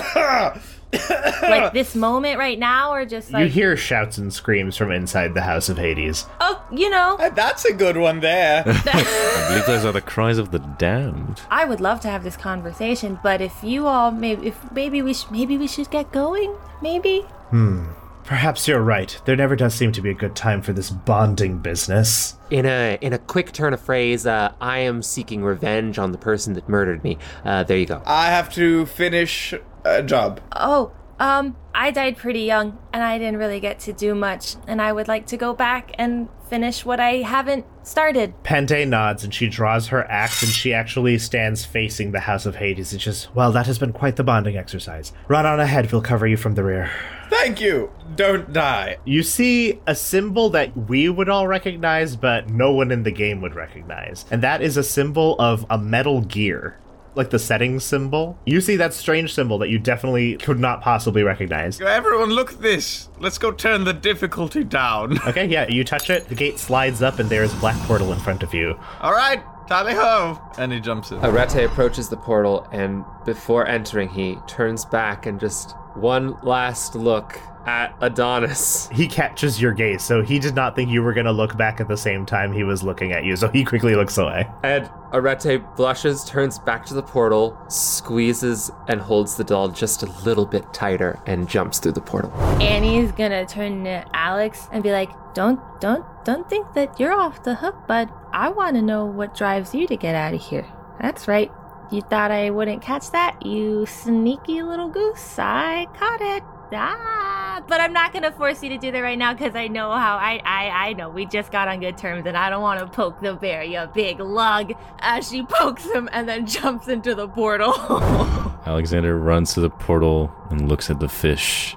like 1.42 1.72
this 1.72 1.94
moment 1.94 2.38
right 2.38 2.58
now 2.58 2.92
or 2.92 3.04
just 3.04 3.30
you 3.30 3.46
hear 3.46 3.76
shouts 3.76 4.16
and 4.18 4.32
screams 4.32 4.76
from 4.76 4.90
inside 4.90 5.34
the 5.34 5.42
House 5.42 5.68
of 5.68 5.76
Hades. 5.78 6.26
oh, 6.40 6.64
you 6.72 6.88
know, 6.88 7.16
That's 7.34 7.64
a 7.64 7.74
good 7.74 7.96
one 7.96 8.20
there. 8.20 8.62
I 8.66 9.46
believe 9.48 9.66
those 9.66 9.84
are 9.84 9.92
the 9.92 10.00
cries 10.00 10.38
of 10.38 10.50
the 10.50 10.58
damned. 10.58 11.42
I 11.50 11.64
would 11.64 11.80
love 11.80 12.00
to 12.00 12.08
have 12.08 12.24
this 12.24 12.36
conversation, 12.36 13.18
but 13.22 13.40
if 13.40 13.62
you 13.62 13.86
all 13.86 14.10
maybe 14.10 14.48
if 14.48 14.72
maybe 14.72 15.02
we 15.02 15.14
sh- 15.14 15.26
maybe 15.30 15.58
we 15.58 15.66
should 15.66 15.90
get 15.90 16.10
going, 16.12 16.54
maybe. 16.82 17.20
Hmm. 17.50 17.86
Perhaps 18.28 18.68
you're 18.68 18.82
right. 18.82 19.18
There 19.24 19.36
never 19.36 19.56
does 19.56 19.72
seem 19.72 19.90
to 19.92 20.02
be 20.02 20.10
a 20.10 20.14
good 20.14 20.36
time 20.36 20.60
for 20.60 20.74
this 20.74 20.90
bonding 20.90 21.60
business. 21.60 22.36
In 22.50 22.66
a 22.66 22.98
in 23.00 23.14
a 23.14 23.18
quick 23.18 23.52
turn 23.52 23.72
of 23.72 23.80
phrase, 23.80 24.26
uh, 24.26 24.52
I 24.60 24.81
am 24.81 25.00
seeking 25.02 25.42
revenge 25.42 25.98
on 25.98 26.12
the 26.12 26.18
person 26.18 26.52
that 26.52 26.68
murdered 26.68 27.02
me. 27.02 27.16
Uh, 27.42 27.62
there 27.64 27.79
you 27.79 27.87
go. 27.87 28.02
I 28.04 28.26
have 28.26 28.52
to 28.52 28.85
finish 28.85 29.54
a 29.87 30.02
job. 30.02 30.42
Oh, 30.54 30.92
Um, 31.18 31.56
I 31.74 31.90
died 31.90 32.18
pretty 32.18 32.42
young, 32.42 32.76
and 32.92 33.02
I 33.02 33.16
didn't 33.18 33.38
really 33.38 33.60
get 33.60 33.79
to 33.81 33.94
do 33.94 34.14
much, 34.14 34.56
and 34.66 34.81
I 34.83 34.92
would 34.92 35.08
like 35.08 35.26
to 35.29 35.37
go 35.38 35.54
back 35.54 35.92
and 35.98 36.29
finish 36.50 36.85
what 36.85 37.00
I 37.00 37.22
haven't 37.22 37.64
started. 37.83 38.35
Pente 38.44 38.87
nods 38.87 39.24
and 39.24 39.33
she 39.35 39.48
draws 39.48 39.87
her 39.88 40.04
axe 40.10 40.42
and 40.42 40.52
she 40.52 40.72
actually 40.74 41.18
stands 41.18 41.64
facing 41.64 42.12
the 42.12 42.20
House 42.20 42.46
of 42.46 42.56
Hades 42.56 42.92
and 42.92 43.00
just, 43.00 43.35
well, 43.35 43.52
that 43.52 43.66
has 43.66 43.79
been 43.79 43.92
quite 43.92 44.16
the 44.16 44.24
bonding 44.24 44.56
exercise. 44.56 45.12
Run 45.29 45.44
on 45.46 45.60
ahead, 45.60 45.90
we'll 45.90 46.02
cover 46.02 46.26
you 46.26 46.37
from 46.37 46.54
the 46.54 46.64
rear. 46.64 46.90
Thank 47.31 47.60
you. 47.60 47.90
Don't 48.16 48.52
die. 48.52 48.98
You 49.04 49.22
see 49.22 49.81
a 49.87 49.94
symbol 49.94 50.50
that 50.50 50.76
we 50.76 51.08
would 51.08 51.29
all 51.29 51.46
recognize, 51.46 52.16
but 52.16 52.48
no 52.50 52.72
one 52.72 52.90
in 52.90 53.02
the 53.02 53.10
game 53.10 53.40
would 53.42 53.54
recognize. 53.54 54.24
And 54.31 54.42
that 54.42 54.62
is 54.62 54.76
a 54.76 54.83
symbol 54.83 55.37
of 55.38 55.64
a 55.70 55.79
metal 55.79 56.20
gear. 56.22 56.76
Like 57.14 57.31
the 57.31 57.38
setting 57.38 57.81
symbol. 57.81 58.38
You 58.44 58.60
see 58.60 58.76
that 58.76 58.94
strange 58.94 59.35
symbol 59.35 59.58
that 59.58 59.68
you 59.70 59.79
definitely 59.81 60.37
could 60.37 60.60
not 60.60 60.83
possibly 60.83 61.22
recognize. 61.24 61.81
Everyone, 61.81 62.31
look 62.31 62.52
at 62.52 62.62
this. 62.62 63.08
Let's 63.18 63.38
go 63.38 63.50
turn 63.50 63.83
the 63.85 63.92
difficulty 63.92 64.62
down. 64.62 65.18
Okay, 65.26 65.46
yeah, 65.46 65.66
you 65.68 65.83
touch 65.85 66.10
it, 66.10 66.29
the 66.29 66.35
gate 66.37 66.58
slides 66.60 67.02
up, 67.02 67.18
and 67.18 67.29
there's 67.29 67.52
a 67.52 67.56
black 67.56 67.76
portal 67.87 68.12
in 68.12 68.20
front 68.20 68.42
of 68.44 68.54
you. 68.54 68.79
All 69.00 69.12
right, 69.12 69.42
tally 69.66 69.94
ho. 69.94 70.40
And 70.58 70.72
he 70.72 70.79
jumps 70.81 71.10
in. 71.10 71.18
Arete 71.24 71.64
approaches 71.64 72.08
the 72.08 72.16
portal, 72.16 72.68
and 72.72 73.04
before 73.24 73.66
entering, 73.66 74.08
he 74.08 74.37
turns 74.46 74.85
back 74.85 75.26
and 75.26 75.40
just 75.40 75.74
one 76.01 76.37
last 76.42 76.94
look 76.94 77.40
at 77.67 77.94
Adonis. 78.01 78.88
He 78.90 79.07
catches 79.07 79.61
your 79.61 79.73
gaze, 79.73 80.03
so 80.03 80.23
he 80.23 80.38
did 80.38 80.55
not 80.55 80.75
think 80.75 80.90
you 80.90 81.03
were 81.03 81.13
going 81.13 81.27
to 81.27 81.33
look 81.33 81.57
back 81.57 81.81
at 81.81 81.88
the 81.88 81.96
same 81.96 82.25
time 82.25 82.53
he 82.53 82.65
was 82.65 82.83
looking 82.83 83.13
at 83.13 83.25
you, 83.25 83.37
so 83.37 83.49
he 83.49 83.63
quickly 83.65 83.94
looks 83.94 84.17
away. 84.17 84.49
And 84.63 84.88
Arete 85.13 85.63
blushes, 85.77 86.25
turns 86.25 86.59
back 86.59 86.87
to 86.87 86.94
the 86.94 87.03
portal, 87.03 87.59
squeezes, 87.69 88.71
and 88.88 89.01
holds 89.01 89.37
the 89.37 89.44
doll 89.44 89.69
just 89.69 90.03
a 90.03 90.07
little 90.23 90.46
bit 90.46 90.73
tighter 90.73 91.21
and 91.27 91.49
jumps 91.49 91.79
through 91.79 91.92
the 91.92 92.01
portal. 92.01 92.33
Annie's 92.61 93.13
gonna 93.13 93.44
turn 93.44 93.85
to 93.85 94.05
Alex 94.15 94.69
and 94.73 94.83
be 94.83 94.90
like, 94.90 95.11
"Don't, 95.35 95.61
don't, 95.81 96.05
don't 96.25 96.49
think 96.49 96.73
that 96.73 96.99
you're 96.99 97.13
off 97.13 97.42
the 97.42 97.57
hook, 97.57 97.87
bud. 97.87 98.09
I 98.33 98.49
want 98.49 98.77
to 98.77 98.83
know 98.83 99.05
what 99.05 99.35
drives 99.37 99.75
you 99.75 99.87
to 99.88 99.96
get 99.96 100.15
out 100.15 100.33
of 100.33 100.40
here." 100.40 100.67
That's 101.01 101.29
right. 101.29 101.53
You 101.90 102.02
thought 102.02 102.30
I 102.30 102.50
wouldn't 102.50 102.82
catch 102.82 103.10
that, 103.12 103.44
you 103.46 103.86
sneaky 103.86 104.62
little 104.62 104.88
goose. 104.88 105.38
I 105.38 105.86
caught 105.94 106.20
it. 106.20 106.42
Ah, 106.70 107.62
but 107.66 107.80
I'm 107.80 107.94
not 107.94 108.12
gonna 108.12 108.30
force 108.30 108.62
you 108.62 108.68
to 108.68 108.76
do 108.76 108.92
that 108.92 109.00
right 109.00 109.16
now 109.16 109.32
because 109.32 109.56
I 109.56 109.68
know 109.68 109.90
how 109.92 110.16
I, 110.16 110.40
I 110.44 110.88
I 110.88 110.92
know 110.92 111.08
we 111.08 111.24
just 111.24 111.50
got 111.50 111.66
on 111.66 111.80
good 111.80 111.96
terms 111.96 112.26
and 112.26 112.36
I 112.36 112.50
don't 112.50 112.60
want 112.60 112.80
to 112.80 112.86
poke 112.86 113.20
the 113.22 113.32
bear, 113.32 113.62
you 113.62 113.88
big 113.94 114.20
lug. 114.20 114.72
As 114.98 115.30
she 115.30 115.44
pokes 115.44 115.84
him 115.84 116.10
and 116.12 116.28
then 116.28 116.46
jumps 116.58 116.88
into 116.88 117.14
the 117.14 117.26
portal. 117.26 117.72
Alexander 118.66 119.18
runs 119.18 119.54
to 119.54 119.60
the 119.60 119.70
portal 119.70 120.30
and 120.50 120.68
looks 120.68 120.90
at 120.90 121.00
the 121.00 121.08
fish 121.08 121.74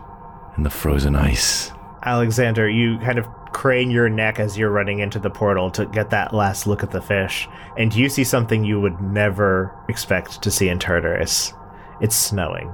and 0.58 0.66
the 0.66 0.70
frozen 0.70 1.16
ice. 1.16 1.72
Alexander, 2.04 2.68
you 2.68 2.98
kind 3.00 3.18
of 3.18 3.28
crane 3.54 3.92
your 3.92 4.10
neck 4.10 4.40
as 4.40 4.58
you're 4.58 4.72
running 4.72 5.00
into 5.00 5.20
the 5.20 5.30
portal 5.30 5.70
to 5.72 5.86
get 5.86 6.10
that 6.10 6.34
last 6.34 6.68
look 6.68 6.84
at 6.84 6.92
the 6.92 7.02
fish, 7.02 7.48
and 7.78 7.94
you 7.94 8.10
see 8.10 8.24
something 8.24 8.64
you 8.64 8.80
would 8.80 9.00
never 9.02 9.76
expect 9.90 10.42
to 10.42 10.52
see 10.52 10.70
in 10.70 10.80
Tartarus. 10.80 11.54
It's 12.02 12.16
snowing. 12.16 12.74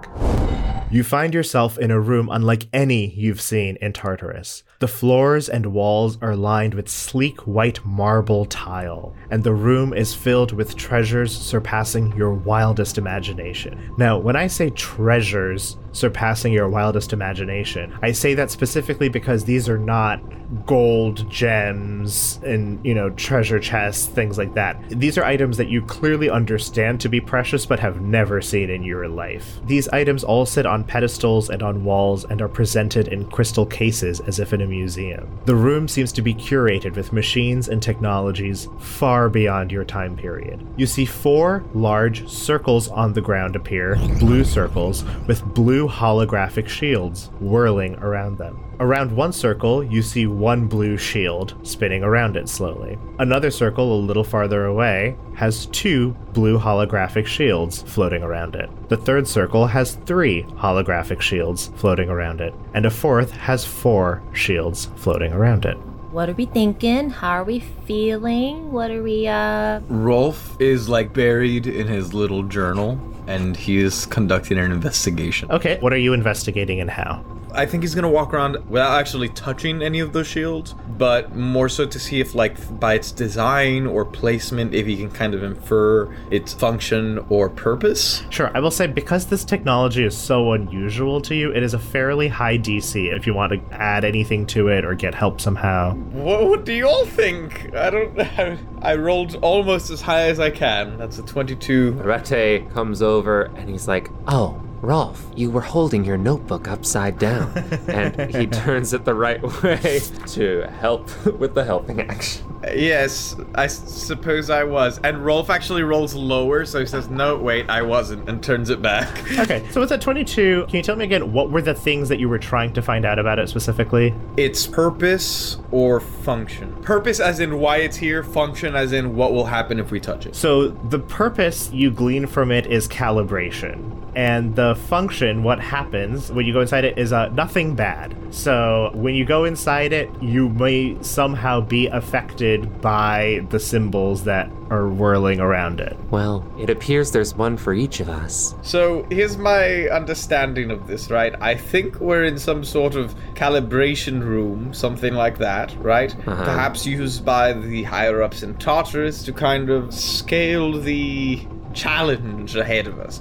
You 0.89 1.03
find 1.03 1.33
yourself 1.33 1.77
in 1.77 1.91
a 1.91 1.99
room 1.99 2.29
unlike 2.31 2.69
any 2.71 3.13
you've 3.13 3.41
seen 3.41 3.75
in 3.81 3.91
Tartarus. 3.91 4.63
The 4.79 4.87
floors 4.87 5.49
and 5.49 5.73
walls 5.73 6.17
are 6.21 6.37
lined 6.37 6.75
with 6.75 6.87
sleek 6.87 7.41
white 7.41 7.83
marble 7.83 8.45
tile, 8.45 9.13
and 9.29 9.43
the 9.43 9.51
room 9.51 9.93
is 9.93 10.13
filled 10.13 10.53
with 10.53 10.77
treasures 10.77 11.37
surpassing 11.37 12.15
your 12.15 12.31
wildest 12.31 12.97
imagination. 12.97 13.93
Now, 13.97 14.17
when 14.17 14.37
I 14.37 14.47
say 14.47 14.69
treasures 14.69 15.75
surpassing 15.97 16.53
your 16.53 16.69
wildest 16.69 17.13
imagination, 17.13 17.97
I 18.01 18.11
say 18.11 18.33
that 18.35 18.51
specifically 18.51 19.09
because 19.09 19.45
these 19.45 19.67
are 19.67 19.77
not 19.77 20.21
gold 20.65 21.29
gems 21.29 22.39
and, 22.45 22.83
you 22.85 22.93
know, 22.93 23.09
treasure 23.11 23.59
chests, 23.59 24.05
things 24.05 24.37
like 24.37 24.53
that. 24.53 24.81
These 24.89 25.17
are 25.17 25.25
items 25.25 25.57
that 25.57 25.69
you 25.69 25.81
clearly 25.81 26.29
understand 26.29 27.01
to 27.01 27.09
be 27.09 27.19
precious 27.19 27.65
but 27.65 27.79
have 27.79 28.01
never 28.01 28.41
seen 28.41 28.69
in 28.69 28.83
your 28.83 29.07
life. 29.09 29.59
These 29.65 29.89
items 29.89 30.23
all 30.23 30.45
sit 30.45 30.65
on 30.65 30.83
pedestals 30.83 31.49
and 31.49 31.61
on 31.61 31.83
walls 31.83 32.23
and 32.25 32.41
are 32.41 32.47
presented 32.47 33.09
in 33.09 33.29
crystal 33.29 33.65
cases 33.65 34.21
as 34.21 34.39
if 34.39 34.53
in 34.53 34.61
a 34.61 34.67
museum. 34.67 35.27
The 35.45 35.55
room 35.55 35.87
seems 35.87 36.11
to 36.13 36.21
be 36.21 36.33
curated 36.33 36.95
with 36.95 37.11
machines 37.11 37.67
and 37.67 37.81
technologies 37.81 38.69
far 38.79 39.29
beyond 39.29 39.71
your 39.71 39.83
time 39.83 40.15
period. 40.15 40.65
You 40.77 40.85
see 40.85 41.05
four 41.05 41.65
large 41.73 42.27
circles 42.29 42.87
on 42.87 43.13
the 43.13 43.21
ground 43.21 43.55
appear, 43.55 43.95
blue 44.19 44.43
circles, 44.43 45.03
with 45.27 45.43
blue 45.53 45.86
holographic 45.87 46.67
shields 46.67 47.29
whirling 47.39 47.95
around 47.95 48.37
them. 48.37 48.63
Around 48.79 49.11
one 49.15 49.33
circle, 49.33 49.83
you 49.83 50.03
see 50.03 50.27
one 50.27 50.67
blue 50.67 50.97
shield 50.97 51.55
spinning 51.63 52.03
around 52.03 52.37
it 52.37 52.47
slowly. 52.47 52.97
Another 53.17 53.49
circle, 53.49 53.91
a 53.93 53.99
little 53.99 54.23
farther 54.23 54.65
away, 54.65 55.17
has 55.33 55.65
two 55.67 56.11
blue 56.33 56.59
holographic 56.59 57.25
shields 57.25 57.81
floating 57.81 58.21
around 58.21 58.55
it. 58.55 58.69
The 58.89 58.97
third 58.97 59.27
circle 59.27 59.65
has 59.65 59.95
three 60.05 60.43
holographic 60.43 61.21
shields 61.21 61.71
floating 61.75 62.09
around 62.09 62.39
it. 62.39 62.53
And 62.75 62.85
a 62.85 62.91
fourth 62.91 63.31
has 63.31 63.65
four 63.65 64.21
shields 64.33 64.89
floating 64.95 65.33
around 65.33 65.65
it. 65.65 65.77
what 66.11 66.29
are 66.29 66.33
we 66.33 66.45
thinking? 66.45 67.09
How 67.09 67.31
are 67.31 67.43
we 67.43 67.59
feeling? 67.85 68.71
What 68.71 68.91
are 68.91 69.03
we 69.03 69.27
uh 69.27 69.81
Rolf 69.89 70.55
is 70.59 70.87
like 70.87 71.13
buried 71.13 71.67
in 71.67 71.87
his 71.87 72.13
little 72.13 72.43
journal 72.43 72.99
and 73.27 73.55
he 73.55 73.77
is 73.77 74.05
conducting 74.05 74.57
an 74.57 74.71
investigation. 74.71 75.51
Okay, 75.51 75.77
what 75.79 75.93
are 75.93 75.97
you 75.97 76.13
investigating 76.13 76.79
and 76.79 76.89
how? 76.89 77.23
I 77.57 77.65
think 77.65 77.83
he's 77.83 77.95
gonna 77.95 78.09
walk 78.09 78.33
around 78.33 78.57
without 78.69 78.99
actually 78.99 79.29
touching 79.29 79.81
any 79.81 79.99
of 79.99 80.13
those 80.13 80.27
shields, 80.27 80.75
but 80.97 81.35
more 81.35 81.67
so 81.67 81.85
to 81.85 81.99
see 81.99 82.19
if, 82.19 82.35
like, 82.35 82.79
by 82.79 82.93
its 82.93 83.11
design 83.11 83.87
or 83.87 84.05
placement, 84.05 84.73
if 84.73 84.85
he 84.85 84.95
can 84.95 85.09
kind 85.09 85.33
of 85.33 85.41
infer 85.43 86.07
its 86.29 86.53
function 86.53 87.19
or 87.29 87.49
purpose. 87.49 88.23
Sure, 88.29 88.51
I 88.53 88.59
will 88.59 88.71
say 88.71 88.85
because 88.85 89.25
this 89.25 89.43
technology 89.43 90.03
is 90.03 90.15
so 90.15 90.53
unusual 90.53 91.19
to 91.21 91.35
you, 91.35 91.51
it 91.51 91.63
is 91.63 91.73
a 91.73 91.79
fairly 91.79 92.27
high 92.27 92.57
DC 92.57 93.15
if 93.15 93.25
you 93.25 93.33
want 93.33 93.53
to 93.53 93.59
add 93.75 94.05
anything 94.05 94.45
to 94.47 94.67
it 94.67 94.85
or 94.85 94.93
get 94.93 95.15
help 95.15 95.41
somehow. 95.41 95.93
What, 95.95 96.47
what 96.47 96.65
do 96.65 96.73
you 96.73 96.87
all 96.87 97.05
think? 97.05 97.73
I 97.75 97.89
don't 97.89 98.15
know. 98.15 98.57
I 98.81 98.95
rolled 98.95 99.35
almost 99.41 99.89
as 99.89 100.01
high 100.01 100.29
as 100.29 100.39
I 100.39 100.51
can. 100.51 100.97
That's 100.97 101.17
a 101.17 101.23
22. 101.23 102.01
Arete 102.03 102.69
comes 102.71 103.01
over 103.01 103.43
and 103.57 103.69
he's 103.69 103.87
like, 103.87 104.09
Oh, 104.27 104.61
Rolf, 104.81 105.25
you 105.35 105.49
were 105.49 105.61
holding 105.61 106.05
your 106.05 106.17
notebook 106.17 106.67
upside 106.67 107.17
down. 107.17 107.51
and 107.87 108.33
he 108.35 108.45
turns 108.45 108.93
it 108.93 109.05
the 109.05 109.13
right 109.15 109.41
way 109.63 110.01
to 110.27 110.67
help 110.79 111.09
with 111.39 111.55
the 111.55 111.63
helping 111.63 111.99
action. 112.01 112.43
Yes, 112.63 113.35
I 113.55 113.65
s- 113.65 113.77
suppose 113.91 114.49
I 114.49 114.63
was. 114.63 114.99
And 115.03 115.23
Rolf 115.25 115.49
actually 115.49 115.83
rolls 115.83 116.13
lower, 116.13 116.65
so 116.65 116.79
he 116.79 116.85
says, 116.85 117.09
No, 117.09 117.37
wait, 117.37 117.69
I 117.69 117.81
wasn't, 117.81 118.27
and 118.29 118.41
turns 118.43 118.69
it 118.69 118.81
back. 118.81 119.07
Okay, 119.47 119.63
so 119.71 119.81
it's 119.83 119.91
at 119.91 120.01
22. 120.01 120.65
Can 120.67 120.75
you 120.75 120.81
tell 120.81 120.95
me 120.95 121.05
again 121.05 121.31
what 121.31 121.51
were 121.51 121.61
the 121.61 121.73
things 121.73 122.09
that 122.09 122.19
you 122.19 122.27
were 122.27 122.39
trying 122.39 122.73
to 122.73 122.81
find 122.81 123.05
out 123.05 123.19
about 123.19 123.37
it 123.39 123.47
specifically? 123.49 124.13
It's 124.35 124.65
purpose 124.67 125.57
or 125.71 125.99
function. 125.99 126.73
Purpose 126.81 127.19
as 127.19 127.39
in 127.39 127.59
why 127.59 127.77
it's 127.77 127.95
here, 127.95 128.23
function 128.23 128.75
as 128.75 128.91
in 128.93 129.15
what 129.15 129.31
will 129.33 129.45
happen 129.45 129.79
if 129.79 129.91
we 129.91 129.99
touch 129.99 130.25
it. 130.25 130.35
So 130.35 130.69
the 130.69 130.99
purpose 130.99 131.71
you 131.71 131.91
glean 131.91 132.25
from 132.25 132.51
it 132.51 132.65
is 132.67 132.87
calibration. 132.87 133.93
And 134.17 134.55
the 134.55 134.73
function, 134.73 135.43
what 135.43 135.59
happens 135.59 136.31
when 136.31 136.47
you 136.47 136.51
go 136.51 136.61
inside 136.61 136.85
it, 136.85 136.97
is 136.97 137.13
uh, 137.13 137.29
nothing 137.29 137.75
bad. 137.75 138.17
So 138.31 138.89
when 138.95 139.13
you 139.13 139.25
go 139.25 139.45
inside 139.45 139.93
it, 139.93 140.09
you 140.23 140.49
may 140.49 140.97
somehow 141.03 141.61
be 141.61 141.85
affected 141.85 142.81
by 142.81 143.45
the 143.51 143.59
symbols 143.59 144.23
that 144.23 144.49
are 144.71 144.87
whirling 144.89 145.39
around 145.39 145.79
it. 145.79 145.95
Well, 146.09 146.43
it 146.57 146.71
appears 146.71 147.11
there's 147.11 147.35
one 147.35 147.57
for 147.57 147.75
each 147.75 147.99
of 147.99 148.09
us. 148.09 148.55
So 148.63 149.05
here's 149.11 149.37
my 149.37 149.87
understanding 149.89 150.71
of 150.71 150.87
this, 150.87 151.11
right? 151.11 151.35
I 151.39 151.53
think 151.53 151.99
we're 151.99 152.23
in 152.23 152.39
some 152.39 152.63
sort 152.63 152.95
of 152.95 153.13
calibration 153.35 154.23
room, 154.23 154.73
something 154.73 155.13
like 155.13 155.37
that, 155.37 155.75
right? 155.77 156.15
Perhaps 156.23 156.87
used 156.87 157.23
by 157.23 157.53
the 157.53 157.83
higher 157.83 158.23
ups 158.23 158.41
in 158.41 158.55
Tartarus 158.55 159.21
to 159.25 159.31
kind 159.31 159.69
of 159.69 159.93
scale 159.93 160.71
the 160.81 161.47
challenge 161.75 162.55
ahead 162.55 162.87
of 162.87 162.99
us. 162.99 163.19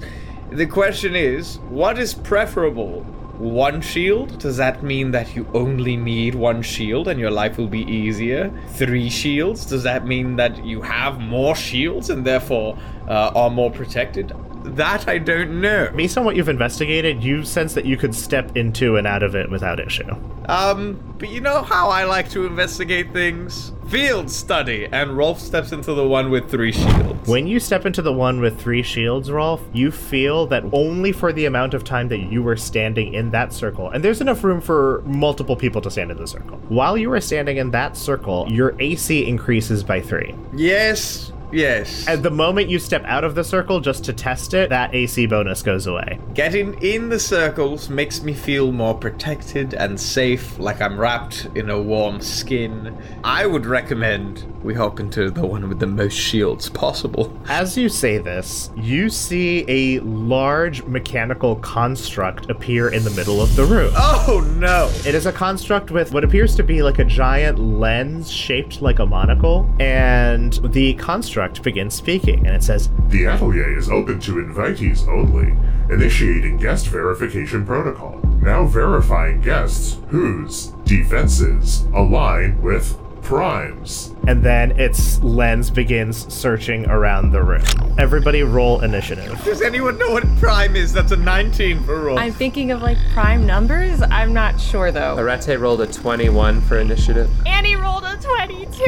The 0.51 0.65
question 0.65 1.13
is, 1.13 1.57
what 1.69 1.99
is 1.99 2.13
preferable? 2.13 3.03
One 3.37 3.81
shield? 3.81 4.39
Does 4.39 4.55
that 4.57 4.81
mean 4.81 5.11
that 5.11 5.35
you 5.35 5.45
only 5.53 5.97
need 5.97 6.35
one 6.35 6.61
shield 6.61 7.09
and 7.09 7.19
your 7.19 7.31
life 7.31 7.57
will 7.57 7.67
be 7.67 7.81
easier? 7.81 8.49
Three 8.69 9.09
shields? 9.09 9.65
Does 9.65 9.83
that 9.83 10.07
mean 10.07 10.37
that 10.37 10.65
you 10.65 10.81
have 10.81 11.19
more 11.19 11.53
shields 11.53 12.09
and 12.09 12.25
therefore 12.25 12.79
uh, 13.09 13.31
are 13.35 13.49
more 13.49 13.69
protected? 13.69 14.33
That 14.75 15.07
I 15.07 15.17
don't 15.17 15.61
know. 15.61 15.91
Based 15.95 16.17
on 16.17 16.25
what 16.25 16.35
you've 16.35 16.49
investigated, 16.49 17.23
you 17.23 17.43
sense 17.43 17.73
that 17.73 17.85
you 17.85 17.97
could 17.97 18.13
step 18.13 18.55
into 18.55 18.97
and 18.97 19.07
out 19.07 19.23
of 19.23 19.35
it 19.35 19.49
without 19.49 19.79
issue. 19.79 20.15
Um, 20.45 21.15
but 21.17 21.29
you 21.29 21.41
know 21.41 21.61
how 21.61 21.89
I 21.89 22.03
like 22.05 22.29
to 22.31 22.45
investigate 22.45 23.11
things? 23.11 23.73
Field 23.87 24.29
study. 24.29 24.87
And 24.91 25.15
Rolf 25.15 25.39
steps 25.39 25.71
into 25.71 25.93
the 25.93 26.07
one 26.07 26.29
with 26.29 26.49
three 26.49 26.71
shields. 26.71 27.27
When 27.27 27.47
you 27.47 27.59
step 27.59 27.85
into 27.85 28.01
the 28.01 28.13
one 28.13 28.39
with 28.41 28.59
three 28.59 28.83
shields, 28.83 29.31
Rolf, 29.31 29.61
you 29.73 29.91
feel 29.91 30.47
that 30.47 30.63
only 30.73 31.11
for 31.11 31.33
the 31.33 31.45
amount 31.45 31.73
of 31.73 31.83
time 31.83 32.07
that 32.09 32.19
you 32.19 32.43
were 32.43 32.57
standing 32.57 33.13
in 33.13 33.31
that 33.31 33.53
circle, 33.53 33.89
and 33.89 34.03
there's 34.03 34.21
enough 34.21 34.43
room 34.43 34.61
for 34.61 35.03
multiple 35.05 35.55
people 35.55 35.81
to 35.81 35.91
stand 35.91 36.11
in 36.11 36.17
the 36.17 36.27
circle. 36.27 36.57
While 36.67 36.97
you 36.97 37.09
were 37.09 37.21
standing 37.21 37.57
in 37.57 37.71
that 37.71 37.97
circle, 37.97 38.45
your 38.49 38.75
AC 38.79 39.25
increases 39.25 39.83
by 39.83 40.01
three. 40.01 40.35
Yes, 40.53 41.31
yes. 41.51 42.07
At 42.07 42.23
the 42.23 42.31
moment 42.31 42.69
you 42.69 42.79
step 42.79 43.03
out 43.05 43.23
of 43.23 43.35
the 43.35 43.43
circle 43.43 43.79
just 43.79 44.03
to 44.05 44.13
test 44.13 44.53
it, 44.53 44.69
that 44.69 44.93
AC 44.93 45.25
bonus 45.27 45.61
goes 45.61 45.87
away. 45.87 46.19
Getting 46.33 46.81
in 46.81 47.09
the 47.09 47.19
circles 47.19 47.89
makes 47.89 48.21
me 48.21 48.33
feel 48.33 48.71
more 48.71 48.95
protected 48.95 49.73
and 49.73 49.99
safe, 49.99 50.57
like 50.59 50.81
I'm 50.81 50.99
wrapped 50.99 51.47
in 51.55 51.69
a 51.69 51.81
warm 51.81 52.21
skin. 52.21 52.97
I 53.23 53.45
would 53.45 53.65
recommend 53.65 54.45
we 54.63 54.73
hop 54.73 54.99
into 54.99 55.29
the 55.29 55.45
one 55.45 55.69
with 55.69 55.79
the 55.79 55.87
most 55.87 56.13
shields 56.13 56.67
possible. 56.69 57.37
As 57.47 57.77
you 57.77 57.87
say 57.87 58.17
this, 58.17 58.69
you 58.75 59.09
see 59.09 59.63
a 59.67 59.99
large 60.01 60.83
mechanical 60.83 61.55
construct 61.57 62.49
appear 62.49 62.89
in 62.89 63.03
the 63.03 63.11
middle 63.11 63.41
of 63.41 63.55
the 63.55 63.63
room. 63.63 63.91
Oh 63.95 64.45
no! 64.57 64.91
It 65.07 65.15
is 65.15 65.25
a 65.25 65.31
construct 65.31 65.91
with 65.91 66.11
what 66.11 66.23
appears 66.23 66.55
to 66.55 66.63
be 66.63 66.83
like 66.83 66.99
a 66.99 67.05
giant 67.05 67.59
lens 67.59 68.29
shaped 68.29 68.81
like 68.81 68.99
a 68.99 69.05
monocle, 69.05 69.69
and 69.79 70.53
the 70.73 70.95
construct 70.95 71.36
begins 71.63 71.93
speaking, 71.93 72.45
and 72.47 72.55
it 72.55 72.63
says, 72.63 72.89
The 73.09 73.25
atelier 73.25 73.77
is 73.77 73.89
open 73.89 74.19
to 74.21 74.33
invitees 74.35 75.07
only. 75.07 75.55
Initiating 75.93 76.57
guest 76.57 76.87
verification 76.87 77.65
protocol. 77.65 78.19
Now 78.41 78.65
verifying 78.65 79.41
guests 79.41 79.97
whose 80.09 80.67
defenses 80.85 81.85
align 81.93 82.61
with 82.61 82.97
primes. 83.21 84.13
and 84.27 84.41
then 84.43 84.71
its 84.79 85.21
lens 85.21 85.69
begins 85.69 86.33
searching 86.33 86.85
around 86.89 87.31
the 87.31 87.43
room. 87.43 87.63
Everybody 87.97 88.43
roll 88.43 88.79
initiative. 88.81 89.41
Does 89.43 89.61
anyone 89.61 89.97
know 89.97 90.11
what 90.11 90.23
prime 90.37 90.75
is? 90.77 90.93
That's 90.93 91.11
a 91.11 91.17
19 91.17 91.83
for 91.83 91.99
roll. 92.01 92.17
I'm 92.19 92.31
thinking 92.33 92.71
of 92.71 92.81
like 92.81 92.97
prime 93.13 93.45
numbers. 93.45 94.01
I'm 94.01 94.31
not 94.33 94.59
sure 94.61 94.91
though. 94.93 95.17
Arete 95.17 95.59
rolled 95.59 95.81
a 95.81 95.87
21 95.87 96.61
for 96.61 96.77
initiative. 96.77 97.29
Annie 97.45 97.75
rolled 97.75 98.03
a 98.05 98.15
22. 98.17 98.85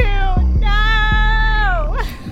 No! 0.58 0.99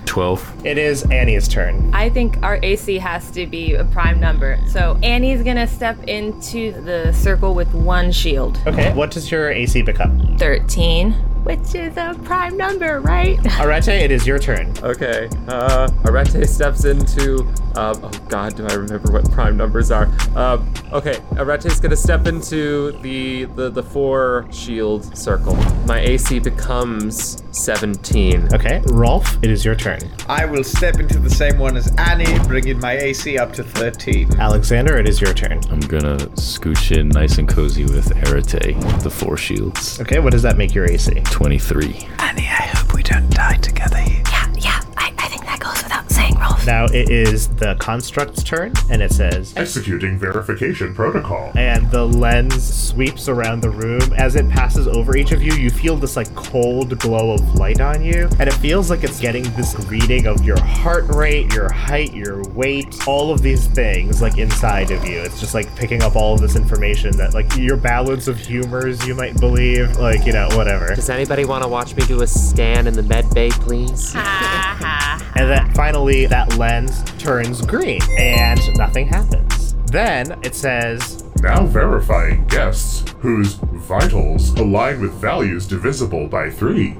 12. 0.09 0.67
It 0.67 0.79
is 0.79 1.05
Annie's 1.11 1.47
turn. 1.47 1.95
I 1.95 2.09
think 2.09 2.43
our 2.43 2.59
AC 2.63 2.99
has 2.99 3.31
to 3.33 3.47
be 3.47 3.75
a 3.75 3.85
prime 3.85 4.19
number. 4.19 4.59
So 4.67 4.99
Annie's 5.03 5.43
gonna 5.43 5.67
step 5.67 6.03
into 6.05 6.73
the 6.83 7.13
circle 7.13 7.55
with 7.55 7.73
one 7.75 8.11
shield. 8.11 8.59
Okay, 8.67 8.93
what 8.95 9.11
does 9.11 9.31
your 9.31 9.51
AC 9.53 9.83
become? 9.83 10.37
13. 10.39 11.15
Which 11.49 11.75
is 11.75 11.97
a 11.97 12.15
prime 12.25 12.59
number, 12.59 13.01
right? 13.01 13.39
Arete, 13.59 13.89
it 13.89 14.11
is 14.11 14.27
your 14.27 14.39
turn. 14.39 14.71
Okay. 14.83 15.31
Uh, 15.49 15.89
Arete 16.05 16.47
steps 16.47 16.85
into. 16.85 17.41
Um, 17.75 17.95
oh 18.03 18.11
God, 18.29 18.55
do 18.57 18.67
I 18.67 18.75
remember 18.75 19.11
what 19.13 19.31
prime 19.31 19.57
numbers 19.57 19.91
are? 19.91 20.11
Um, 20.35 20.71
okay, 20.93 21.21
Arete's 21.37 21.79
gonna 21.79 21.97
step 21.97 22.27
into 22.27 22.91
the, 23.03 23.45
the 23.45 23.71
the 23.71 23.83
four 23.83 24.49
shield 24.51 25.17
circle. 25.17 25.55
My 25.87 26.01
AC 26.01 26.41
becomes 26.41 27.43
17. 27.53 28.53
Okay, 28.53 28.83
Rolf, 28.89 29.39
it 29.43 29.51
is 29.51 29.65
your 29.65 29.77
turn. 29.77 30.01
I 30.29 30.45
will 30.45 30.65
step 30.65 30.99
into 30.99 31.19
the 31.19 31.31
same 31.31 31.57
one 31.59 31.77
as 31.77 31.95
Annie, 31.97 32.39
bringing 32.49 32.81
my 32.81 32.99
AC 32.99 33.39
up 33.39 33.53
to 33.55 33.63
13. 33.63 34.41
Alexander, 34.41 34.97
it 34.97 35.09
is 35.09 35.21
your 35.21 35.33
turn. 35.33 35.61
I'm 35.71 35.81
gonna 35.81 36.17
scooch 36.35 36.97
in 36.97 37.09
nice 37.11 37.39
and 37.39 37.49
cozy 37.49 37.85
with 37.85 38.11
Arete, 38.29 38.75
the 39.03 39.11
four 39.11 39.37
shields. 39.37 40.01
Okay, 40.01 40.19
what 40.19 40.33
does 40.33 40.43
that 40.43 40.59
make 40.59 40.75
your 40.75 40.85
AC? 40.91 41.23
23. 41.39 42.09
Annie, 42.19 42.49
I 42.49 42.67
hope 42.75 42.95
we 42.95 43.03
don't 43.05 43.31
die 43.31 43.55
together 43.59 43.99
here. 43.99 44.25
Yeah, 44.29 44.53
yeah. 44.59 44.81
I, 44.97 45.15
I 45.17 45.29
think 45.29 45.43
that 45.45 45.61
goes 45.61 45.81
without 45.85 46.11
saying, 46.11 46.18
Rolf. 46.39 46.67
Now 46.67 46.85
it 46.87 47.11
is 47.11 47.49
the 47.49 47.75
construct's 47.81 48.43
turn, 48.43 48.73
and 48.91 49.03
it 49.03 49.13
says, 49.13 49.55
Executing 49.57 50.19
verification 50.19 50.95
protocol. 50.95 51.53
and 51.57 51.91
the 51.91 52.05
lens 52.05 52.63
sweeps 52.89 53.29
around 53.29 53.61
the 53.63 53.71
room. 53.71 54.01
As 54.17 54.37
it 54.37 54.49
passes 54.49 54.87
over 54.89 55.17
each 55.17 55.33
of 55.33 55.43
you, 55.43 55.53
you 55.55 55.71
feel 55.71 55.97
this 55.97 56.17
like 56.17 56.33
cold 56.35 56.99
glow 56.99 57.33
of 57.33 57.55
light 57.55 57.81
on 57.81 58.03
you, 58.03 58.29
and 58.39 58.49
it 58.49 58.55
feels 58.55 58.91
like 58.91 59.05
it's 59.05 59.21
getting 59.21 59.43
this 59.55 59.75
reading 59.89 60.27
of 60.27 60.45
your 60.45 60.61
heart 60.61 61.05
rate, 61.09 61.53
your 61.53 61.71
height, 61.73 62.15
your 62.15 62.43
weight, 62.51 63.07
all 63.07 63.33
of 63.33 63.43
these 63.43 63.67
things 63.69 64.21
like 64.23 64.39
inside 64.39 64.91
of 64.91 65.05
you. 65.05 65.19
It's 65.21 65.41
just 65.41 65.55
like 65.55 65.75
picking 65.77 66.03
up 66.03 66.17
all 66.17 66.35
of 66.35 66.41
this 66.41 66.57
information 66.57 67.17
that 67.17 67.35
like 67.35 67.57
your 67.57 67.77
balance 67.77 68.29
of 68.29 68.39
humors, 68.39 69.07
you 69.07 69.15
might 69.15 69.39
believe, 69.41 69.97
like 69.99 70.25
you 70.27 70.33
know, 70.33 70.49
whatever. 70.53 70.95
Does 70.95 71.11
anybody 71.11 71.45
want 71.45 71.63
to 71.65 71.69
watch 71.69 71.95
me 71.97 72.05
do 72.07 72.23
a 72.23 72.27
scan 72.27 72.87
in 72.87 72.95
the 72.95 73.03
med 73.03 73.29
bay, 73.35 73.51
please? 73.51 74.15
And 75.39 75.49
then 75.49 75.73
finally, 75.73 76.27
that 76.27 76.59
lens 76.59 77.05
turns 77.17 77.65
green, 77.65 78.01
and 78.19 78.61
nothing 78.77 79.07
happens. 79.07 79.77
Then 79.87 80.37
it 80.43 80.57
says, 80.57 81.23
Now 81.41 81.65
verifying 81.65 82.45
guests 82.49 83.09
whose 83.21 83.55
vitals 83.55 84.51
align 84.59 85.01
with 85.01 85.13
values 85.13 85.69
divisible 85.69 86.27
by 86.27 86.51
3. 86.51 86.97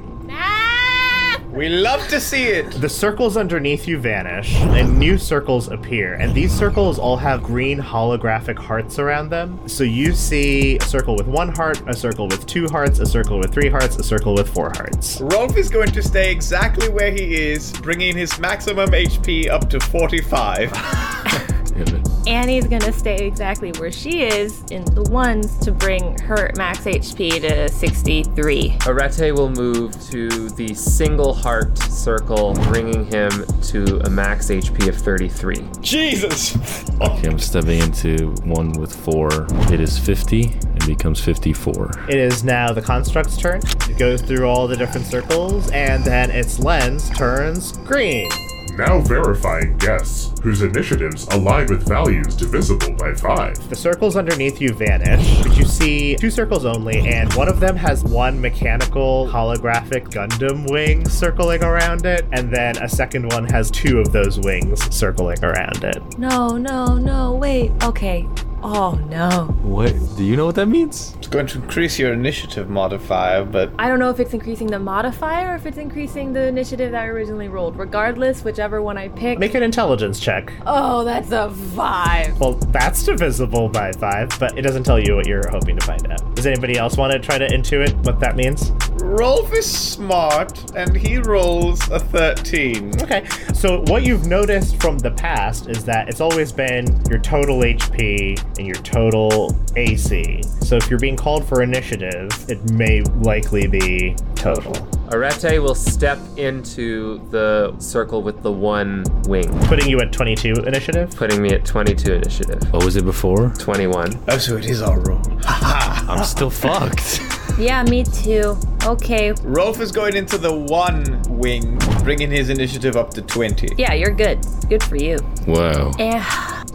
We 1.59 1.69
love 1.69 2.07
to 2.07 2.21
see 2.21 2.45
it. 2.45 2.71
The 2.71 2.89
circles 2.89 3.37
underneath 3.37 3.89
you 3.89 3.99
vanish, 3.99 4.55
and 4.55 4.97
new 4.97 5.19
circles 5.19 5.67
appear. 5.67 6.15
And 6.15 6.33
these 6.33 6.53
circles 6.57 7.01
all 7.01 7.17
have 7.17 7.43
green 7.43 7.81
holographic 7.81 8.57
hearts 8.57 9.01
around 9.01 9.31
them. 9.31 9.59
So 9.67 9.83
you 9.83 10.13
see 10.13 10.77
a 10.77 10.85
circle 10.85 11.17
with 11.17 11.27
one 11.27 11.49
heart, 11.49 11.83
a 11.89 11.97
circle 11.97 12.29
with 12.29 12.47
two 12.47 12.69
hearts, 12.69 13.01
a 13.01 13.07
circle 13.07 13.41
with 13.41 13.53
three 13.53 13.69
hearts, 13.69 13.97
a 13.97 14.05
circle 14.05 14.35
with 14.35 14.49
four 14.49 14.71
hearts. 14.77 15.21
Rolf 15.21 15.57
is 15.57 15.69
going 15.69 15.91
to 15.91 16.01
stay 16.01 16.31
exactly 16.31 16.91
where 16.91 17.11
he 17.11 17.35
is, 17.35 17.73
bringing 17.73 18.17
his 18.17 18.39
maximum 18.39 18.91
HP 18.91 19.51
up 19.51 19.69
to 19.69 19.81
45. 19.81 20.71
Damn 22.29 22.45
it. 22.45 22.49
Annie's 22.49 22.67
gonna 22.67 22.93
stay 22.93 23.27
exactly 23.27 23.73
where 23.73 23.93
she 23.93 24.23
is 24.23 24.63
in 24.71 24.85
the 24.95 25.03
ones 25.11 25.59
to 25.59 25.73
bring 25.73 26.19
her 26.21 26.51
max 26.57 26.81
HP 26.81 27.41
to 27.41 27.69
63. 27.69 28.77
Arete 28.87 29.35
will 29.35 29.51
move 29.51 29.93
to 30.11 30.49
the 30.51 30.73
single 30.75 31.35
heart 31.35 31.77
circle, 31.79 32.55
bringing 32.69 33.05
him 33.05 33.31
to 33.63 34.01
a 34.07 34.11
max 34.11 34.49
HP 34.49 34.89
of 34.89 34.97
33. 34.97 35.65
Jesus! 35.81 36.57
Okay, 37.01 37.29
I'm 37.29 37.39
stepping 37.39 37.81
into 37.81 38.35
one 38.45 38.73
with 38.73 38.95
four. 38.95 39.29
It 39.73 39.81
is 39.81 39.99
50. 39.99 40.45
It 40.45 40.87
becomes 40.87 41.21
54. 41.21 42.07
It 42.09 42.17
is 42.17 42.45
now 42.45 42.73
the 42.73 42.83
construct's 42.83 43.37
turn. 43.37 43.61
It 43.89 43.99
goes 43.99 44.23
through 44.23 44.49
all 44.49 44.67
the 44.67 44.77
different 44.77 45.07
circles, 45.07 45.71
and 45.71 46.05
then 46.05 46.31
its 46.31 46.59
lens 46.59 47.11
turns 47.11 47.77
green. 47.79 48.31
Now 48.79 49.01
verifying 49.01 49.77
guests 49.79 50.41
whose 50.41 50.63
initiatives 50.63 51.27
align 51.33 51.67
with 51.67 51.89
values 51.89 52.37
divisible 52.37 52.93
by 52.93 53.13
5. 53.13 53.69
The 53.69 53.75
circles 53.75 54.15
underneath 54.15 54.61
you 54.61 54.73
vanish, 54.73 55.43
but 55.43 55.57
you 55.57 55.65
see 55.65 56.15
two 56.15 56.31
circles 56.31 56.65
only, 56.65 57.01
and 57.01 57.33
one 57.35 57.49
of 57.49 57.59
them 57.59 57.75
has 57.75 58.05
one 58.05 58.41
mechanical 58.41 59.27
holographic 59.27 60.11
Gundam 60.11 60.71
wing 60.71 61.09
circling 61.09 61.65
around 61.65 62.07
it, 62.07 62.25
and 62.31 62.55
then 62.55 62.77
a 62.77 62.89
second 62.89 63.33
one 63.33 63.47
has 63.47 63.69
two 63.73 63.99
of 63.99 64.13
those 64.13 64.39
wings 64.39 64.81
circling 64.95 65.43
around 65.43 65.83
it. 65.83 66.17
No, 66.17 66.57
no, 66.57 66.95
no, 66.95 67.35
wait. 67.35 67.73
Okay. 67.83 68.29
Oh 68.63 69.01
no. 69.09 69.55
What? 69.63 69.95
Do 70.17 70.25
you 70.25 70.37
know 70.37 70.47
what 70.47 70.57
that 70.57 70.67
means? 70.67 71.15
It's 71.19 71.29
going 71.29 71.47
to 71.49 71.59
increase 71.63 71.99
your 71.99 72.13
initiative 72.13 72.69
modifier, 72.69 73.45
but 73.45 73.73
I 73.79 73.89
don't 73.89 73.99
know 73.99 74.11
if 74.11 74.19
it's 74.19 74.35
increasing 74.35 74.67
the 74.67 74.79
modifier 74.79 75.53
or 75.53 75.55
if 75.55 75.67
it's 75.67 75.79
increasing 75.79 76.33
the 76.33 76.47
initiative 76.47 76.91
that 76.91 77.03
I 77.03 77.07
originally 77.07 77.49
rolled. 77.49 77.79
Regardless, 77.79 78.43
whichever 78.45 78.83
one 78.83 78.99
I 78.99 79.09
pick. 79.09 79.39
Make 79.39 79.55
an 79.55 79.63
intelligence 79.63 80.19
check. 80.19 80.53
oh, 80.67 81.05
that's 81.05 81.31
a 81.31 81.51
five. 81.51 82.39
Well, 82.41 82.55
that's 82.55 83.05
divisible 83.05 83.69
by 83.69 83.93
five, 83.93 84.31
but 84.41 84.59
it 84.59 84.63
doesn't 84.63 84.85
tell 84.85 84.99
you 84.99 85.17
what 85.17 85.27
you're 85.27 85.49
hoping 85.51 85.77
to 85.77 85.87
find 85.87 86.11
out. 86.11 86.35
Does 86.35 86.47
anybody 86.47 86.79
else 86.79 86.97
want 86.97 87.13
to 87.13 87.19
try 87.19 87.39
to 87.39 87.47
intuit 87.47 87.95
what 88.05 88.19
that 88.21 88.37
means? 88.37 88.73
Rolf 89.03 89.53
is 89.53 89.71
smart 89.71 90.75
and 90.75 90.97
he 90.97 91.19
rolls 91.19 91.81
a 91.91 92.01
13. 92.01 93.03
Okay, 93.03 93.27
so 93.55 93.83
what 93.87 94.03
you've 94.03 94.27
noticed 94.27 94.81
from 94.81 94.99
the 94.99 95.11
past 95.13 95.69
is 95.69 95.85
that 95.85 96.09
it's 96.09 96.21
always 96.21 96.53
been 96.53 97.01
your 97.09 97.21
total 97.21 97.61
HP 97.61 98.39
and 98.57 98.67
your 98.67 98.77
total 98.77 99.57
AC. 99.77 100.43
So 100.63 100.77
if 100.77 100.89
you're 100.91 100.99
being 100.99 101.17
called 101.17 101.47
for 101.49 101.63
initiative, 101.63 102.29
it 102.49 102.71
may 102.73 103.03
likely 103.03 103.67
be 103.67 104.17
total. 104.35 104.75
Arete 105.11 105.59
will 105.63 105.75
step 105.75 106.19
into 106.37 107.19
the 107.31 107.75
circle 107.79 108.23
with 108.23 108.43
the 108.43 108.53
one 108.53 109.05
wing, 109.27 109.49
Putting 109.67 109.89
you 109.89 110.01
at 110.01 110.13
22 110.13 110.53
initiative. 110.67 111.11
putting 111.17 111.41
me 111.41 111.51
at 111.51 111.65
22 111.65 112.13
initiative. 112.13 112.73
What 112.73 112.85
was 112.85 112.97
it 112.97 113.05
before? 113.07 113.49
21. 113.59 114.19
Oh, 114.29 114.37
so 114.39 114.57
it 114.59 114.67
is 114.67 114.83
our 114.83 115.01
roll. 115.01 115.23
I'm 115.47 116.25
still 116.25 116.51
fucked. 116.51 117.21
Yeah, 117.59 117.83
me 117.83 118.05
too. 118.05 118.57
Okay. 118.85 119.33
Rolf 119.43 119.81
is 119.81 119.91
going 119.91 120.15
into 120.15 120.39
the 120.39 120.55
one 120.55 121.21
wing, 121.29 121.77
bringing 122.05 122.31
his 122.31 122.51
initiative 122.51 122.95
up 122.97 123.11
to 123.15 123.23
20. 123.23 123.71
Yeah, 123.77 123.95
you're 123.95 124.13
good. 124.15 124.39
Good 124.69 124.81
for 124.85 124.95
you. 124.95 125.19
Wow. 125.45 125.91
And 125.99 126.23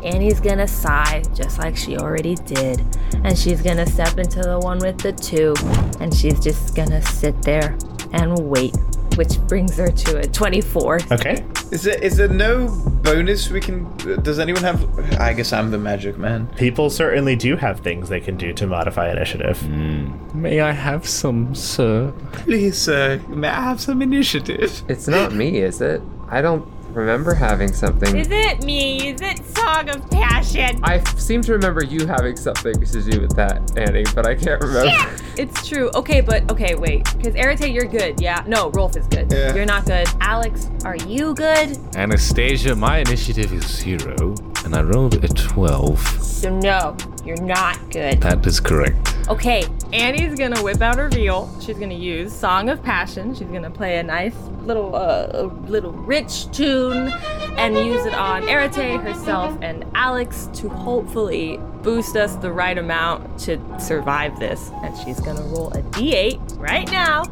Annie's 0.03 0.39
gonna 0.39 0.67
sigh 0.67 1.23
just 1.33 1.57
like 1.59 1.75
she 1.75 1.97
already 1.97 2.35
did. 2.35 2.81
And 3.23 3.37
she's 3.37 3.61
gonna 3.61 3.85
step 3.85 4.17
into 4.17 4.41
the 4.41 4.59
one 4.59 4.79
with 4.79 4.99
the 4.99 5.13
two. 5.13 5.53
And 5.99 6.13
she's 6.13 6.39
just 6.39 6.75
gonna 6.75 7.01
sit 7.01 7.41
there 7.43 7.77
and 8.11 8.37
wait. 8.49 8.75
Which 9.15 9.39
brings 9.47 9.77
her 9.77 9.89
to 9.89 10.19
a 10.19 10.23
24. 10.27 10.99
Okay. 11.11 11.45
Is 11.71 11.83
there 11.83 11.97
is 12.03 12.17
there 12.17 12.27
no 12.27 12.67
bonus 13.03 13.49
we 13.49 13.59
can? 13.59 13.85
Does 14.23 14.39
anyone 14.39 14.63
have? 14.63 15.19
I 15.19 15.33
guess 15.33 15.53
I'm 15.53 15.69
the 15.69 15.77
magic 15.77 16.17
man. 16.17 16.47
People 16.55 16.89
certainly 16.89 17.35
do 17.35 17.55
have 17.55 17.81
things 17.81 18.09
they 18.09 18.19
can 18.19 18.37
do 18.37 18.53
to 18.53 18.65
modify 18.65 19.11
initiative. 19.11 19.61
Hmm. 19.61 20.11
May 20.33 20.61
I 20.61 20.71
have 20.71 21.07
some, 21.07 21.53
sir? 21.53 22.11
Please, 22.31 22.77
sir, 22.77 23.21
may 23.27 23.49
I 23.49 23.61
have 23.61 23.79
some 23.79 24.01
initiative? 24.01 24.81
It's 24.87 25.07
not 25.07 25.31
me, 25.33 25.57
is 25.59 25.79
it? 25.79 26.01
I 26.29 26.41
don't 26.41 26.67
remember 26.95 27.33
having 27.33 27.73
something. 27.73 28.15
Is 28.15 28.27
it 28.29 28.63
me? 28.63 29.09
Is 29.09 29.21
it 29.21 29.43
Song 29.55 29.89
of 29.89 30.09
Passion? 30.09 30.79
I 30.83 30.97
f- 30.97 31.19
seem 31.19 31.41
to 31.43 31.53
remember 31.53 31.83
you 31.83 32.05
having 32.05 32.35
something 32.35 32.73
to 32.73 33.01
do 33.01 33.21
with 33.21 33.35
that, 33.35 33.77
Annie, 33.77 34.03
but 34.15 34.25
I 34.27 34.35
can't 34.35 34.61
remember. 34.61 35.15
It's 35.37 35.67
true. 35.67 35.89
Okay, 35.95 36.21
but 36.21 36.49
okay, 36.51 36.75
wait. 36.75 37.05
Because 37.17 37.35
Arete, 37.35 37.69
you're 37.71 37.85
good. 37.85 38.19
Yeah. 38.21 38.43
No, 38.47 38.69
Rolf 38.71 38.95
is 38.95 39.07
good. 39.07 39.31
Yeah. 39.31 39.53
You're 39.55 39.65
not 39.65 39.85
good. 39.85 40.07
Alex, 40.21 40.69
are 40.85 40.95
you 40.97 41.33
good? 41.33 41.77
Anastasia, 41.95 42.75
my 42.75 42.99
initiative 42.99 43.51
is 43.53 43.65
zero, 43.65 44.35
and 44.65 44.75
I 44.75 44.81
rolled 44.81 45.23
a 45.23 45.27
12. 45.27 45.99
So 46.21 46.59
no, 46.59 46.95
you're 47.25 47.41
not 47.41 47.77
good. 47.91 48.21
That 48.21 48.45
is 48.45 48.59
correct. 48.59 49.15
Okay, 49.29 49.63
Annie's 49.93 50.37
gonna 50.37 50.61
whip 50.61 50.81
out 50.81 50.97
her 50.97 51.07
viol. 51.09 51.49
She's 51.61 51.77
gonna 51.77 51.93
use 51.93 52.33
Song 52.33 52.69
of 52.69 52.83
Passion. 52.83 53.33
She's 53.33 53.47
gonna 53.47 53.71
play 53.71 53.97
a 53.99 54.03
nice 54.03 54.35
little, 54.63 54.95
uh, 54.95 55.49
little 55.67 55.93
rich 55.93 56.51
tune, 56.51 57.09
and 57.57 57.75
use 57.77 58.05
it 58.05 58.13
on 58.13 58.43
Arete 58.49 58.99
herself 58.99 59.57
and 59.61 59.85
Alex 59.95 60.49
to 60.53 60.67
hopefully 60.67 61.59
boost 61.81 62.17
us 62.17 62.35
the 62.37 62.51
right 62.51 62.77
amount 62.77 63.39
to 63.39 63.59
survive 63.79 64.37
this. 64.39 64.71
And 64.83 64.97
she's 64.97 65.19
gonna 65.21 65.43
roll 65.43 65.71
a 65.73 65.81
d8 65.81 66.59
right 66.59 66.89
now. 66.91 67.23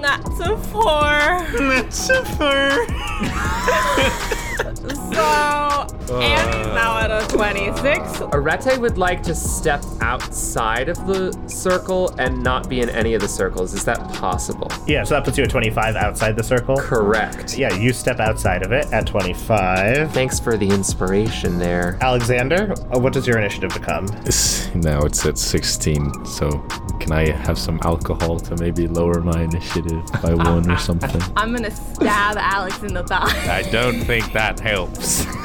That's 0.00 0.40
a 0.40 0.56
four. 0.56 1.10
That's 1.58 2.08
a 2.08 2.24
fur. 2.36 2.86
So 5.12 5.86
Annie's 6.20 6.66
now 6.68 6.98
at 6.98 7.10
a 7.10 7.26
26. 7.28 8.22
Arete 8.32 8.78
would 8.78 8.98
like 8.98 9.22
to 9.24 9.34
step 9.40 9.82
outside 10.00 10.88
of 10.88 11.06
the 11.06 11.32
circle 11.48 12.14
and 12.18 12.42
not 12.42 12.68
be 12.68 12.80
in 12.80 12.88
any 12.90 13.14
of 13.14 13.20
the 13.20 13.28
circles. 13.28 13.72
Is 13.74 13.84
that 13.84 13.98
possible? 14.14 14.68
Yeah, 14.86 15.04
so 15.04 15.14
that 15.14 15.24
puts 15.24 15.38
you 15.38 15.44
at 15.44 15.50
25 15.50 15.96
outside 15.96 16.36
the 16.36 16.42
circle. 16.42 16.76
Correct. 16.76 17.56
Yeah, 17.58 17.74
you 17.74 17.92
step 17.92 18.20
outside 18.20 18.64
of 18.64 18.72
it 18.72 18.86
at 18.92 19.06
25. 19.06 20.12
Thanks 20.12 20.38
for 20.38 20.56
the 20.56 20.68
inspiration 20.68 21.58
there. 21.58 21.98
Alexander, 22.00 22.72
uh, 22.94 22.98
what 22.98 23.12
does 23.12 23.26
your 23.26 23.38
initiative 23.38 23.72
become? 23.72 24.04
It's- 24.20 24.70
Now 24.74 25.00
it's 25.02 25.24
at 25.26 25.38
16, 25.38 26.24
so 26.24 26.48
can 27.00 27.12
I 27.12 27.30
have 27.30 27.58
some 27.58 27.80
alcohol 27.82 28.38
to 28.40 28.56
maybe 28.56 28.86
lower 28.86 29.20
my 29.20 29.42
initiative 29.42 30.04
by 30.22 30.34
one 30.34 30.70
or 30.70 30.78
something? 30.78 31.20
I'm 31.36 31.54
gonna 31.54 31.70
stab 31.70 32.36
Alex 32.36 32.82
in 32.82 32.94
the 32.94 33.02
thigh. 33.02 33.24
I 33.50 33.62
don't 33.70 34.00
think 34.04 34.32
that 34.32 34.60
helps. 34.60 35.26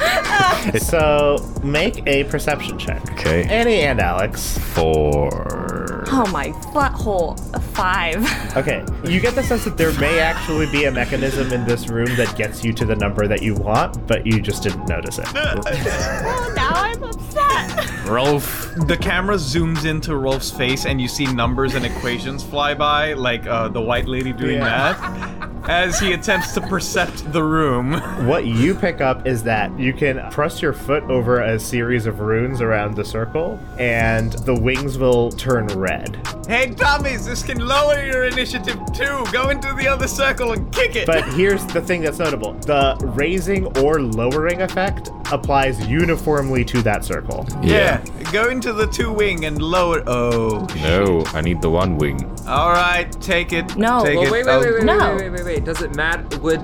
So 0.79 1.37
make 1.63 2.05
a 2.07 2.23
perception 2.25 2.77
check. 2.77 3.01
Okay. 3.13 3.43
Annie 3.43 3.81
and 3.81 3.99
Alex. 3.99 4.57
Four. 4.57 5.84
Oh 6.17 6.25
my 6.31 6.49
butthole. 6.73 7.35
A 7.53 7.59
five. 7.59 8.15
Okay, 8.55 8.85
you 9.03 9.19
get 9.19 9.35
the 9.35 9.43
sense 9.43 9.65
that 9.65 9.75
there 9.75 9.91
may 9.99 10.19
actually 10.19 10.65
be 10.71 10.85
a 10.85 10.91
mechanism 10.91 11.51
in 11.51 11.65
this 11.65 11.89
room 11.89 12.07
that 12.15 12.37
gets 12.37 12.63
you 12.63 12.71
to 12.71 12.85
the 12.85 12.95
number 12.95 13.27
that 13.27 13.41
you 13.41 13.53
want, 13.53 14.07
but 14.07 14.25
you 14.25 14.39
just 14.41 14.63
didn't 14.63 14.87
notice 14.87 15.17
it. 15.19 15.25
Oh, 15.35 16.53
now 16.55 16.69
I'm 16.73 17.03
upset. 17.03 18.05
Rolf. 18.07 18.73
The 18.87 18.95
camera 18.95 19.35
zooms 19.35 19.83
into 19.83 20.15
Rolf's 20.15 20.51
face, 20.51 20.85
and 20.85 21.01
you 21.01 21.09
see 21.09 21.25
numbers 21.25 21.75
and 21.75 21.85
equations 21.85 22.43
fly 22.43 22.73
by, 22.75 23.11
like 23.13 23.45
uh, 23.45 23.67
the 23.67 23.81
white 23.81 24.07
lady 24.07 24.31
doing 24.31 24.55
Yeah. 24.59 24.63
math, 24.63 25.44
as 25.67 25.99
he 25.99 26.13
attempts 26.13 26.53
to 26.53 26.61
percept 26.61 27.31
the 27.33 27.43
room. 27.43 27.93
What 28.27 28.45
you 28.45 28.75
pick 28.75 29.01
up 29.01 29.25
is 29.25 29.43
that 29.43 29.77
you 29.79 29.93
can 29.93 30.29
press 30.31 30.61
your 30.61 30.73
foot 30.73 31.03
over 31.03 31.41
a 31.41 31.59
series 31.59 32.05
of 32.05 32.19
runes 32.19 32.61
around 32.61 32.95
the 32.95 33.05
circle, 33.05 33.59
and 33.77 34.33
the 34.33 34.55
wings 34.55 34.97
will 34.97 35.31
turn 35.31 35.67
red. 35.67 36.17
Hey, 36.47 36.67
dummies, 36.67 37.25
this 37.25 37.43
can 37.43 37.59
lower 37.59 38.03
your 38.05 38.25
initiative 38.25 38.79
too. 38.93 39.23
Go 39.31 39.49
into 39.49 39.73
the 39.73 39.87
other 39.87 40.07
circle 40.07 40.51
and 40.53 40.71
kick 40.73 40.95
it. 40.95 41.05
But 41.07 41.23
here's 41.33 41.65
the 41.67 41.81
thing 41.81 42.01
that's 42.01 42.19
notable 42.19 42.53
the 42.53 42.95
raising 43.15 43.65
or 43.79 44.01
lowering 44.01 44.61
effect 44.61 45.09
applies 45.31 45.85
uniformly 45.87 46.63
to 46.65 46.81
that 46.83 47.03
circle. 47.03 47.45
yeah. 47.63 48.03
go 48.31 48.49
into 48.49 48.73
the 48.73 48.85
two 48.87 49.11
wing 49.11 49.45
and 49.45 49.61
lower. 49.61 50.03
Oh, 50.07 50.65
No, 50.81 51.23
I 51.33 51.41
need 51.41 51.61
the 51.61 51.69
one 51.69 51.97
wing. 51.97 52.23
all 52.47 52.71
right, 52.71 53.11
take 53.21 53.53
it. 53.53 53.75
No. 53.75 54.03
take 54.03 54.15
Well, 54.17 54.27
it. 54.27 54.31
wait, 54.31 54.45
wait, 54.45 54.51
Oh, 54.51 54.59
wait, 54.59 54.73
wait, 54.73 54.85
wait, 54.85 55.15
wait, 55.21 55.31
wait, 55.31 55.45
wait. 55.45 55.63
Does 55.65 55.81
it 55.81 55.95
matter? 55.95 56.37
Would 56.39 56.61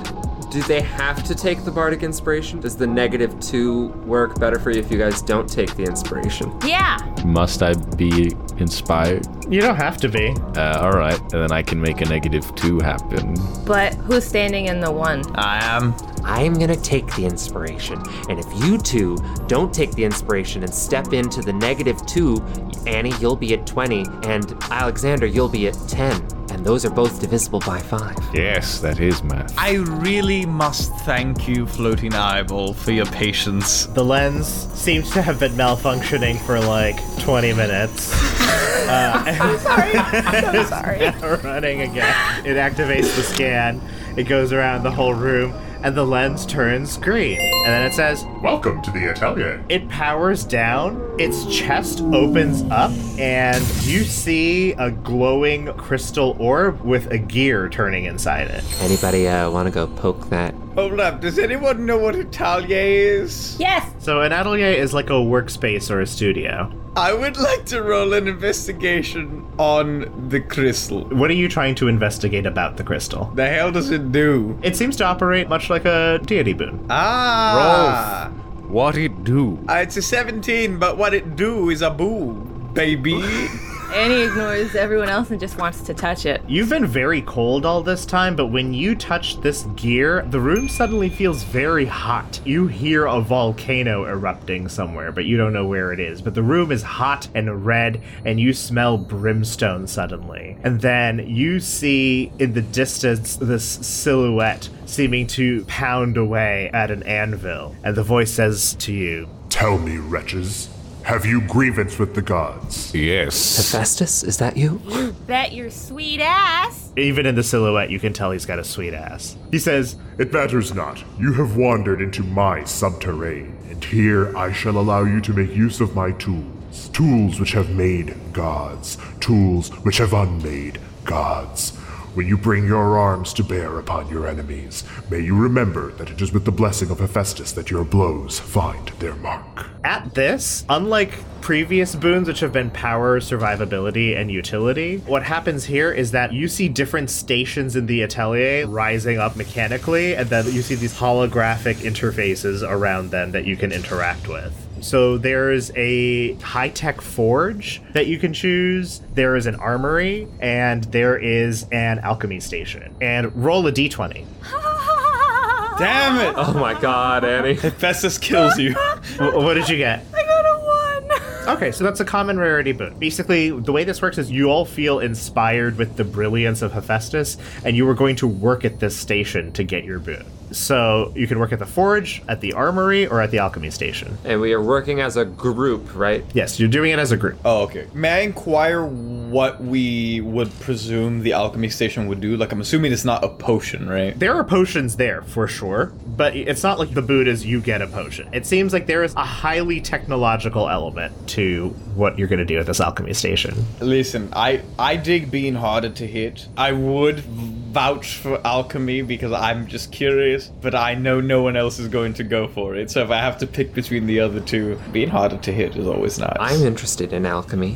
do 0.52 0.62
they 0.64 0.82
have 0.82 1.24
to 1.24 1.34
take 1.34 1.64
the 1.64 1.72
bardic 1.72 2.04
inspiration? 2.04 2.60
Does 2.60 2.76
the 2.76 2.86
negative 2.86 3.40
two 3.40 3.88
work 4.06 4.38
better 4.38 4.60
for 4.60 4.72
you 4.72 4.80
if 4.80 4.92
you 4.92 4.98
guys 4.98 5.22
don't 5.22 5.50
take 5.50 5.76
the 5.78 5.84
inspiration? 5.84 6.54
Yeah. 6.66 6.98
Must 7.26 7.64
I 7.64 7.74
be 7.74 8.36
inspired? 8.58 9.26
You 9.50 9.62
don't 9.62 9.78
have 9.78 9.96
to 9.98 10.10
be. 10.10 10.36
Uh, 10.58 10.80
all 10.82 10.92
right, 10.92 11.20
and 11.20 11.42
then 11.42 11.52
I 11.54 11.62
can 11.62 11.82
make 11.82 12.02
a 12.02 12.06
negative 12.06 12.54
two 12.56 12.80
happen. 12.80 13.36
But 13.66 13.94
who's 13.96 14.26
standing 14.26 14.68
in 14.68 14.82
the 14.82 14.92
one? 14.92 15.24
I 15.38 15.64
am. 15.64 15.96
I'm 16.24 16.54
gonna 16.54 16.76
take 16.76 17.08
the 17.16 17.26
inspiration, 17.26 18.02
and 18.30 18.38
if 18.38 18.46
you 18.62 18.78
two 18.78 19.18
don't 19.48 19.74
take 19.74 19.92
the 19.92 20.04
inspiration 20.04 20.64
and 20.64 20.74
step 20.74 21.14
into 21.14 21.42
the 21.42 21.54
negative 21.54 22.06
two, 22.06 22.44
Annie, 22.86 23.14
you'll 23.20 23.36
be 23.36 23.54
at 23.54 23.66
20, 23.66 24.06
and 24.24 24.54
Alexander, 24.70 25.26
you'll 25.26 25.50
be 25.50 25.68
at 25.68 25.78
10, 25.88 26.41
and 26.52 26.66
those 26.66 26.86
are 26.86 26.90
both 26.90 27.20
divisible 27.20 27.60
by 27.60 27.80
five. 27.80 28.16
Yes, 28.34 28.80
that 28.82 29.00
is 29.00 29.24
math. 29.24 29.58
I 29.58 29.74
really 29.76 30.46
must 30.46 30.92
thank 31.00 31.48
you, 31.48 31.66
Floating 31.66 32.14
Eyeball, 32.14 32.74
for 32.74 32.92
your 32.92 33.06
patience. 33.08 33.86
The 33.88 34.04
lens 34.04 34.48
seems 34.48 35.10
to 35.12 35.22
have 35.22 35.40
been 35.40 35.54
malfunctioning 35.54 36.40
for 36.46 36.60
like 36.60 36.98
20 37.20 37.54
minutes. 37.54 38.12
Uh, 38.82 39.24
I'm 39.26 39.60
sorry. 39.60 39.92
I'm 39.96 40.54
so 40.54 40.64
sorry. 40.66 41.38
running 41.44 41.82
again. 41.82 42.46
It 42.46 42.58
activates 42.58 43.16
the 43.16 43.24
scan. 43.24 43.80
It 44.18 44.24
goes 44.26 44.52
around 44.52 44.84
the 44.84 44.92
whole 44.92 45.14
room, 45.14 45.54
and 45.84 45.96
the 45.96 46.06
lens 46.06 46.46
turns 46.46 46.98
green. 46.98 47.40
And 47.40 47.68
then 47.74 47.86
it 47.86 47.94
says, 47.94 48.26
Welcome 48.42 48.82
to 48.84 48.92
the 48.92 49.12
atelier. 49.12 49.64
it 49.70 49.88
powers 49.90 50.44
down, 50.44 51.16
its 51.20 51.46
chest 51.46 52.02
opens 52.02 52.64
up, 52.72 52.92
and 53.20 53.64
you 53.84 54.04
see 54.04 54.74
a 54.74 54.92
glowing 54.92 55.68
crystal 55.74 56.36
orb 56.40 56.82
with 56.82 57.12
a 57.12 57.18
gear 57.18 57.70
turning 57.70 58.06
inside 58.06 58.48
it. 58.50 58.64
Anybody 58.82 59.28
uh, 59.28 59.50
want 59.50 59.68
to 59.68 59.72
go 59.72 59.88
poke 59.88 60.30
that? 60.30 60.54
Hold 60.76 61.00
up. 61.02 61.20
Does 61.20 61.38
anyone 61.38 61.86
know 61.86 61.98
what 61.98 62.16
atelier 62.16 62.78
is? 63.22 63.58
Yes. 63.60 63.92
So 64.00 64.22
an 64.22 64.32
atelier 64.32 64.72
is 64.72 64.94
like 64.94 65.10
a 65.10 65.14
workspace 65.14 65.92
or 65.92 66.00
a 66.00 66.08
studio. 66.08 66.72
I 66.96 67.14
would 67.14 67.38
like 67.38 67.66
to 67.68 67.82
roll 67.82 68.14
an 68.14 68.28
investigation 68.28 69.46
on 69.58 70.30
the 70.30 70.40
crystal. 70.42 71.04
What 71.10 71.30
are 71.30 71.36
you 71.36 71.48
trying 71.50 71.76
to 71.76 71.88
investigate 71.88 72.46
about 72.46 72.78
the 72.78 72.84
crystal? 72.84 73.26
The 73.36 73.48
hell 73.48 73.72
does 73.72 73.92
it 73.92 74.12
do? 74.12 74.58
It 74.62 74.76
seems 74.76 74.96
to 74.98 75.06
operate 75.06 75.50
much 75.50 75.70
like 75.70 75.86
a 75.86 76.20
deity 76.26 76.54
boon. 76.54 76.86
Ah. 76.90 78.30
What 78.68 78.98
it 78.98 79.24
do? 79.26 79.60
Uh, 79.70 79.76
it's 79.76 79.98
a 79.98 80.02
17, 80.02 80.80
but 80.80 80.98
what 80.98 81.14
it 81.14 81.36
do 81.36 81.70
is 81.70 81.82
a 81.82 81.90
boo, 81.90 82.34
baby. 82.74 83.22
Annie 83.94 84.22
ignores 84.22 84.74
everyone 84.74 85.10
else 85.10 85.32
and 85.32 85.40
just 85.40 85.58
wants 85.58 85.82
to 85.82 85.94
touch 85.94 86.26
it. 86.26 86.42
You've 86.48 86.70
been 86.70 86.88
very 86.88 87.22
cold 87.24 87.66
all 87.66 87.84
this 87.84 88.06
time, 88.06 88.38
but 88.38 88.48
when 88.48 88.74
you 88.74 88.96
touch 88.96 89.42
this 89.42 89.64
gear, 89.76 90.26
the 90.30 90.40
room 90.40 90.70
suddenly 90.70 91.10
feels 91.10 91.44
very 91.44 91.86
hot. 91.86 92.40
You 92.46 92.68
hear 92.68 93.06
a 93.06 93.20
volcano 93.20 94.06
erupting 94.06 94.70
somewhere, 94.70 95.12
but 95.12 95.26
you 95.26 95.36
don't 95.36 95.52
know 95.52 95.68
where 95.68 95.92
it 95.92 96.00
is. 96.00 96.22
But 96.22 96.36
the 96.36 96.42
room 96.42 96.72
is 96.72 96.82
hot 96.82 97.28
and 97.36 97.66
red, 97.66 98.02
and 98.24 98.40
you 98.40 98.54
smell 98.54 98.98
brimstone 98.98 99.88
suddenly. 99.88 100.56
And 100.64 100.80
then 100.80 101.28
you 101.28 101.60
see 101.60 102.32
in 102.40 102.54
the 102.54 102.62
distance 102.62 103.36
this 103.36 103.66
silhouette 103.66 104.70
seeming 104.86 105.28
to 105.28 105.66
pound 105.66 106.16
away 106.16 106.70
at 106.74 106.92
an 106.92 107.04
anvil. 107.04 107.76
And 107.84 107.98
the 107.98 108.04
voice 108.04 108.32
says 108.32 108.74
to 108.76 108.94
you, 108.94 109.28
Tell 109.50 109.78
me, 109.78 109.98
wretches, 109.98 110.70
have 111.04 111.26
you 111.26 111.42
grievance 111.42 111.98
with 112.00 112.16
the 112.16 112.22
gods? 112.22 112.94
Yes. 112.94 113.58
Hephaestus, 113.58 114.24
is 114.24 114.38
that 114.38 114.56
you? 114.58 114.82
You 114.88 115.12
Bet 115.28 115.52
your 115.54 115.70
sweet 115.70 116.22
ass. 116.22 116.92
even 116.98 117.26
in 117.26 117.36
the 117.36 117.44
silhouette, 117.44 117.90
you 117.90 118.00
can 118.00 118.14
tell 118.14 118.32
he's 118.32 118.46
got 118.46 118.60
a 118.60 118.64
sweet 118.64 118.94
ass. 118.94 119.36
He 119.52 119.60
says, 119.60 119.96
It 120.20 120.32
matters 120.32 120.74
not. 120.74 121.04
You 121.20 121.34
have 121.34 121.58
wandered 121.58 122.02
into 122.02 122.24
my 122.24 122.62
subterrane, 122.62 123.54
and 123.72 123.84
here 123.84 124.36
I 124.38 124.52
shall 124.52 124.78
allow 124.78 125.04
you 125.04 125.22
to 125.22 125.34
make 125.34 125.56
use 125.56 125.82
of 125.82 125.96
my 125.96 126.12
tools. 126.12 126.90
Tools 126.90 127.40
which 127.40 127.52
have 127.52 127.70
made 127.72 128.16
gods, 128.34 128.98
tools 129.20 129.70
which 129.84 129.98
have 129.98 130.14
unmade 130.14 130.80
gods. 131.04 131.78
When 132.14 132.28
you 132.28 132.38
bring 132.38 132.68
your 132.68 132.98
arms 132.98 133.34
to 133.34 133.44
bear 133.44 133.80
upon 133.80 134.10
your 134.10 134.28
enemies, 134.28 134.84
may 135.10 135.20
you 135.20 135.36
remember 135.36 135.94
that 135.94 136.10
it 136.10 136.22
is 136.22 136.34
with 136.34 136.44
the 136.44 136.52
blessing 136.52 136.90
of 136.90 137.00
Hephaestus 137.00 137.54
that 137.54 137.72
your 137.72 137.86
blows 137.86 138.38
find 138.38 138.90
their 139.00 139.16
mark. 139.16 139.70
At 139.86 140.14
this, 140.14 140.66
unlike 140.68 141.14
previous 141.42 141.96
boons, 141.96 142.28
which 142.28 142.42
have 142.42 142.52
been 142.52 142.70
power, 142.70 143.20
survivability, 143.20 144.16
and 144.16 144.30
utility, 144.30 144.98
what 145.08 145.24
happens 145.24 145.64
here 145.64 145.92
is 145.92 146.12
that 146.12 146.34
you 146.34 146.48
see 146.48 146.68
different 146.68 147.10
stations 147.10 147.76
in 147.76 147.86
the 147.86 148.02
atelier 148.02 148.68
rising 148.68 149.18
up 149.18 149.38
mechanically, 149.38 150.16
and 150.16 150.30
then 150.30 150.46
you 150.52 150.62
see 150.62 150.76
these 150.76 150.94
holographic 150.94 151.76
interfaces 151.76 152.62
around 152.62 153.12
them 153.12 153.32
that 153.32 153.46
you 153.46 153.56
can 153.56 153.72
interact 153.72 154.28
with. 154.28 154.54
So 154.82 155.18
there's 155.18 155.72
a 155.76 156.34
high 156.36 156.70
tech 156.70 157.02
forge 157.02 157.82
that 157.94 158.08
you 158.08 158.18
can 158.18 158.34
choose, 158.34 159.02
there 159.14 159.36
is 159.36 159.46
an 159.46 159.56
armory, 159.56 160.28
and 160.40 160.84
there 160.86 161.18
is 161.18 161.68
an 161.72 162.00
alchemy 162.00 162.40
station. 162.40 162.94
And 163.00 163.34
roll 163.36 163.66
a 163.68 163.72
d20. 163.72 164.26
Damn 165.78 166.18
it! 166.20 166.34
Oh 166.38 166.54
my 166.60 166.80
god, 166.80 167.24
Annie. 167.24 167.54
Hephaestus 167.62 168.18
kills 168.18 168.58
you. 168.58 168.76
What 169.18 169.56
did 169.56 169.68
you 169.70 169.78
get? 169.78 170.06
I 170.14 170.24
got 170.24 170.46
a 170.46 171.48
one. 171.48 171.56
Okay, 171.58 171.72
so 171.72 171.84
that's 171.84 172.00
a 172.00 172.06
common 172.06 172.38
rarity 172.40 172.72
boon. 172.72 172.98
Basically, 173.00 173.50
the 173.50 173.72
way 173.72 173.84
this 173.84 174.02
works 174.02 174.18
is 174.18 174.30
you 174.32 174.50
all 174.50 174.66
feel 174.66 175.00
inspired 175.00 175.78
with 175.78 175.96
the 175.96 176.04
brilliance 176.04 176.62
of 176.62 176.72
Hephaestus, 176.72 177.38
and 177.66 177.76
you 177.76 177.88
are 177.90 177.96
going 177.96 178.16
to 178.18 178.28
work 178.28 178.64
at 178.64 178.80
this 178.80 178.96
station 178.96 179.52
to 179.54 179.64
get 179.64 179.84
your 179.84 180.00
boon. 180.00 180.24
So 180.52 181.14
you 181.16 181.28
can 181.28 181.40
work 181.40 181.52
at 181.52 181.60
the 181.60 181.66
forge, 181.66 182.22
at 182.28 182.42
the 182.42 182.54
armory, 182.54 183.08
or 183.08 183.22
at 183.22 183.32
the 183.32 183.40
alchemy 183.40 183.72
station. 183.72 184.18
And 184.24 184.42
we 184.42 184.54
are 184.54 184.62
working 184.62 185.00
as 185.00 185.18
a 185.18 185.26
group, 185.26 185.96
right? 185.96 186.24
Yes, 186.34 186.60
you're 186.60 186.70
doing 186.70 186.92
it 186.92 187.00
as 187.00 187.12
a 187.12 187.18
group. 187.18 187.40
Oh, 187.46 187.64
okay. 187.64 187.88
May 187.94 188.10
I 188.10 188.20
inquire 188.20 188.86
what 188.86 189.62
we 189.62 190.22
would 190.22 190.52
presume 190.60 191.24
the 191.24 191.34
alchemy 191.34 191.70
station 191.70 192.08
would 192.08 192.22
do? 192.22 192.36
Like, 192.38 192.52
I'm 192.52 192.62
assuming 192.62 192.92
it's 192.92 193.06
not 193.06 193.24
a 193.24 193.30
potion, 193.30 193.88
right? 193.88 194.18
There 194.18 194.34
are 194.34 194.44
potions 194.44 194.98
there 194.98 195.22
for 195.22 195.48
sure, 195.48 195.94
but 196.18 196.36
it's 196.36 196.64
not 196.64 196.80
like 196.80 196.94
the 196.94 197.02
boon 197.02 197.28
is 197.28 197.46
you 197.46 197.62
get 197.62 197.82
a 197.82 197.88
potion. 197.88 198.30
It 198.34 198.46
seems 198.46 198.74
like 198.74 198.88
there 198.88 199.04
is 199.04 199.16
a 199.16 199.24
highly 199.24 199.80
technological 199.82 200.70
element 200.70 201.30
to 201.30 201.70
what 201.96 202.18
you're 202.18 202.28
going 202.28 202.40
to 202.40 202.46
do 202.46 202.60
at 202.60 202.66
this 202.66 202.80
alchemy 202.80 203.14
station. 203.14 203.54
Listen, 203.80 204.30
I 204.34 204.62
I 204.78 204.96
dig 204.96 205.32
being 205.32 205.56
harder 205.56 205.90
to 205.90 206.08
hit. 206.08 206.48
I 206.58 206.72
would 206.72 207.20
vouch 207.20 208.18
for 208.18 208.46
alchemy 208.46 209.02
because 209.02 209.32
I'm 209.32 209.68
just 209.68 209.92
curious, 209.92 210.41
but 210.48 210.76
I 210.76 210.96
know 210.96 211.22
no 211.22 211.42
one 211.42 211.56
else 211.56 211.80
is 211.80 211.88
going 211.88 212.14
to 212.16 212.24
go 212.24 212.48
for 212.48 212.76
it. 212.76 212.90
So 212.92 213.04
if 213.04 213.12
I 213.12 213.18
have 213.18 213.38
to 213.40 213.48
pick 213.48 213.74
between 213.74 214.06
the 214.06 214.20
other 214.20 214.40
two, 214.40 214.80
being 214.92 215.10
harder 215.10 215.38
to 215.38 215.52
hit 215.52 215.76
is 215.76 215.88
always 215.88 216.20
nice. 216.20 216.38
I'm 216.40 216.62
interested 216.62 217.14
in 217.14 217.26
alchemy. 217.26 217.74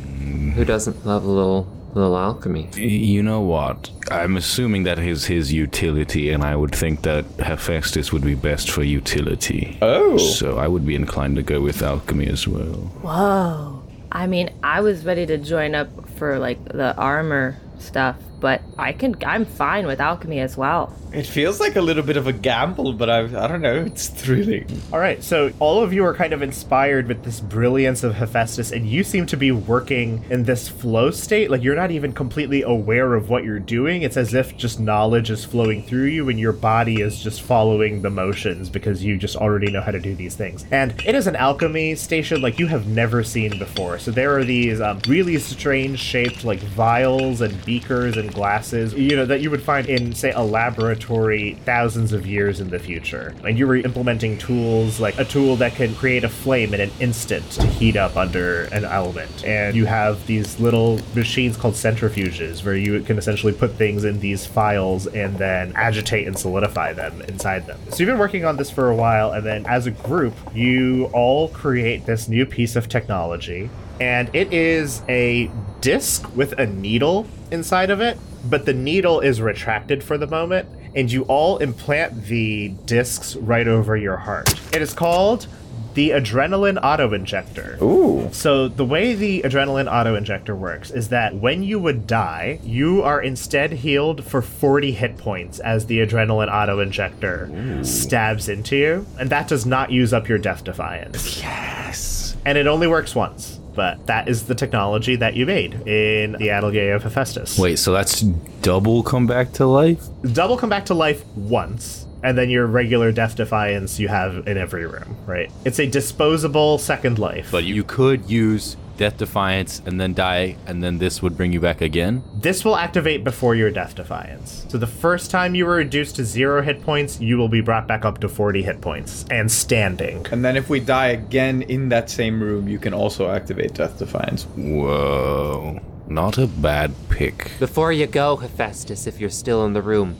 Who 0.55 0.65
doesn't 0.65 1.05
love 1.05 1.23
a 1.25 1.29
little 1.29 1.67
little 1.95 2.17
alchemy? 2.17 2.69
You 2.75 3.23
know 3.23 3.41
what? 3.41 3.89
I'm 4.11 4.37
assuming 4.37 4.83
that 4.83 4.99
is 4.99 5.25
his 5.25 5.51
utility, 5.51 6.29
and 6.29 6.43
I 6.43 6.55
would 6.55 6.75
think 6.75 7.01
that 7.03 7.25
Hephaestus 7.39 8.11
would 8.11 8.23
be 8.23 8.35
best 8.35 8.69
for 8.69 8.83
utility. 8.83 9.77
Oh. 9.81 10.17
So 10.17 10.57
I 10.57 10.67
would 10.67 10.85
be 10.85 10.95
inclined 10.95 11.37
to 11.37 11.43
go 11.43 11.61
with 11.61 11.81
alchemy 11.81 12.27
as 12.27 12.47
well. 12.47 12.73
Whoa. 13.01 13.81
I 14.11 14.27
mean, 14.27 14.53
I 14.63 14.81
was 14.81 15.05
ready 15.05 15.25
to 15.25 15.37
join 15.37 15.73
up 15.73 16.09
for 16.17 16.37
like 16.37 16.63
the 16.65 16.95
armor 16.95 17.57
stuff, 17.79 18.17
but 18.39 18.61
I 18.77 18.93
can 18.93 19.15
I'm 19.25 19.45
fine 19.45 19.87
with 19.87 19.99
alchemy 19.99 20.39
as 20.39 20.57
well. 20.57 20.93
It 21.13 21.25
feels 21.25 21.59
like 21.59 21.77
a 21.77 21.81
little 21.81 22.03
bit 22.03 22.17
of 22.17 22.27
a 22.27 22.33
gamble, 22.33 22.93
but 22.93 23.09
I 23.09 23.19
I 23.19 23.47
don't 23.47 23.61
know. 23.61 23.85
It's 23.85 24.07
thrilling. 24.07 24.81
All 24.91 24.99
right, 24.99 25.23
so 25.23 25.51
all 25.59 25.81
of 25.81 25.93
you 25.93 26.03
are 26.05 26.13
kind 26.13 26.33
of 26.33 26.41
inspired 26.41 27.07
with 27.07 27.23
this 27.23 27.39
brilliance 27.39 28.03
of 28.03 28.15
Hephaestus, 28.15 28.71
and 28.71 28.87
you 28.87 29.03
seem 29.03 29.25
to 29.27 29.37
be 29.37 29.51
working 29.51 30.25
in 30.29 30.43
this 30.43 30.67
flow 30.67 31.11
state. 31.11 31.49
Like 31.49 31.63
you're 31.63 31.75
not 31.75 31.91
even 31.91 32.11
completely 32.11 32.63
aware 32.63 33.13
of 33.13 33.29
what 33.29 33.43
you're 33.43 33.59
doing. 33.59 34.01
It's 34.01 34.17
as 34.17 34.33
if 34.33 34.57
just 34.57 34.79
knowledge 34.79 35.29
is 35.29 35.45
flowing 35.45 35.83
through 35.83 36.07
you, 36.07 36.29
and 36.29 36.39
your 36.39 36.53
body 36.53 37.01
is 37.01 37.21
just 37.21 37.41
following 37.41 38.01
the 38.01 38.09
motions 38.09 38.69
because 38.69 39.03
you 39.03 39.17
just 39.17 39.35
already 39.35 39.71
know 39.71 39.81
how 39.81 39.91
to 39.91 39.99
do 39.99 40.15
these 40.15 40.35
things. 40.35 40.65
And 40.71 40.91
it 41.05 41.15
is 41.15 41.27
an 41.27 41.35
alchemy 41.35 41.95
station 41.95 42.41
like 42.41 42.59
you 42.59 42.67
have 42.67 42.87
never 42.87 43.23
seen 43.23 43.57
before. 43.57 43.99
So 43.99 44.11
there 44.11 44.37
are 44.37 44.43
these 44.43 44.81
um, 44.81 44.99
really 45.07 45.37
strange 45.37 45.99
shaped 45.99 46.43
like 46.43 46.59
vials 46.59 47.41
and 47.41 47.63
beakers 47.65 48.17
and 48.17 48.24
glasses, 48.27 48.93
you 48.93 49.15
know, 49.15 49.25
that 49.25 49.41
you 49.41 49.51
would 49.51 49.61
find 49.61 49.87
in 49.87 50.13
say 50.13 50.31
a 50.31 50.41
laboratory 50.41 51.57
thousands 51.65 52.13
of 52.13 52.25
years 52.25 52.59
in 52.59 52.69
the 52.69 52.79
future. 52.79 53.33
And 53.43 53.57
you 53.57 53.67
were 53.67 53.75
implementing 53.75 54.37
tools 54.37 54.99
like 54.99 55.17
a 55.17 55.25
tool 55.25 55.55
that 55.57 55.75
can 55.75 55.95
create 55.95 56.23
a 56.23 56.29
flame 56.29 56.73
in 56.73 56.81
an 56.81 56.91
instant 56.99 57.49
to 57.51 57.65
heat 57.65 57.95
up 57.95 58.15
under 58.15 58.65
an 58.65 58.85
element. 58.85 59.45
And 59.45 59.75
you 59.75 59.85
have 59.85 60.25
these 60.27 60.59
little 60.59 60.99
machines 61.15 61.57
called 61.57 61.73
centrifuges 61.73 62.63
where 62.63 62.75
you 62.75 63.01
can 63.01 63.17
essentially 63.17 63.53
put 63.53 63.71
things 63.73 64.03
in 64.03 64.19
these 64.19 64.45
files 64.45 65.07
and 65.07 65.37
then 65.37 65.73
agitate 65.75 66.27
and 66.27 66.37
solidify 66.37 66.93
them 66.93 67.21
inside 67.23 67.67
them. 67.67 67.79
So 67.89 67.99
you've 67.99 68.07
been 68.07 68.19
working 68.19 68.45
on 68.45 68.57
this 68.57 68.69
for 68.69 68.89
a 68.89 68.95
while, 68.95 69.31
and 69.31 69.45
then 69.45 69.65
as 69.65 69.87
a 69.87 69.91
group, 69.91 70.33
you 70.53 71.09
all 71.13 71.49
create 71.49 72.05
this 72.05 72.27
new 72.27 72.45
piece 72.45 72.75
of 72.75 72.89
technology. 72.89 73.69
And 73.99 74.33
it 74.35 74.53
is 74.53 75.01
a 75.07 75.49
disc 75.81 76.35
with 76.35 76.53
a 76.53 76.65
needle 76.65 77.27
inside 77.51 77.89
of 77.89 78.01
it, 78.01 78.17
but 78.49 78.65
the 78.65 78.73
needle 78.73 79.19
is 79.21 79.41
retracted 79.41 80.03
for 80.03 80.17
the 80.17 80.27
moment, 80.27 80.67
and 80.95 81.11
you 81.11 81.23
all 81.23 81.57
implant 81.57 82.25
the 82.25 82.69
discs 82.85 83.35
right 83.35 83.67
over 83.67 83.95
your 83.95 84.17
heart. 84.17 84.53
It 84.73 84.81
is 84.81 84.93
called 84.93 85.47
the 85.93 86.09
adrenaline 86.09 86.77
auto 86.83 87.13
injector. 87.13 87.77
Ooh. 87.81 88.29
So 88.33 88.67
the 88.67 88.83
way 88.83 89.13
the 89.13 89.41
adrenaline 89.43 89.89
auto 89.89 90.15
injector 90.15 90.53
works 90.53 90.91
is 90.91 91.07
that 91.09 91.35
when 91.35 91.63
you 91.63 91.79
would 91.79 92.05
die, 92.05 92.59
you 92.63 93.01
are 93.01 93.21
instead 93.21 93.71
healed 93.71 94.25
for 94.25 94.41
40 94.41 94.91
hit 94.91 95.17
points 95.17 95.59
as 95.59 95.85
the 95.85 95.99
adrenaline 95.99 96.53
auto 96.53 96.81
injector 96.81 97.49
stabs 97.83 98.49
into 98.49 98.75
you, 98.75 99.05
and 99.17 99.29
that 99.29 99.47
does 99.47 99.65
not 99.65 99.89
use 99.89 100.11
up 100.11 100.27
your 100.27 100.37
death 100.37 100.65
defiance. 100.65 101.41
Yes. 101.41 102.35
And 102.45 102.57
it 102.57 102.67
only 102.67 102.87
works 102.87 103.15
once. 103.15 103.59
But 103.75 104.05
that 104.07 104.27
is 104.29 104.45
the 104.45 104.55
technology 104.55 105.15
that 105.17 105.35
you 105.35 105.45
made 105.45 105.73
in 105.87 106.33
the 106.33 106.49
Atelier 106.49 106.95
of 106.95 107.03
Hephaestus. 107.03 107.59
Wait, 107.59 107.77
so 107.77 107.91
that's 107.91 108.21
double 108.21 109.03
come 109.03 109.27
back 109.27 109.51
to 109.53 109.65
life? 109.65 110.03
double 110.33 110.57
come 110.57 110.69
back 110.69 110.85
to 110.85 110.93
life 110.93 111.23
once, 111.35 112.05
and 112.23 112.37
then 112.37 112.49
your 112.49 112.65
regular 112.65 113.11
death 113.11 113.35
defiance 113.35 113.99
you 113.99 114.07
have 114.07 114.47
in 114.47 114.57
every 114.57 114.85
room, 114.87 115.15
right? 115.25 115.51
It's 115.65 115.79
a 115.79 115.85
disposable 115.85 116.77
second 116.77 117.19
life. 117.19 117.49
But 117.51 117.65
you 117.65 117.83
could 117.83 118.29
use 118.29 118.77
Death 118.97 119.17
Defiance 119.17 119.81
and 119.85 119.99
then 119.99 120.13
die, 120.13 120.55
and 120.65 120.83
then 120.83 120.97
this 120.97 121.21
would 121.21 121.35
bring 121.37 121.51
you 121.51 121.59
back 121.59 121.81
again. 121.81 122.23
This 122.33 122.63
will 122.63 122.77
activate 122.77 123.23
before 123.23 123.55
your 123.55 123.71
death 123.71 123.95
defiance. 123.95 124.65
So 124.69 124.77
the 124.77 124.87
first 124.87 125.31
time 125.31 125.55
you 125.55 125.65
were 125.65 125.75
reduced 125.75 126.15
to 126.17 126.25
zero 126.25 126.61
hit 126.61 126.81
points, 126.81 127.19
you 127.19 127.37
will 127.37 127.49
be 127.49 127.61
brought 127.61 127.87
back 127.87 128.05
up 128.05 128.19
to 128.21 128.29
40 128.29 128.61
hit 128.61 128.81
points 128.81 129.25
and 129.29 129.51
standing. 129.51 130.25
And 130.31 130.43
then 130.43 130.57
if 130.57 130.69
we 130.69 130.79
die 130.79 131.07
again 131.07 131.63
in 131.63 131.89
that 131.89 132.09
same 132.09 132.41
room, 132.41 132.67
you 132.67 132.79
can 132.79 132.93
also 132.93 133.29
activate 133.29 133.73
Death 133.73 133.99
Defiance. 133.99 134.43
Whoa. 134.55 135.79
Not 136.07 136.37
a 136.37 136.47
bad 136.47 136.93
pick. 137.09 137.51
Before 137.59 137.91
you 137.91 138.05
go, 138.05 138.35
Hephaestus, 138.35 139.07
if 139.07 139.19
you're 139.19 139.29
still 139.29 139.65
in 139.65 139.73
the 139.73 139.81
room, 139.81 140.15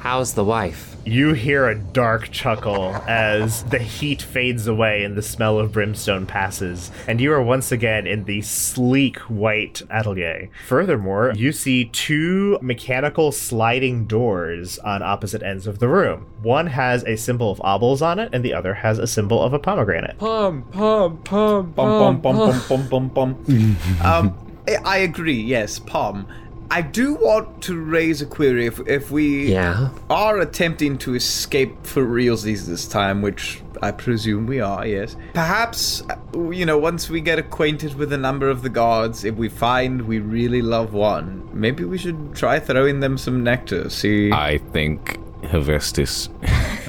how's 0.00 0.34
the 0.34 0.44
wife? 0.44 0.96
You 1.06 1.32
hear 1.32 1.66
a 1.68 1.74
dark 1.74 2.30
chuckle 2.30 2.94
as 3.08 3.62
the 3.64 3.78
heat 3.78 4.20
fades 4.20 4.66
away 4.66 5.02
and 5.02 5.16
the 5.16 5.22
smell 5.22 5.58
of 5.58 5.72
brimstone 5.72 6.26
passes, 6.26 6.90
and 7.08 7.20
you 7.20 7.32
are 7.32 7.42
once 7.42 7.72
again 7.72 8.06
in 8.06 8.24
the 8.24 8.42
sleek 8.42 9.18
white 9.20 9.80
atelier. 9.90 10.50
Furthermore, 10.66 11.32
you 11.34 11.52
see 11.52 11.86
two 11.86 12.58
mechanical 12.60 13.32
sliding 13.32 14.04
doors 14.04 14.78
on 14.80 15.02
opposite 15.02 15.42
ends 15.42 15.66
of 15.66 15.78
the 15.78 15.88
room. 15.88 16.26
One 16.42 16.66
has 16.66 17.02
a 17.04 17.16
symbol 17.16 17.50
of 17.50 17.58
obols 17.60 18.02
on 18.02 18.18
it, 18.18 18.28
and 18.34 18.44
the 18.44 18.52
other 18.52 18.74
has 18.74 18.98
a 18.98 19.06
symbol 19.06 19.42
of 19.42 19.54
a 19.54 19.58
pomegranate. 19.58 20.18
Pum, 20.18 20.64
pum, 20.70 21.16
pum, 21.24 21.72
Bum 21.72 22.20
bum 22.20 22.20
bum 22.20 22.36
bum 22.36 22.88
bum 22.88 23.08
bum 23.08 23.08
bum. 23.08 23.76
um, 24.04 24.36
I- 24.68 24.76
I 24.84 24.96
agree. 24.98 25.40
Yes, 25.40 25.78
Palm. 25.78 26.26
I 26.72 26.82
do 26.82 27.14
want 27.14 27.62
to 27.62 27.76
raise 27.76 28.22
a 28.22 28.26
query 28.26 28.66
if 28.66 28.78
if 28.86 29.10
we 29.10 29.52
Yeah. 29.52 29.88
are 30.08 30.38
attempting 30.38 30.98
to 30.98 31.14
escape 31.16 31.74
for 31.84 32.04
realsies 32.04 32.66
this 32.66 32.86
time, 32.86 33.22
which 33.22 33.60
I 33.82 33.90
presume 33.90 34.46
we 34.46 34.60
are. 34.60 34.86
Yes. 34.86 35.16
Perhaps 35.34 36.02
uh, 36.08 36.50
you 36.50 36.64
know 36.64 36.78
once 36.78 37.10
we 37.10 37.20
get 37.20 37.38
acquainted 37.40 37.94
with 37.96 38.12
a 38.12 38.18
number 38.18 38.48
of 38.48 38.62
the 38.62 38.68
gods, 38.68 39.24
if 39.24 39.34
we 39.34 39.48
find 39.48 40.02
we 40.02 40.20
really 40.20 40.62
love 40.62 40.92
one, 40.92 41.42
maybe 41.52 41.84
we 41.84 41.98
should 41.98 42.34
try 42.36 42.60
throwing 42.60 43.00
them 43.00 43.18
some 43.18 43.42
nectar. 43.42 43.90
See. 43.90 44.30
I 44.30 44.58
think 44.72 45.18
Hephaestus. 45.42 46.28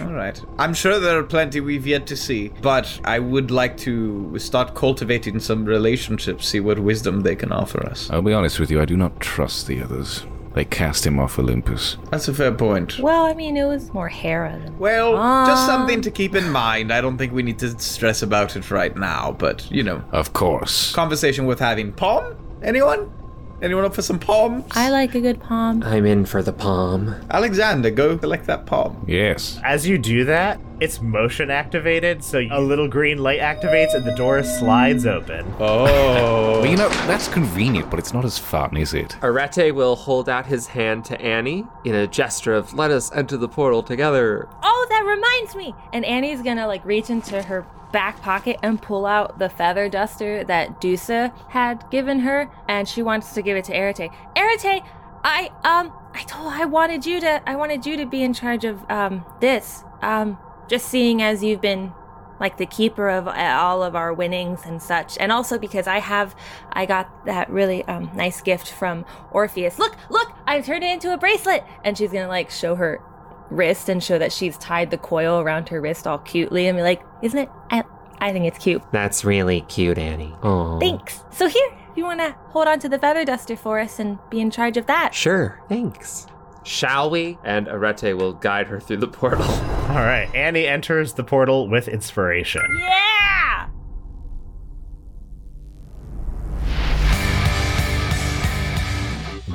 All 0.01 0.13
right. 0.13 0.41
I'm 0.57 0.73
sure 0.73 0.99
there 0.99 1.17
are 1.19 1.23
plenty 1.23 1.59
we've 1.59 1.87
yet 1.87 2.05
to 2.07 2.15
see, 2.15 2.49
but 2.61 2.99
I 3.03 3.19
would 3.19 3.51
like 3.51 3.77
to 3.77 4.37
start 4.39 4.75
cultivating 4.75 5.39
some 5.39 5.65
relationships, 5.65 6.47
see 6.47 6.59
what 6.59 6.79
wisdom 6.79 7.21
they 7.21 7.35
can 7.35 7.51
offer 7.51 7.85
us. 7.87 8.09
I'll 8.09 8.21
be 8.21 8.33
honest 8.33 8.59
with 8.59 8.71
you, 8.71 8.81
I 8.81 8.85
do 8.85 8.97
not 8.97 9.19
trust 9.19 9.67
the 9.67 9.81
others. 9.81 10.25
They 10.53 10.65
cast 10.65 11.05
him 11.07 11.17
off 11.17 11.39
Olympus. 11.39 11.95
That's 12.09 12.27
a 12.27 12.33
fair 12.33 12.51
point. 12.51 12.99
Well, 12.99 13.25
I 13.25 13.33
mean, 13.33 13.55
it 13.55 13.63
was 13.63 13.93
more 13.93 14.09
Hera 14.09 14.59
than. 14.61 14.77
Well, 14.77 15.13
just 15.47 15.65
something 15.65 16.01
to 16.01 16.11
keep 16.11 16.35
in 16.35 16.49
mind. 16.51 16.91
I 16.91 16.99
don't 16.99 17.17
think 17.17 17.31
we 17.31 17.41
need 17.41 17.57
to 17.59 17.79
stress 17.79 18.21
about 18.21 18.57
it 18.57 18.69
right 18.69 18.93
now, 18.97 19.31
but 19.39 19.69
you 19.71 19.81
know, 19.81 20.03
Of 20.11 20.33
course. 20.33 20.91
conversation 20.93 21.45
worth 21.45 21.59
having. 21.59 21.93
Palm? 21.93 22.35
Anyone? 22.61 23.09
Anyone 23.61 23.85
up 23.85 23.93
for 23.93 24.01
some 24.01 24.17
palms? 24.17 24.65
I 24.71 24.89
like 24.89 25.13
a 25.13 25.21
good 25.21 25.39
palm. 25.39 25.83
I'm 25.83 26.05
in 26.07 26.25
for 26.25 26.41
the 26.41 26.51
palm. 26.51 27.15
Alexander, 27.29 27.91
go 27.91 28.17
collect 28.17 28.47
that 28.47 28.65
palm. 28.65 29.05
Yes. 29.07 29.59
As 29.63 29.87
you 29.87 29.99
do 29.99 30.25
that, 30.25 30.59
it's 30.81 30.99
motion 30.99 31.51
activated, 31.51 32.23
so 32.23 32.39
a 32.51 32.59
little 32.59 32.87
green 32.87 33.19
light 33.19 33.39
activates 33.39 33.93
and 33.93 34.03
the 34.03 34.15
door 34.15 34.41
slides 34.41 35.05
open. 35.05 35.45
Oh. 35.59 35.83
Well, 36.61 36.65
you 36.65 36.75
know, 36.75 36.89
that's 37.05 37.27
convenient, 37.27 37.91
but 37.91 37.99
it's 37.99 38.13
not 38.13 38.25
as 38.25 38.39
fun, 38.39 38.75
is 38.75 38.95
it? 38.95 39.15
Arete 39.21 39.73
will 39.75 39.95
hold 39.95 40.27
out 40.27 40.47
his 40.47 40.67
hand 40.67 41.05
to 41.05 41.21
Annie 41.21 41.65
in 41.85 41.93
a 41.93 42.07
gesture 42.07 42.55
of 42.55 42.73
let 42.73 42.89
us 42.89 43.11
enter 43.11 43.37
the 43.37 43.47
portal 43.47 43.83
together. 43.83 44.49
Oh, 44.63 44.87
that 44.89 45.05
reminds 45.05 45.55
me. 45.55 45.75
And 45.93 46.03
Annie's 46.03 46.41
gonna 46.41 46.65
like 46.65 46.83
reach 46.83 47.11
into 47.11 47.43
her 47.43 47.65
back 47.91 48.19
pocket 48.21 48.57
and 48.63 48.81
pull 48.81 49.05
out 49.05 49.37
the 49.37 49.49
feather 49.49 49.87
duster 49.87 50.43
that 50.45 50.81
Dusa 50.81 51.31
had 51.49 51.85
given 51.91 52.19
her, 52.21 52.49
and 52.67 52.87
she 52.87 53.03
wants 53.03 53.33
to 53.33 53.43
give 53.43 53.55
it 53.55 53.65
to 53.65 53.73
Arete. 53.73 54.09
Arete, 54.35 54.81
I 55.23 55.51
um, 55.63 55.93
I 56.15 56.23
told 56.23 56.53
I 56.53 56.65
wanted 56.65 57.05
you 57.05 57.19
to, 57.19 57.47
I 57.47 57.55
wanted 57.55 57.85
you 57.85 57.97
to 57.97 58.07
be 58.07 58.23
in 58.23 58.33
charge 58.33 58.65
of 58.65 58.83
um 58.89 59.23
this. 59.39 59.83
Um, 60.01 60.39
just 60.71 60.87
seeing 60.87 61.21
as 61.21 61.43
you've 61.43 61.59
been 61.61 61.91
like 62.39 62.57
the 62.57 62.65
keeper 62.65 63.09
of 63.09 63.27
uh, 63.27 63.31
all 63.59 63.83
of 63.83 63.93
our 63.95 64.13
winnings 64.13 64.61
and 64.65 64.81
such 64.81 65.17
and 65.19 65.31
also 65.31 65.59
because 65.59 65.85
i 65.85 65.99
have 65.99 66.33
i 66.71 66.85
got 66.85 67.25
that 67.25 67.49
really 67.49 67.83
um, 67.85 68.09
nice 68.15 68.39
gift 68.41 68.71
from 68.71 69.05
orpheus 69.31 69.77
look 69.77 69.95
look 70.09 70.31
i've 70.47 70.65
turned 70.65 70.83
it 70.83 70.91
into 70.91 71.13
a 71.13 71.17
bracelet 71.17 71.61
and 71.83 71.97
she's 71.97 72.11
gonna 72.11 72.29
like 72.29 72.49
show 72.49 72.73
her 72.75 72.99
wrist 73.49 73.89
and 73.89 74.01
show 74.01 74.17
that 74.17 74.31
she's 74.31 74.57
tied 74.57 74.89
the 74.91 74.97
coil 74.97 75.41
around 75.41 75.67
her 75.67 75.81
wrist 75.81 76.07
all 76.07 76.19
cutely 76.19 76.67
and 76.67 76.77
be 76.77 76.81
like 76.81 77.01
isn't 77.21 77.37
it 77.39 77.49
i, 77.69 77.83
I 78.19 78.31
think 78.31 78.45
it's 78.45 78.57
cute 78.57 78.81
That's 78.93 79.25
really 79.25 79.61
cute, 79.61 79.97
Annie. 79.97 80.33
Oh. 80.41 80.79
thanks 80.79 81.23
so 81.31 81.47
here 81.49 81.69
if 81.91 81.97
you 81.97 82.05
want 82.05 82.21
to 82.21 82.31
hold 82.51 82.67
on 82.69 82.79
to 82.79 82.87
the 82.87 82.97
feather 82.97 83.25
duster 83.25 83.57
for 83.57 83.77
us 83.77 83.99
and 83.99 84.17
be 84.29 84.39
in 84.39 84.49
charge 84.49 84.77
of 84.77 84.85
that 84.85 85.13
Sure, 85.13 85.61
thanks. 85.67 86.27
Shall 86.63 87.09
we? 87.09 87.39
And 87.43 87.67
Arete 87.67 88.15
will 88.15 88.33
guide 88.33 88.67
her 88.67 88.79
through 88.79 88.97
the 88.97 89.07
portal. 89.07 89.47
All 89.91 89.97
right, 89.97 90.33
Annie 90.33 90.67
enters 90.67 91.13
the 91.15 91.23
portal 91.25 91.67
with 91.67 91.89
inspiration. 91.89 92.61
yeah 92.79 93.10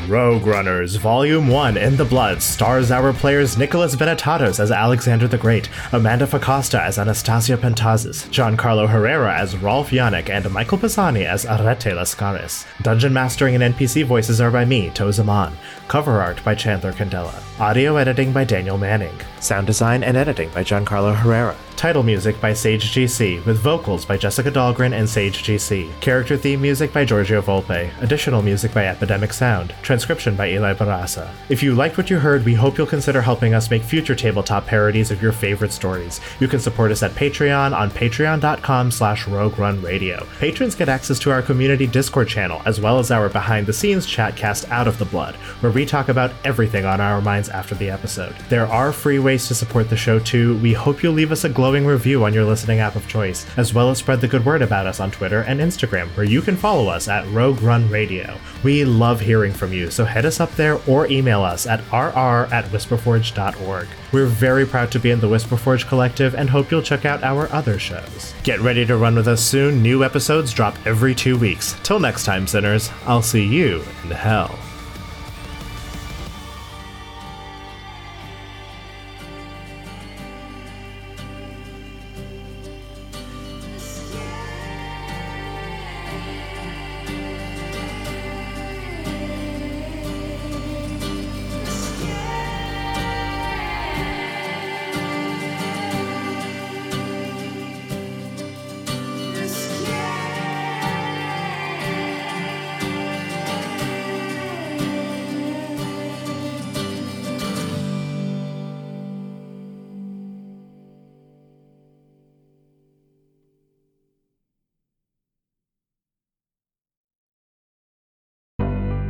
Rogue 0.09 0.47
Runners 0.47 0.95
Volume 0.97 1.49
1 1.49 1.77
In 1.77 1.97
the 1.97 2.05
Blood 2.05 2.41
stars 2.41 2.93
our 2.93 3.13
players 3.13 3.59
Nicholas 3.59 3.97
Benetatos 3.97 4.61
as 4.61 4.71
Alexander 4.71 5.27
the 5.27 5.37
Great, 5.37 5.69
Amanda 5.93 6.27
Facosta 6.27 6.81
as 6.81 6.99
Anastasia 6.99 7.57
Pentazis, 7.57 8.29
Giancarlo 8.29 8.89
Herrera 8.89 9.37
as 9.37 9.57
Rolf 9.57 9.91
Yannick, 9.91 10.31
and 10.31 10.49
Michael 10.53 10.79
Pisani 10.79 11.25
as 11.25 11.45
Arete 11.45 11.93
Lascaris. 11.93 12.65
Dungeon 12.83 13.13
mastering 13.13 13.61
and 13.61 13.75
NPC 13.75 14.05
voices 14.05 14.41
are 14.41 14.51
by 14.53 14.65
me, 14.65 14.91
Tau 14.91 15.11
Zaman. 15.11 15.53
Cover 15.89 16.21
art 16.21 16.43
by 16.45 16.55
Chandler 16.55 16.93
Candela. 16.93 17.43
Audio 17.61 17.97
editing 17.97 18.33
by 18.33 18.45
Daniel 18.45 18.79
Manning. 18.79 19.19
Sound 19.41 19.67
design 19.67 20.05
and 20.05 20.17
editing 20.17 20.51
by 20.51 20.63
Giancarlo 20.63 21.17
Herrera. 21.17 21.57
Title 21.77 22.03
music 22.03 22.41
by 22.41 22.55
Sage 22.55 22.91
GC, 22.91 23.45
with 23.45 23.59
vocals 23.59 24.07
by 24.07 24.17
Jessica 24.17 24.51
Dahlgren 24.51 24.95
and 24.95 25.07
Sage 25.07 25.43
GC. 25.43 26.01
Character 26.01 26.35
theme 26.35 26.63
music 26.63 26.91
by 26.91 27.05
Giorgio 27.05 27.43
Volpe. 27.43 27.91
Additional 28.01 28.41
music 28.41 28.73
by 28.73 28.87
Epidemic 28.87 29.31
Sound. 29.31 29.75
Transcription 29.83 30.35
by 30.35 30.49
Eli 30.49 30.73
Barraza. 30.73 31.31
If 31.51 31.63
you 31.63 31.75
liked 31.75 31.99
what 31.99 32.09
you 32.09 32.19
heard, 32.19 32.47
we 32.47 32.55
hope 32.55 32.79
you'll 32.79 32.87
consider 32.87 33.21
helping 33.21 33.53
us 33.53 33.71
make 33.71 33.83
future 33.83 34.15
tabletop 34.15 34.67
parodies 34.67 35.11
of 35.11 35.21
your 35.21 35.33
favorite 35.33 35.71
stories. 35.71 36.19
You 36.41 36.49
can 36.49 36.61
support 36.61 36.93
us 36.93 37.03
at 37.03 37.11
Patreon 37.11 37.77
on 37.77 37.91
patreon.com 37.91 38.91
slash 38.91 39.29
Rogue 39.29 39.59
Run 39.59 39.83
Radio. 39.83 40.27
Patrons 40.39 40.75
get 40.75 40.89
access 40.89 41.19
to 41.19 41.31
our 41.31 41.43
community 41.43 41.87
Discord 41.87 42.29
channel, 42.29 42.63
as 42.65 42.81
well 42.81 42.99
as 42.99 43.11
our 43.11 43.29
behind-the-scenes 43.29 44.07
chat 44.07 44.35
cast 44.35 44.67
Out 44.71 44.89
of 44.89 44.97
the 44.99 45.05
Blood, 45.05 45.35
where 45.61 45.73
we 45.73 45.85
talk 45.85 46.09
about 46.09 46.33
everything 46.43 46.87
on 46.87 47.03
our 47.03 47.21
minds 47.21 47.51
after 47.51 47.75
the 47.75 47.91
episode. 47.91 48.35
There 48.49 48.67
are 48.67 48.93
free 48.93 49.19
ways 49.19 49.47
to 49.49 49.55
support 49.55 49.91
the 49.91 49.97
show 49.97 50.19
too. 50.19 50.57
We 50.61 50.73
hope 50.73 51.03
you'll 51.03 51.13
leave 51.13 51.33
us 51.33 51.45
a 51.45 51.51
glowing 51.67 51.85
review 51.85 52.25
on 52.25 52.33
your 52.33 52.45
listening 52.45 52.79
app 52.79 52.95
of 52.95 53.09
choice, 53.09 53.45
as 53.57 53.75
well 53.75 53.91
as 53.91 53.99
spread 53.99 54.21
the 54.21 54.29
good 54.29 54.45
word 54.45 54.63
about 54.63 54.87
us 54.87 55.01
on 55.01 55.11
Twitter 55.11 55.41
and 55.41 55.59
Instagram, 55.59 56.07
where 56.17 56.25
you 56.25 56.41
can 56.41 56.57
follow 56.57 56.87
us 56.87 57.09
at 57.09 57.27
Rogue 57.31 57.61
Run 57.61 57.91
Radio. 57.91 58.39
We 58.63 58.85
love 58.85 59.21
hearing 59.21 59.53
from 59.53 59.73
you, 59.73 59.91
so 59.91 60.05
head 60.05 60.25
us 60.25 60.39
up 60.39 60.53
there 60.53 60.79
or 60.87 61.09
email 61.09 61.43
us 61.43 61.67
at 61.67 61.81
rr 61.91 62.47
at 62.55 62.67
whisperforge.org. 62.67 63.89
We're 64.13 64.27
very 64.27 64.65
proud 64.65 64.93
to 64.93 65.01
be 65.01 65.11
in 65.11 65.19
the 65.19 65.27
Whisperforge 65.27 65.89
Collective 65.89 66.37
and 66.37 66.49
hope 66.49 66.71
you'll 66.71 66.83
check 66.83 67.05
out 67.05 67.25
our 67.25 67.53
other 67.53 67.81
shows. 67.81 68.33
Get 68.45 68.61
ready 68.61 68.87
to 68.87 68.97
run 68.97 69.17
with 69.17 69.27
us 69.27 69.43
soon. 69.43 69.83
New 69.83 70.05
episodes 70.05 70.53
drop 70.53 70.77
every 70.87 71.17
two 71.17 71.37
weeks. 71.37 71.75
Till 71.83 71.99
next 71.99 72.25
time, 72.25 72.47
sinners, 72.47 72.93
I'll 73.07 73.23
see 73.23 73.45
you 73.45 73.83
in 74.05 74.13
hell. 74.13 74.57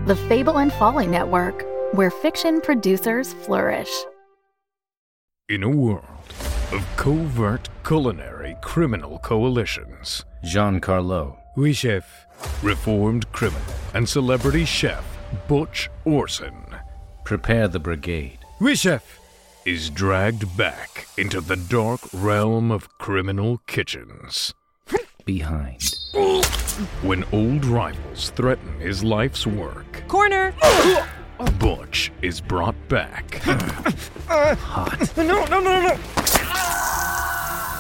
The 0.07 0.15
Fable 0.15 0.59
and 0.59 0.73
Folly 0.73 1.09
Network, 1.09 1.67
where 1.91 2.13
fiction 2.13 2.61
producers 2.61 3.33
flourish. 3.33 3.91
In 5.49 5.65
a 5.65 5.69
world 5.69 6.33
of 6.73 6.87
covert 6.97 7.69
culinary 7.85 8.55
criminal 8.63 9.19
coalitions, 9.19 10.25
Giancarlo. 10.45 11.37
we 11.57 11.73
chef, 11.73 12.25
reformed 12.63 13.33
criminal, 13.33 13.75
and 13.95 14.09
celebrity 14.09 14.65
chef 14.65 15.05
Butch 15.49 15.91
Orson, 16.05 16.55
Prepare 17.25 17.67
the 17.67 17.81
brigade. 17.81 18.39
we 18.61 18.77
chef, 18.77 19.19
is 19.65 19.91
dragged 19.91 20.57
back 20.57 21.09
into 21.19 21.41
the 21.41 21.57
dark 21.57 21.99
realm 22.13 22.71
of 22.71 22.97
criminal 22.99 23.59
kitchens. 23.67 24.55
Behind. 25.27 25.83
When 27.03 27.25
old 27.33 27.65
rivals 27.65 28.31
threaten 28.31 28.79
his 28.79 29.03
life's 29.03 29.45
work, 29.45 30.05
Corner. 30.07 30.55
Butch 31.59 32.13
is 32.23 32.41
brought 32.41 32.77
back 32.89 33.41
Hot. 34.29 35.17
No, 35.17 35.45
no, 35.47 35.59
no, 35.61 35.81
no. 35.83 35.97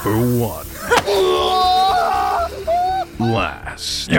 for 0.03 0.17
one 0.43 0.67
last 3.21 4.11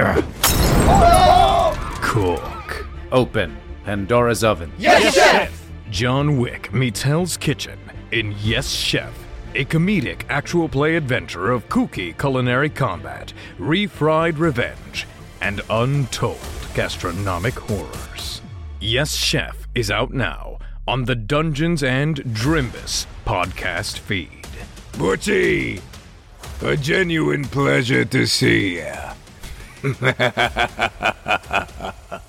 cook. 2.02 2.88
Open. 3.12 3.58
Pandora's 3.84 4.44
oven. 4.46 4.72
Yes, 4.78 5.14
Chef! 5.14 5.70
John 5.90 6.38
Wick 6.40 6.74
meets 6.74 7.02
Hell's 7.02 7.36
Kitchen 7.36 7.78
in 8.12 8.34
Yes 8.42 8.70
Chef, 8.70 9.14
a 9.58 9.66
comedic 9.66 10.22
actual 10.30 10.70
play 10.70 10.96
adventure 10.96 11.52
of 11.52 11.68
kooky 11.68 12.16
culinary 12.18 12.70
combat, 12.70 13.34
refried 13.58 14.38
revenge, 14.38 15.08
and 15.42 15.62
untold 15.72 16.38
gastronomic 16.76 17.56
horrors. 17.56 18.42
Yes 18.80 19.16
Chef 19.16 19.68
is 19.74 19.90
out 19.90 20.14
now 20.14 20.60
on 20.88 21.06
the 21.06 21.16
Dungeons 21.16 21.82
and 21.82 22.18
Drimbus 22.18 23.08
podcast 23.26 23.98
feed. 23.98 24.30
Butchie, 24.94 25.82
a 26.62 26.78
genuine 26.78 27.46
pleasure 27.46 28.06
to 28.06 28.28
see 28.28 28.76
you. 28.76 28.94